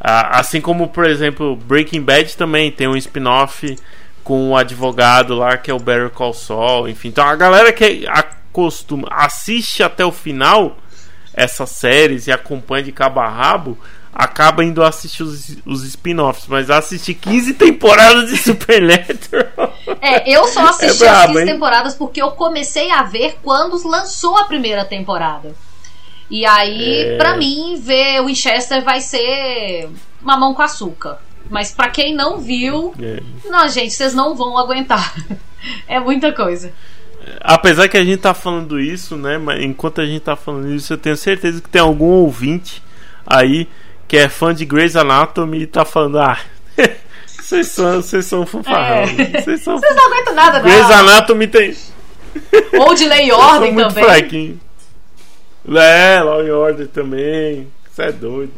Ah, 0.00 0.40
assim 0.40 0.60
como, 0.60 0.88
por 0.88 1.04
exemplo, 1.04 1.54
Breaking 1.54 2.02
Bad 2.02 2.36
também 2.36 2.72
tem 2.72 2.88
um 2.88 2.96
spin-off 2.96 3.76
com 4.24 4.50
o 4.50 4.56
advogado 4.56 5.34
lá 5.34 5.56
que 5.56 5.70
é 5.70 5.74
o 5.74 5.78
Better 5.78 6.10
Call 6.10 6.32
Saul, 6.32 6.88
enfim. 6.88 7.08
Então 7.08 7.26
a 7.26 7.36
galera 7.36 7.72
que 7.72 8.06
acostuma, 8.08 9.08
assiste 9.10 9.82
até 9.82 10.04
o 10.04 10.10
final 10.10 10.78
essas 11.34 11.70
séries 11.70 12.26
e 12.26 12.32
acompanha 12.32 12.84
de 12.84 12.92
cabo 12.92 13.20
a 13.20 13.28
rabo, 13.28 13.78
acaba 14.12 14.62
indo 14.62 14.82
assistir 14.82 15.22
os, 15.22 15.56
os 15.64 15.84
spin-offs, 15.84 16.46
mas 16.46 16.68
assistir 16.68 17.14
15 17.14 17.54
temporadas 17.54 18.28
de 18.28 18.36
Supernatural. 18.36 19.74
É, 20.00 20.30
eu 20.30 20.46
só 20.48 20.66
assisti 20.68 21.02
é 21.02 21.06
brabo, 21.06 21.20
as 21.20 21.26
15 21.28 21.40
hein? 21.40 21.46
temporadas 21.46 21.94
porque 21.94 22.20
eu 22.20 22.30
comecei 22.32 22.90
a 22.90 23.02
ver 23.02 23.38
quando 23.42 23.76
lançou 23.88 24.36
a 24.36 24.44
primeira 24.44 24.84
temporada. 24.84 25.54
E 26.30 26.44
aí, 26.44 27.00
é... 27.00 27.16
pra 27.16 27.36
mim, 27.36 27.80
ver 27.82 28.20
o 28.20 28.26
Winchester 28.26 28.82
vai 28.82 29.00
ser 29.00 29.88
mamão 30.20 30.54
com 30.54 30.62
açúcar. 30.62 31.18
Mas 31.50 31.72
para 31.72 31.90
quem 31.90 32.14
não 32.14 32.38
viu, 32.38 32.94
é. 33.00 33.20
não, 33.44 33.68
gente, 33.68 33.92
vocês 33.92 34.14
não 34.14 34.34
vão 34.34 34.56
aguentar. 34.56 35.14
é 35.88 35.98
muita 35.98 36.32
coisa. 36.32 36.72
Apesar 37.40 37.88
que 37.88 37.96
a 37.96 38.04
gente 38.04 38.20
tá 38.20 38.34
falando 38.34 38.80
isso, 38.80 39.16
né? 39.16 39.38
Mas 39.38 39.62
enquanto 39.62 40.00
a 40.00 40.06
gente 40.06 40.20
tá 40.20 40.34
falando 40.34 40.72
isso, 40.72 40.92
eu 40.92 40.98
tenho 40.98 41.16
certeza 41.16 41.60
que 41.60 41.68
tem 41.68 41.80
algum 41.80 42.06
ouvinte 42.06 42.82
aí 43.26 43.68
que 44.12 44.18
é 44.18 44.28
fã 44.28 44.54
de 44.54 44.66
Grey's 44.66 44.94
Anatomy 44.94 45.62
e 45.62 45.66
tá 45.66 45.86
falando, 45.86 46.18
ah, 46.18 46.38
vocês 47.26 47.68
são, 47.68 48.02
vocês 48.02 48.26
são 48.26 48.44
fanfarrão. 48.44 49.04
É. 49.04 49.40
Vocês 49.40 49.64
são... 49.64 49.80
não 49.80 50.06
aguentam 50.06 50.34
nada, 50.34 50.58
não. 50.58 50.68
Grey's 50.68 50.90
Anatomy 50.90 51.46
tem. 51.46 51.74
Ou 52.78 52.94
de 52.94 53.06
Lei 53.06 53.32
Ordem 53.32 53.74
também. 53.74 54.04
Fraquinho. 54.04 54.60
É, 55.66 56.20
Law 56.22 56.40
and 56.40 56.54
Order 56.54 56.88
também. 56.88 57.68
Você 57.90 58.02
é 58.02 58.12
doido. 58.12 58.52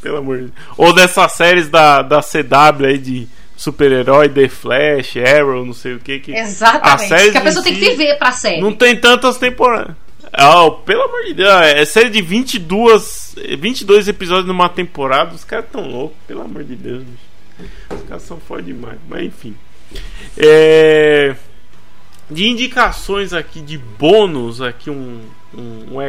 Pelo 0.00 0.18
amor 0.18 0.36
de 0.36 0.42
Deus. 0.44 0.54
Ou 0.76 0.92
dessas 0.92 1.32
séries 1.32 1.68
da, 1.68 2.02
da 2.02 2.20
CW 2.20 2.86
aí 2.86 2.98
de 2.98 3.28
super-herói, 3.56 4.28
The 4.28 4.48
Flash, 4.48 5.16
Arrow, 5.16 5.66
não 5.66 5.74
sei 5.74 5.94
o 5.94 5.98
que. 5.98 6.20
que 6.20 6.32
Exatamente. 6.32 7.12
A 7.12 7.32
que 7.32 7.38
a 7.38 7.40
pessoa 7.40 7.64
tem 7.64 7.74
que 7.74 7.80
viver 7.80 8.18
pra 8.18 8.30
série. 8.30 8.60
Não 8.60 8.72
tem 8.72 8.94
tantas 8.94 9.36
temporadas. 9.36 9.96
Oh, 10.38 10.70
pelo 10.70 11.02
amor 11.02 11.24
de 11.24 11.34
Deus, 11.34 11.50
é 11.50 11.84
série 11.84 12.08
de 12.08 12.22
22, 12.22 13.36
22 13.58 14.08
episódios 14.08 14.46
numa 14.46 14.68
temporada. 14.68 15.34
Os 15.34 15.44
caras 15.44 15.66
tão 15.70 15.86
loucos, 15.86 16.16
pelo 16.26 16.40
amor 16.40 16.64
de 16.64 16.74
Deus. 16.74 17.04
Os 17.90 18.02
caras 18.08 18.22
são 18.22 18.40
foda 18.40 18.62
demais. 18.62 18.98
Mas 19.08 19.24
enfim. 19.24 19.54
É, 20.38 21.36
de 22.30 22.46
indicações 22.46 23.34
aqui, 23.34 23.60
de 23.60 23.76
bônus, 23.76 24.62
aqui 24.62 24.88
um, 24.88 25.20
um, 25.54 25.96
um 25.96 26.00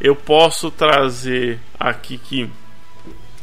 eu 0.00 0.16
posso 0.16 0.70
trazer 0.70 1.58
aqui 1.78 2.16
que 2.16 2.50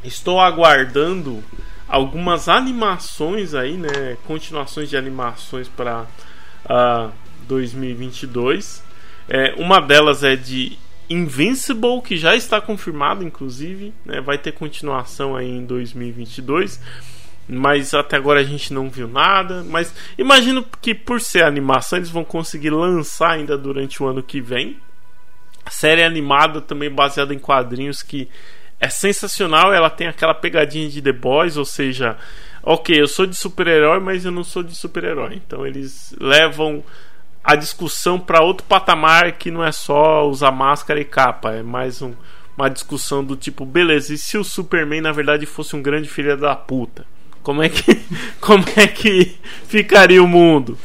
estou 0.03 0.39
aguardando 0.39 1.43
algumas 1.87 2.49
animações 2.49 3.53
aí, 3.53 3.77
né? 3.77 4.17
Continuações 4.25 4.89
de 4.89 4.97
animações 4.97 5.67
para 5.67 6.01
uh, 6.01 6.07
ah, 6.69 7.11
2022. 7.47 8.83
É, 9.27 9.53
uma 9.57 9.79
delas 9.79 10.23
é 10.23 10.35
de 10.35 10.77
Invincible, 11.09 12.01
que 12.01 12.17
já 12.17 12.35
está 12.35 12.59
confirmado, 12.59 13.23
inclusive, 13.23 13.93
né? 14.05 14.21
vai 14.21 14.37
ter 14.37 14.53
continuação 14.53 15.35
aí 15.35 15.49
em 15.49 15.65
2022. 15.65 16.79
Mas 17.47 17.93
até 17.93 18.15
agora 18.15 18.39
a 18.39 18.43
gente 18.43 18.73
não 18.73 18.89
viu 18.89 19.07
nada. 19.07 19.63
Mas 19.63 19.93
imagino 20.17 20.65
que 20.81 20.95
por 20.95 21.19
ser 21.19 21.43
animação 21.43 21.99
eles 21.99 22.09
vão 22.09 22.23
conseguir 22.23 22.69
lançar 22.69 23.31
ainda 23.31 23.57
durante 23.57 24.01
o 24.01 24.07
ano 24.07 24.23
que 24.23 24.39
vem. 24.39 24.77
Série 25.69 26.03
animada 26.03 26.61
também 26.61 26.89
baseada 26.89 27.33
em 27.33 27.39
quadrinhos 27.39 28.01
que 28.01 28.29
é 28.79 28.89
sensacional. 28.89 29.73
Ela 29.73 29.89
tem 29.89 30.07
aquela 30.07 30.33
pegadinha 30.33 30.89
de 30.89 31.01
The 31.01 31.11
Boys, 31.11 31.57
ou 31.57 31.65
seja, 31.65 32.17
ok, 32.61 32.99
eu 32.99 33.07
sou 33.07 33.25
de 33.25 33.35
super-herói, 33.35 33.99
mas 33.99 34.25
eu 34.25 34.31
não 34.31 34.43
sou 34.43 34.63
de 34.63 34.75
super-herói. 34.75 35.35
Então 35.35 35.67
eles 35.67 36.15
levam 36.19 36.83
a 37.43 37.55
discussão 37.55 38.19
para 38.19 38.41
outro 38.41 38.65
patamar 38.65 39.33
que 39.33 39.51
não 39.51 39.63
é 39.63 39.71
só 39.71 40.27
usar 40.27 40.51
máscara 40.51 40.99
e 40.99 41.05
capa, 41.05 41.51
é 41.51 41.63
mais 41.63 42.01
um, 42.01 42.13
uma 42.57 42.69
discussão 42.69 43.23
do 43.23 43.35
tipo, 43.35 43.65
beleza, 43.65 44.13
e 44.13 44.17
se 44.17 44.37
o 44.37 44.43
Superman 44.43 45.01
na 45.01 45.11
verdade 45.11 45.45
fosse 45.45 45.75
um 45.75 45.81
grande 45.81 46.07
filho 46.07 46.37
da 46.37 46.55
puta? 46.55 47.05
Como 47.41 47.61
é 47.61 47.69
que 47.69 48.01
como 48.39 48.63
é 48.77 48.87
que 48.87 49.35
ficaria 49.67 50.23
o 50.23 50.27
mundo? 50.27 50.77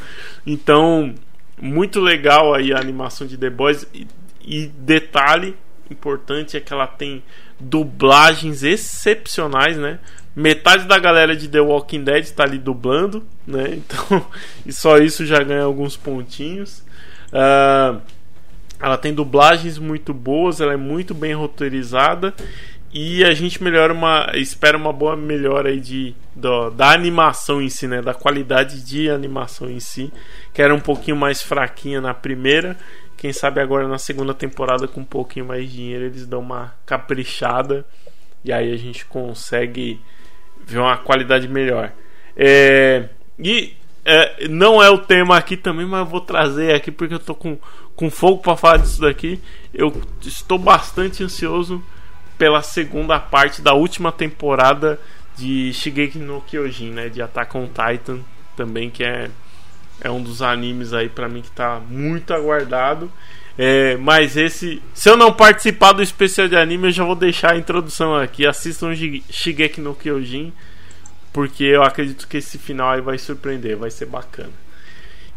Então, 0.45 1.15
muito 1.61 2.01
legal 2.01 2.53
aí 2.53 2.73
a 2.73 2.79
animação 2.79 3.25
de 3.25 3.37
The 3.37 3.49
Boys 3.49 3.87
e, 3.93 4.05
e 4.43 4.67
detalhe 4.67 5.55
importante 5.89 6.55
é 6.55 6.59
que 6.59 6.73
ela 6.73 6.87
tem 6.87 7.23
dublagens 7.59 8.63
excepcionais, 8.63 9.77
né? 9.77 9.99
Metade 10.35 10.85
da 10.85 10.97
galera 10.97 11.35
de 11.35 11.47
The 11.47 11.59
Walking 11.59 12.03
Dead 12.03 12.23
está 12.23 12.43
ali 12.43 12.57
dublando, 12.57 13.25
né? 13.49 13.79
Então, 13.89 14.25
e 14.65 14.71
só 14.71 14.97
isso 14.97 15.25
já 15.25 15.41
ganha 15.43 15.63
alguns 15.63 15.97
pontinhos. 15.97 16.83
Uh, 17.29 18.01
ela 18.79 18.97
tem 18.97 19.13
dublagens 19.13 19.77
muito 19.77 20.13
boas, 20.13 20.61
ela 20.61 20.73
é 20.73 20.77
muito 20.77 21.13
bem 21.13 21.33
roteirizada 21.33 22.33
e 22.91 23.23
a 23.23 23.33
gente 23.33 23.61
melhora 23.61 23.93
uma, 23.93 24.31
espera 24.35 24.77
uma 24.77 24.91
boa 24.91 25.15
melhora 25.15 25.69
aí 25.69 25.79
de 25.79 26.15
do, 26.35 26.69
da 26.71 26.91
animação 26.91 27.61
em 27.61 27.69
si, 27.69 27.87
né? 27.87 28.01
Da 28.01 28.13
qualidade 28.13 28.83
de 28.83 29.09
animação 29.09 29.69
em 29.69 29.79
si, 29.79 30.11
que 30.53 30.61
era 30.61 30.73
um 30.73 30.79
pouquinho 30.79 31.17
mais 31.17 31.41
fraquinha 31.41 31.99
na 32.01 32.13
primeira. 32.13 32.77
Quem 33.17 33.33
sabe 33.33 33.59
agora 33.59 33.87
na 33.87 33.97
segunda 33.97 34.33
temporada 34.33 34.87
com 34.87 35.01
um 35.01 35.05
pouquinho 35.05 35.45
mais 35.45 35.69
de 35.69 35.75
dinheiro 35.75 36.05
eles 36.05 36.25
dão 36.25 36.39
uma 36.39 36.73
caprichada 36.85 37.85
e 38.45 38.53
aí 38.53 38.71
a 38.71 38.77
gente 38.77 39.05
consegue 39.05 39.99
ver 40.65 40.79
uma 40.79 40.97
qualidade 40.97 41.47
melhor. 41.47 41.91
É, 42.35 43.09
e 43.39 43.73
é, 44.05 44.47
não 44.47 44.81
é 44.81 44.89
o 44.89 44.97
tema 44.97 45.37
aqui 45.37 45.55
também, 45.55 45.85
mas 45.85 46.01
eu 46.01 46.05
vou 46.05 46.21
trazer 46.21 46.73
aqui 46.73 46.91
porque 46.91 47.13
eu 47.13 47.19
tô 47.19 47.35
com, 47.35 47.57
com 47.95 48.09
fogo 48.09 48.41
para 48.41 48.57
falar 48.57 48.77
disso 48.77 49.01
daqui. 49.01 49.39
Eu 49.73 50.01
estou 50.21 50.57
bastante 50.57 51.23
ansioso 51.23 51.83
pela 52.37 52.61
segunda 52.61 53.19
parte 53.19 53.61
da 53.61 53.73
última 53.73 54.11
temporada 54.11 54.99
de 55.37 55.71
Shigeki 55.73 56.19
no 56.19 56.41
Kyojin, 56.41 56.91
né, 56.91 57.09
de 57.09 57.21
Attack 57.21 57.55
on 57.55 57.67
Titan 57.67 58.19
também, 58.55 58.89
que 58.89 59.03
é 59.03 59.29
é 60.01 60.09
um 60.09 60.21
dos 60.21 60.41
animes 60.41 60.93
aí 60.93 61.09
para 61.09 61.27
mim 61.27 61.41
que 61.41 61.51
tá 61.51 61.81
muito 61.89 62.33
aguardado. 62.33 63.11
É, 63.57 63.97
mas 63.97 64.37
esse, 64.37 64.81
se 64.93 65.09
eu 65.09 65.17
não 65.17 65.33
participar 65.33 65.91
do 65.91 66.01
especial 66.01 66.47
de 66.47 66.55
anime, 66.55 66.87
eu 66.87 66.91
já 66.91 67.03
vou 67.03 67.15
deixar 67.15 67.53
a 67.53 67.57
introdução 67.57 68.15
aqui. 68.15 68.47
Assistam 68.47 68.93
Shigeki 69.29 69.81
no 69.81 69.93
Kyojin, 69.93 70.53
porque 71.31 71.63
eu 71.63 71.83
acredito 71.83 72.27
que 72.27 72.37
esse 72.37 72.57
final 72.57 72.91
aí 72.91 73.01
vai 73.01 73.17
surpreender, 73.17 73.77
vai 73.77 73.91
ser 73.91 74.05
bacana. 74.05 74.53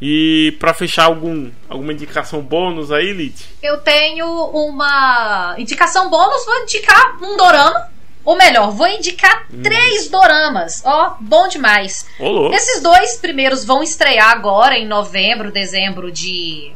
E 0.00 0.56
para 0.58 0.74
fechar 0.74 1.04
algum 1.04 1.50
alguma 1.68 1.92
indicação 1.92 2.40
bônus 2.42 2.90
aí, 2.90 3.12
Lid? 3.12 3.36
Eu 3.62 3.78
tenho 3.82 4.26
uma 4.26 5.54
indicação 5.58 6.10
bônus, 6.10 6.44
vou 6.44 6.62
indicar 6.62 7.22
um 7.22 7.36
dorama. 7.36 7.92
Ou 8.24 8.36
melhor, 8.36 8.70
vou 8.70 8.86
indicar 8.86 9.46
hum. 9.52 9.62
três 9.62 10.08
doramas. 10.08 10.82
Ó, 10.84 11.16
bom 11.20 11.48
demais. 11.48 12.06
Olô. 12.18 12.52
Esses 12.52 12.80
dois 12.80 13.16
primeiros 13.16 13.64
vão 13.64 13.82
estrear 13.82 14.30
agora 14.30 14.76
em 14.76 14.86
novembro, 14.86 15.50
dezembro 15.52 16.10
de 16.10 16.72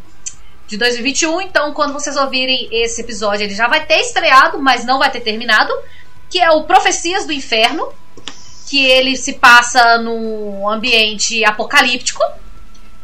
de 0.67 0.77
2021. 0.77 1.41
Então, 1.43 1.73
quando 1.73 1.93
vocês 1.93 2.17
ouvirem 2.17 2.69
esse 2.73 3.01
episódio, 3.01 3.45
ele 3.45 3.55
já 3.55 3.69
vai 3.69 3.85
ter 3.87 4.01
estreado, 4.01 4.61
mas 4.61 4.85
não 4.85 4.99
vai 4.99 5.11
ter 5.11 5.21
terminado. 5.21 5.73
Que 6.29 6.41
é 6.41 6.51
o 6.51 6.65
Profecias 6.65 7.25
do 7.25 7.33
Inferno. 7.33 7.89
Que 8.69 8.85
ele 8.85 9.17
se 9.17 9.35
passa 9.35 9.99
num 9.99 10.69
ambiente 10.69 11.45
apocalíptico. 11.45 12.23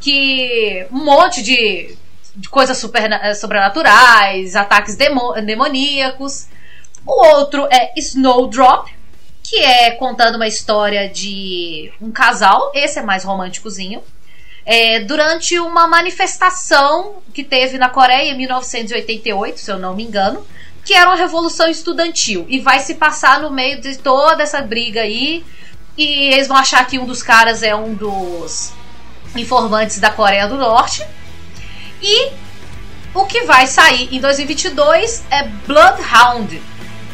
Que 0.01 0.87
um 0.91 1.05
monte 1.05 1.43
de, 1.43 1.97
de 2.35 2.49
coisas 2.49 2.77
super, 2.79 3.11
eh, 3.11 3.35
sobrenaturais, 3.35 4.57
ataques 4.57 4.97
demo, 4.97 5.33
demoníacos. 5.45 6.49
O 7.07 7.27
outro 7.27 7.67
é 7.71 7.93
Snowdrop, 7.97 8.89
que 9.43 9.57
é 9.57 9.93
contando 9.93 10.37
uma 10.37 10.49
história 10.49 11.09
de 11.09 11.93
um 12.01 12.11
casal. 12.11 12.73
Esse 12.75 12.99
é 12.99 13.03
mais 13.03 13.25
românticozinho 13.25 14.03
é, 14.65 15.01
durante 15.01 15.59
uma 15.59 15.87
manifestação 15.87 17.17
que 17.35 17.43
teve 17.43 17.79
na 17.79 17.89
Coreia 17.89 18.31
em 18.31 18.37
1988, 18.37 19.59
se 19.59 19.71
eu 19.71 19.79
não 19.79 19.95
me 19.95 20.05
engano, 20.05 20.47
que 20.85 20.95
era 20.95 21.09
uma 21.09 21.17
revolução 21.17 21.69
estudantil 21.69 22.45
e 22.49 22.59
vai 22.59 22.81
se 22.81 22.95
passar 22.95 23.41
no 23.41 23.51
meio 23.51 23.81
de 23.81 23.97
toda 23.97 24.43
essa 24.43 24.61
briga 24.61 25.03
aí. 25.03 25.45
E 25.97 26.33
eles 26.33 26.49
vão 26.49 26.57
achar 26.57 26.87
que 26.87 26.99
um 26.99 27.05
dos 27.05 27.23
caras 27.23 27.63
é 27.63 27.75
um 27.75 27.95
dos 27.95 28.73
informantes 29.37 29.99
da 29.99 30.11
Coreia 30.11 30.49
do 30.49 30.57
Norte. 30.57 31.07
E 32.01 32.31
o 33.15 33.27
que 33.27 33.45
vai 33.45 33.67
sair 33.67 34.09
em 34.11 34.21
2022 34.21 35.23
é 35.31 35.45
Bloodhound, 35.67 36.61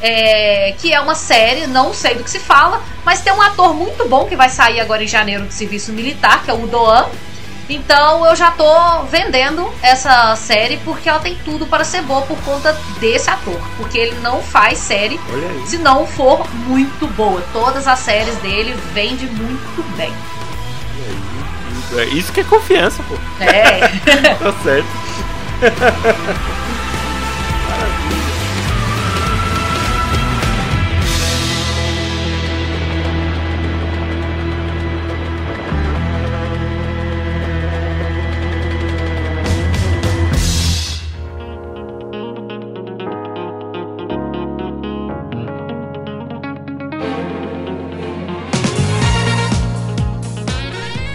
é, 0.00 0.74
que 0.78 0.92
é 0.92 1.00
uma 1.00 1.14
série, 1.14 1.66
não 1.66 1.92
sei 1.92 2.14
do 2.14 2.22
que 2.22 2.30
se 2.30 2.38
fala, 2.38 2.82
mas 3.04 3.20
tem 3.20 3.32
um 3.32 3.42
ator 3.42 3.74
muito 3.74 4.08
bom 4.08 4.26
que 4.26 4.36
vai 4.36 4.48
sair 4.48 4.80
agora 4.80 5.02
em 5.02 5.08
janeiro 5.08 5.44
do 5.44 5.52
serviço 5.52 5.92
militar, 5.92 6.44
que 6.44 6.50
é 6.50 6.54
o 6.54 6.66
Doan. 6.66 7.06
Então 7.68 8.24
eu 8.24 8.34
já 8.34 8.50
tô 8.50 9.02
vendendo 9.04 9.70
essa 9.82 10.34
série 10.36 10.78
porque 10.78 11.08
ela 11.08 11.18
tem 11.18 11.36
tudo 11.44 11.66
para 11.66 11.84
ser 11.84 12.00
boa 12.02 12.22
por 12.22 12.38
conta 12.38 12.72
desse 12.98 13.28
ator. 13.28 13.60
Porque 13.76 13.98
ele 13.98 14.18
não 14.20 14.42
faz 14.42 14.78
série 14.78 15.20
se 15.66 15.76
não 15.76 16.06
for 16.06 16.48
muito 16.66 17.06
boa. 17.08 17.42
Todas 17.52 17.86
as 17.86 17.98
séries 17.98 18.36
dele 18.36 18.72
vendem 18.94 19.26
muito 19.26 19.96
bem. 19.96 20.12
É 21.96 22.04
isso 22.04 22.32
que 22.32 22.40
é 22.40 22.44
confiança, 22.44 23.02
pô. 23.02 23.14
É. 23.42 23.80
tá 24.36 24.52
certo. 24.62 24.88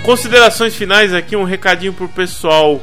Considerações 0.04 0.76
finais 0.76 1.14
aqui, 1.14 1.34
um 1.34 1.46
recadinho 1.46 1.94
pro 1.94 2.10
pessoal 2.10 2.82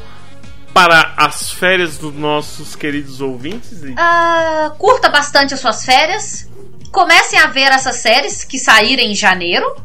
para 0.72 1.12
as 1.18 1.50
férias 1.50 1.98
dos 1.98 2.14
nossos 2.14 2.74
queridos 2.74 3.20
ouvintes. 3.20 3.82
Uh, 3.82 4.70
curta 4.78 5.10
bastante 5.10 5.52
as 5.52 5.60
suas 5.60 5.84
férias. 5.84 6.48
Comecem 6.90 7.38
a 7.38 7.46
ver 7.46 7.72
essas 7.72 7.96
séries 7.96 8.42
que 8.42 8.58
saírem 8.58 9.12
em 9.12 9.14
janeiro. 9.14 9.76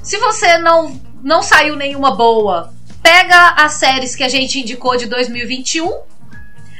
Se 0.00 0.16
você 0.18 0.58
não, 0.58 1.00
não 1.24 1.42
saiu 1.42 1.74
nenhuma 1.74 2.14
boa, 2.14 2.72
pega 3.02 3.54
as 3.56 3.72
séries 3.74 4.14
que 4.14 4.22
a 4.22 4.28
gente 4.28 4.60
indicou 4.60 4.96
de 4.96 5.06
2021, 5.06 5.92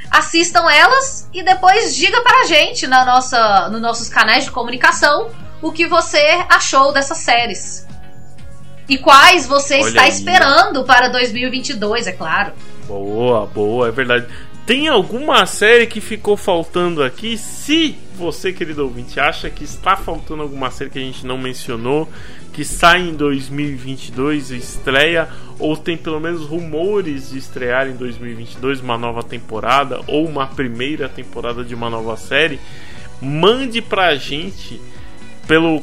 assistam 0.09 0.69
elas 0.71 1.27
e 1.33 1.43
depois 1.43 1.93
diga 1.93 2.21
para 2.21 2.43
a 2.43 2.45
gente 2.45 2.87
na 2.87 3.03
nossa, 3.03 3.67
nos 3.67 3.81
nossos 3.81 4.07
canais 4.07 4.45
de 4.45 4.51
comunicação 4.51 5.29
o 5.61 5.71
que 5.71 5.85
você 5.85 6.45
achou 6.47 6.93
dessas 6.93 7.17
séries. 7.17 7.85
E 8.87 8.97
quais 8.97 9.45
você 9.45 9.75
Olha 9.75 9.87
está 9.87 10.01
aí. 10.03 10.09
esperando 10.09 10.83
para 10.83 11.09
2022, 11.09 12.07
é 12.07 12.11
claro. 12.11 12.53
Boa, 12.87 13.45
boa, 13.45 13.87
é 13.87 13.91
verdade. 13.91 14.27
Tem 14.65 14.87
alguma 14.87 15.45
série 15.45 15.87
que 15.87 16.01
ficou 16.01 16.35
faltando 16.35 17.01
aqui? 17.01 17.37
Se 17.37 17.95
você, 18.15 18.51
querido 18.51 18.83
ouvinte, 18.83 19.19
acha 19.19 19.49
que 19.49 19.63
está 19.63 19.95
faltando 19.95 20.43
alguma 20.43 20.69
série 20.71 20.89
que 20.89 20.99
a 20.99 21.01
gente 21.01 21.25
não 21.25 21.37
mencionou, 21.37 22.09
que 22.51 22.65
sai 22.65 23.01
em 23.01 23.13
2022, 23.13 24.51
estreia, 24.51 25.29
ou 25.57 25.77
tem 25.77 25.95
pelo 25.95 26.19
menos 26.19 26.45
rumores 26.45 27.29
de 27.29 27.37
estrear 27.37 27.87
em 27.87 27.93
2022 27.93 28.81
uma 28.81 28.97
nova 28.97 29.23
temporada, 29.23 30.01
ou 30.05 30.25
uma 30.25 30.47
primeira 30.47 31.07
temporada 31.07 31.63
de 31.63 31.73
uma 31.73 31.89
nova 31.89 32.17
série, 32.17 32.59
mande 33.21 33.81
pra 33.81 34.15
gente 34.15 34.81
pelo 35.47 35.81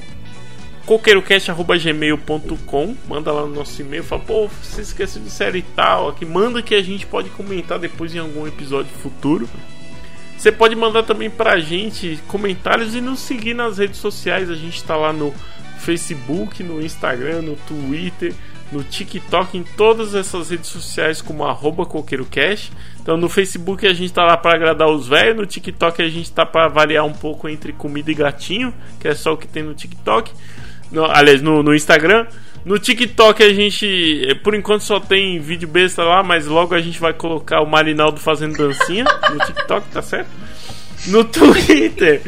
coqueirocast.gmail.com 0.87 2.97
Manda 3.09 3.32
lá 3.32 3.43
no 3.43 3.55
nosso 3.55 3.80
e-mail, 3.80 4.05
fala, 4.05 4.22
pô, 4.22 4.49
você 4.49 4.82
esqueceu 4.82 5.22
de 5.22 5.30
série 5.30 5.62
tal, 5.74 6.09
aqui 6.09 6.24
manda 6.24 6.62
que 6.62 6.74
a 6.74 6.82
gente 6.82 7.07
pode 7.07 7.30
comentar 7.30 7.78
depois 7.78 8.14
em 8.14 8.18
algum 8.18 8.47
episódio 8.47 8.93
futuro. 8.93 9.49
Você 10.37 10.53
pode 10.53 10.76
mandar 10.76 11.05
também 11.05 11.30
pra 11.30 11.59
gente 11.59 12.20
comentários 12.28 12.95
e 12.95 13.01
nos 13.01 13.20
seguir 13.20 13.55
nas 13.55 13.78
redes 13.78 13.99
sociais. 13.99 14.51
A 14.51 14.55
gente 14.55 14.85
tá 14.85 14.95
lá 14.95 15.11
no 15.12 15.32
Facebook, 15.78 16.62
no 16.62 16.82
Instagram, 16.82 17.43
no 17.43 17.57
Twitter, 17.57 18.35
no 18.70 18.82
TikTok, 18.82 19.57
em 19.57 19.62
todas 19.62 20.14
essas 20.14 20.51
redes 20.51 20.68
sociais 20.68 21.22
como 21.22 21.45
arroba 21.45 21.87
coqueirocast. 21.87 22.72
Então 23.01 23.16
no 23.16 23.28
Facebook 23.28 23.87
a 23.87 23.95
gente 23.95 24.12
tá 24.12 24.24
lá 24.24 24.37
para 24.37 24.55
agradar 24.55 24.89
os 24.89 25.09
velhos, 25.09 25.37
no 25.37 25.47
TikTok 25.47 26.03
a 26.03 26.09
gente 26.09 26.30
tá 26.32 26.45
para 26.45 26.68
variar 26.68 27.05
um 27.05 27.12
pouco 27.12 27.49
entre 27.49 27.72
comida 27.72 28.11
e 28.11 28.14
gatinho, 28.14 28.74
que 29.01 29.09
é 29.09 29.14
só 29.14 29.32
o 29.32 29.37
que 29.37 29.47
tem 29.47 29.62
no 29.62 29.74
TikTok. 29.74 30.32
No, 30.95 31.05
aliás, 31.05 31.43
no, 31.43 31.63
no 31.63 31.75
Instagram. 31.75 32.27
No 32.65 32.79
TikTok 32.79 33.43
a 33.43 33.53
gente, 33.53 34.27
eh, 34.27 34.35
por 34.35 34.55
enquanto, 34.55 34.83
só 34.83 34.99
tem 34.99 35.39
vídeo 35.39 35.69
besta 35.69 36.03
lá, 36.03 36.23
mas 36.23 36.47
logo 36.47 36.75
a 36.75 36.81
gente 36.81 36.99
vai 36.99 37.13
colocar 37.13 37.61
o 37.61 37.67
Marinaldo 37.67 38.19
fazendo 38.19 38.57
dancinha 38.57 39.05
no 39.31 39.39
TikTok, 39.45 39.87
tá 39.89 40.01
certo? 40.01 40.31
No 41.09 41.25
Twitter 41.29 42.23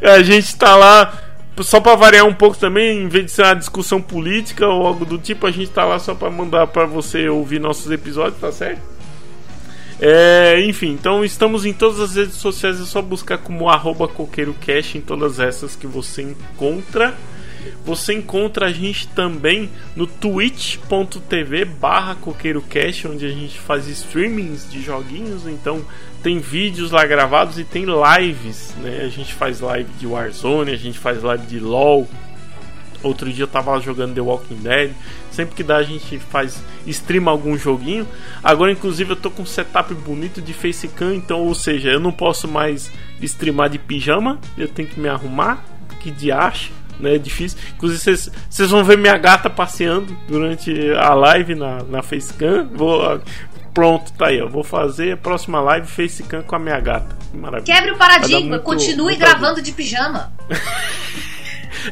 a 0.00 0.22
gente 0.22 0.56
tá 0.56 0.74
lá 0.74 1.12
só 1.60 1.80
para 1.80 1.94
variar 1.94 2.24
um 2.24 2.32
pouco 2.32 2.56
também, 2.56 3.02
em 3.02 3.08
vez 3.08 3.26
de 3.26 3.32
ser 3.32 3.42
uma 3.42 3.54
discussão 3.54 4.00
política 4.00 4.66
ou 4.66 4.86
algo 4.86 5.04
do 5.04 5.18
tipo, 5.18 5.46
a 5.46 5.50
gente 5.50 5.70
tá 5.70 5.84
lá 5.84 5.98
só 5.98 6.14
para 6.14 6.30
mandar 6.30 6.66
para 6.68 6.86
você 6.86 7.28
ouvir 7.28 7.60
nossos 7.60 7.90
episódios, 7.90 8.40
tá 8.40 8.50
certo? 8.50 8.80
É, 10.00 10.60
enfim, 10.64 10.92
então 10.92 11.24
estamos 11.24 11.64
em 11.64 11.72
todas 11.72 12.00
as 12.00 12.16
redes 12.16 12.34
sociais, 12.34 12.80
é 12.80 12.84
só 12.84 13.00
buscar 13.02 13.38
como 13.38 13.68
arroba 13.68 14.08
coqueirocast 14.08 14.98
em 14.98 15.00
todas 15.00 15.38
essas 15.38 15.76
que 15.76 15.86
você 15.86 16.22
encontra. 16.22 17.14
Você 17.84 18.14
encontra 18.14 18.66
a 18.66 18.72
gente 18.72 19.08
também 19.08 19.68
no 19.96 20.06
twitch.tv 20.06 21.64
barra 21.64 22.14
coqueirocast, 22.14 23.08
onde 23.08 23.26
a 23.26 23.30
gente 23.30 23.58
faz 23.58 23.88
streamings 23.88 24.70
de 24.70 24.80
joguinhos, 24.80 25.46
então 25.46 25.84
tem 26.22 26.38
vídeos 26.38 26.92
lá 26.92 27.04
gravados 27.04 27.58
e 27.58 27.64
tem 27.64 27.84
lives, 27.84 28.74
né? 28.78 29.02
A 29.04 29.08
gente 29.08 29.34
faz 29.34 29.60
live 29.60 29.90
de 29.98 30.06
Warzone, 30.06 30.70
a 30.70 30.76
gente 30.76 30.98
faz 30.98 31.22
live 31.22 31.46
de 31.46 31.58
LoL. 31.58 32.08
Outro 33.02 33.32
dia 33.32 33.42
eu 33.42 33.48
tava 33.48 33.80
jogando 33.80 34.14
The 34.14 34.20
Walking 34.20 34.62
Dead. 34.62 34.92
Sempre 35.32 35.56
que 35.56 35.64
dá 35.64 35.78
a 35.78 35.82
gente 35.82 36.20
faz 36.20 36.62
streama 36.86 37.32
algum 37.32 37.58
joguinho. 37.58 38.06
Agora 38.44 38.70
inclusive 38.70 39.10
eu 39.10 39.16
tô 39.16 39.28
com 39.28 39.42
um 39.42 39.46
setup 39.46 39.92
bonito 39.94 40.40
de 40.40 40.52
facecam, 40.52 41.12
então 41.12 41.40
ou 41.40 41.54
seja, 41.54 41.90
eu 41.90 41.98
não 41.98 42.12
posso 42.12 42.46
mais 42.46 42.92
streamar 43.20 43.68
de 43.68 43.78
pijama, 43.78 44.38
eu 44.56 44.68
tenho 44.68 44.88
que 44.88 45.00
me 45.00 45.08
arrumar, 45.08 45.64
que 46.00 46.12
diache 46.12 46.70
né? 47.02 47.16
É 47.16 47.18
difícil. 47.18 47.58
Inclusive, 47.74 48.30
vocês 48.48 48.70
vão 48.70 48.84
ver 48.84 48.96
minha 48.96 49.16
gata 49.18 49.50
passeando 49.50 50.16
durante 50.28 50.72
a 50.92 51.12
live 51.14 51.54
na, 51.54 51.82
na 51.82 52.02
Facecam. 52.02 52.68
Vou, 52.72 53.20
pronto, 53.74 54.12
tá 54.12 54.28
aí. 54.28 54.38
Eu 54.38 54.48
vou 54.48 54.62
fazer 54.62 55.12
a 55.12 55.16
próxima 55.16 55.60
live 55.60 55.86
Facecam 55.86 56.42
com 56.42 56.56
a 56.56 56.58
minha 56.58 56.80
gata. 56.80 57.16
Maravilha. 57.34 57.74
Quebre 57.74 57.92
o 57.92 57.98
paradigma, 57.98 58.40
muito, 58.40 58.62
continue 58.62 59.04
muito 59.04 59.18
gravando 59.18 59.60
de 59.60 59.72
pijama. 59.72 60.32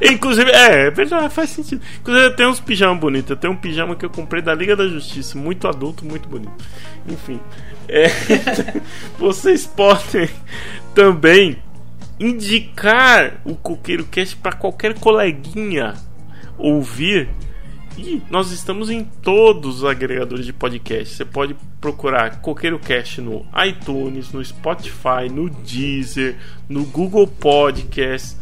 Inclusive, 0.00 0.50
é, 0.50 0.86
é 0.86 0.90
verdade, 0.90 1.32
faz 1.34 1.50
sentido. 1.50 1.82
Inclusive, 2.00 2.26
eu 2.26 2.36
tenho 2.36 2.48
uns 2.50 2.60
pijamas 2.60 3.00
bonitos. 3.00 3.30
Eu 3.30 3.36
tenho 3.36 3.52
um 3.52 3.56
pijama 3.56 3.96
que 3.96 4.04
eu 4.04 4.10
comprei 4.10 4.40
da 4.40 4.54
Liga 4.54 4.76
da 4.76 4.86
Justiça, 4.86 5.36
muito 5.36 5.66
adulto, 5.66 6.04
muito 6.04 6.28
bonito. 6.28 6.52
Enfim, 7.08 7.40
é, 7.88 8.06
vocês 9.18 9.66
podem 9.66 10.28
também 10.94 11.58
indicar 12.20 13.40
o 13.46 13.56
Coqueiro 13.56 14.04
Cast 14.04 14.36
para 14.36 14.52
qualquer 14.52 14.94
coleguinha 14.98 15.94
ouvir. 16.58 17.30
E 17.96 18.22
nós 18.30 18.52
estamos 18.52 18.90
em 18.90 19.04
todos 19.04 19.78
os 19.78 19.84
agregadores 19.84 20.44
de 20.44 20.52
podcast. 20.52 21.16
Você 21.16 21.24
pode 21.24 21.56
procurar 21.80 22.40
Coqueiro 22.40 22.78
Cast 22.78 23.20
no 23.22 23.46
iTunes, 23.66 24.30
no 24.32 24.44
Spotify, 24.44 25.28
no 25.32 25.48
Deezer, 25.48 26.36
no 26.68 26.84
Google 26.84 27.26
Podcast, 27.26 28.36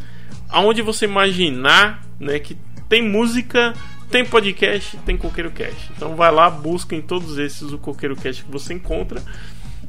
aonde 0.49 0.83
você 0.83 1.07
imaginar, 1.07 2.05
né, 2.21 2.39
que 2.39 2.57
tem 2.89 3.03
música, 3.03 3.75
tem 4.11 4.25
podcast, 4.25 4.97
tem 4.99 5.17
Coqueiro 5.17 5.51
Cast. 5.51 5.91
Então 5.97 6.17
vai 6.17 6.33
lá, 6.33 6.51
busca 6.51 6.95
em 6.95 7.03
todos 7.03 7.39
esses 7.39 7.73
o 7.73 7.79
Coqueiro 7.79 8.17
Cast 8.17 8.45
que 8.45 8.51
você 8.51 8.75
encontra. 8.75 9.23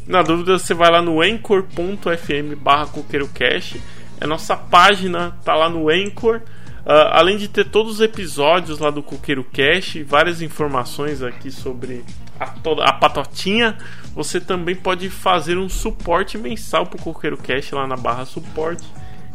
Na 0.09 0.23
dúvida, 0.23 0.57
você 0.57 0.73
vai 0.73 0.89
lá 0.89 1.03
no 1.03 1.21
anchor.fm 1.21 2.55
barra 2.59 2.87
coqueirocast. 2.87 3.79
É 4.19 4.25
nossa 4.25 4.57
página, 4.57 5.37
tá 5.45 5.53
lá 5.53 5.69
no 5.69 5.87
Anchor. 5.87 6.41
Uh, 6.79 7.11
além 7.11 7.37
de 7.37 7.47
ter 7.47 7.65
todos 7.65 7.93
os 7.93 8.01
episódios 8.01 8.79
lá 8.79 8.89
do 8.89 9.03
Coqueiro 9.03 9.43
Cash, 9.43 9.99
várias 10.07 10.41
informações 10.41 11.21
aqui 11.21 11.51
sobre 11.51 12.03
a, 12.39 12.47
toda, 12.47 12.85
a 12.85 12.91
patotinha, 12.91 13.77
você 14.15 14.41
também 14.41 14.75
pode 14.75 15.11
fazer 15.11 15.59
um 15.59 15.69
suporte 15.69 16.39
mensal 16.39 16.87
pro 16.87 16.97
Coqueiro 16.97 17.37
Cash 17.37 17.69
lá 17.71 17.85
na 17.85 17.95
barra 17.95 18.25
suporte. 18.25 18.87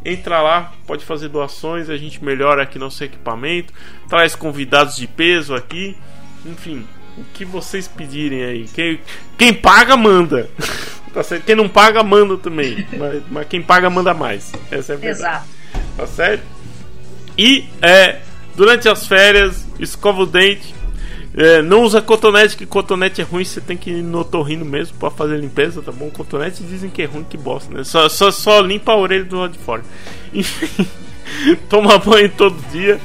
Entra 0.05 0.43
lá, 0.43 0.73
pode 0.89 1.05
fazer 1.05 1.29
doações, 1.29 1.89
a 1.89 1.97
gente 1.97 2.23
melhora 2.25 2.65
aqui 2.65 2.81
nosso 2.81 3.05
equipamento, 3.05 3.73
traz 4.09 4.35
convidados 4.35 4.97
de 4.97 5.07
peso 5.07 5.55
aqui, 5.55 5.97
enfim, 6.45 6.85
o 7.17 7.25
que 7.33 7.45
vocês 7.45 7.87
pedirem 7.89 8.45
aí. 8.45 8.67
Quem, 8.73 9.01
quem 9.39 9.55
paga, 9.55 9.97
manda. 9.97 10.49
tá 11.13 11.23
certo? 11.23 11.45
Quem 11.45 11.55
não 11.55 11.69
paga, 11.69 12.03
manda 12.03 12.37
também. 12.37 12.87
Mas, 12.97 13.23
mas, 13.31 13.49
quem 13.49 13.63
paga, 13.63 13.89
manda 13.89 14.13
mais. 14.13 14.53
Essa 14.71 14.93
é 14.93 14.97
a 14.97 14.99
verdade. 14.99 15.21
Exato. 15.21 15.47
Tá 15.97 16.07
certo? 16.07 16.45
E 17.37 17.69
é, 17.81 18.21
durante 18.55 18.89
as 18.89 19.07
férias, 19.07 19.67
escova 19.79 20.23
o 20.23 20.27
dente. 20.27 20.75
É, 21.37 21.61
não 21.63 21.83
usa 21.83 22.01
cotonete, 22.01 22.57
que 22.57 22.65
cotonete 22.65 23.21
é 23.21 23.25
ruim, 23.25 23.45
você 23.45 23.61
tem 23.61 23.77
que 23.77 23.91
ir 23.91 24.03
no 24.03 24.21
otorrino 24.21 24.65
mesmo 24.65 24.97
para 24.99 25.11
fazer 25.11 25.37
limpeza, 25.37 25.83
tá 25.83 25.91
bom? 25.91 26.09
Cotonete 26.09 26.63
dizem 26.63 26.89
que 26.89 27.03
é 27.03 27.07
ruim, 27.07 27.25
que 27.25 27.37
bosta, 27.37 27.75
né? 27.75 27.83
Só, 27.83 28.09
só, 28.09 28.31
só 28.31 28.61
limpa 28.61 28.93
a 28.93 28.97
orelha 28.97 29.25
do 29.25 29.41
lado 29.41 29.53
de 29.53 29.59
fora. 29.59 29.83
Enfim, 30.33 30.87
toma 31.69 31.99
banho 31.99 32.31
todo 32.31 32.57
dia 32.71 33.01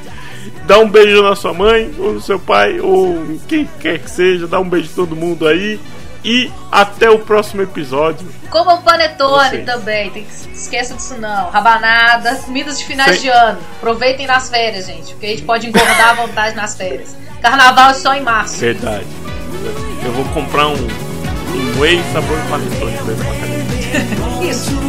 dá 0.65 0.79
um 0.79 0.89
beijo 0.89 1.21
na 1.21 1.35
sua 1.35 1.53
mãe, 1.53 1.93
ou 1.97 2.13
no 2.13 2.21
seu 2.21 2.39
pai, 2.39 2.79
ou 2.79 3.37
quem 3.47 3.69
quer 3.79 3.99
que 3.99 4.09
seja, 4.09 4.47
dá 4.47 4.59
um 4.59 4.69
beijo 4.69 4.89
em 4.91 4.95
todo 4.95 5.15
mundo 5.15 5.47
aí. 5.47 5.79
E 6.23 6.51
até 6.69 7.09
o 7.09 7.19
próximo 7.19 7.61
episódio. 7.61 8.27
Como 8.49 8.69
o 8.73 8.81
panetone 8.81 9.59
também, 9.59 10.09
tem 10.11 10.25
que 10.25 10.31
esqueça 10.53 10.93
disso 10.93 11.15
não. 11.17 11.49
Rabanada, 11.49 12.35
comidas 12.45 12.77
de 12.77 12.85
finais 12.85 13.11
Sem... 13.11 13.21
de 13.21 13.29
ano. 13.29 13.59
Aproveitem 13.77 14.27
nas 14.27 14.49
férias, 14.49 14.85
gente, 14.85 15.13
porque 15.13 15.25
a 15.25 15.29
gente 15.29 15.43
pode 15.43 15.67
engordar 15.67 16.09
à 16.09 16.13
vontade 16.13 16.57
nas 16.57 16.75
férias. 16.75 17.15
Carnaval 17.41 17.91
é 17.91 17.93
só 17.93 18.13
em 18.13 18.21
março. 18.21 18.57
Verdade. 18.57 19.05
Eu 20.03 20.11
vou 20.11 20.25
comprar 20.33 20.67
um, 20.67 20.75
um 20.75 21.79
whey 21.79 22.03
sabor 22.11 22.37
panetone 22.49 22.97
pra 22.97 23.13
Isso. 24.45 24.71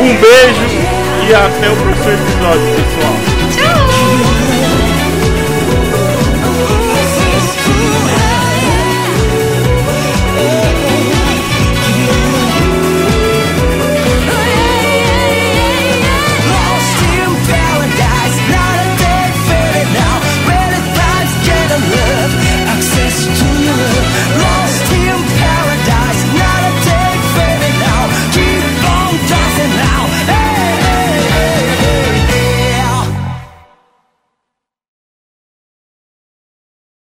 um 0.00 0.16
beijo 0.16 1.09
até 1.34 1.70
o 1.70 1.76
próximo 1.76 2.10
episódio, 2.10 2.74
pessoal. 2.74 3.29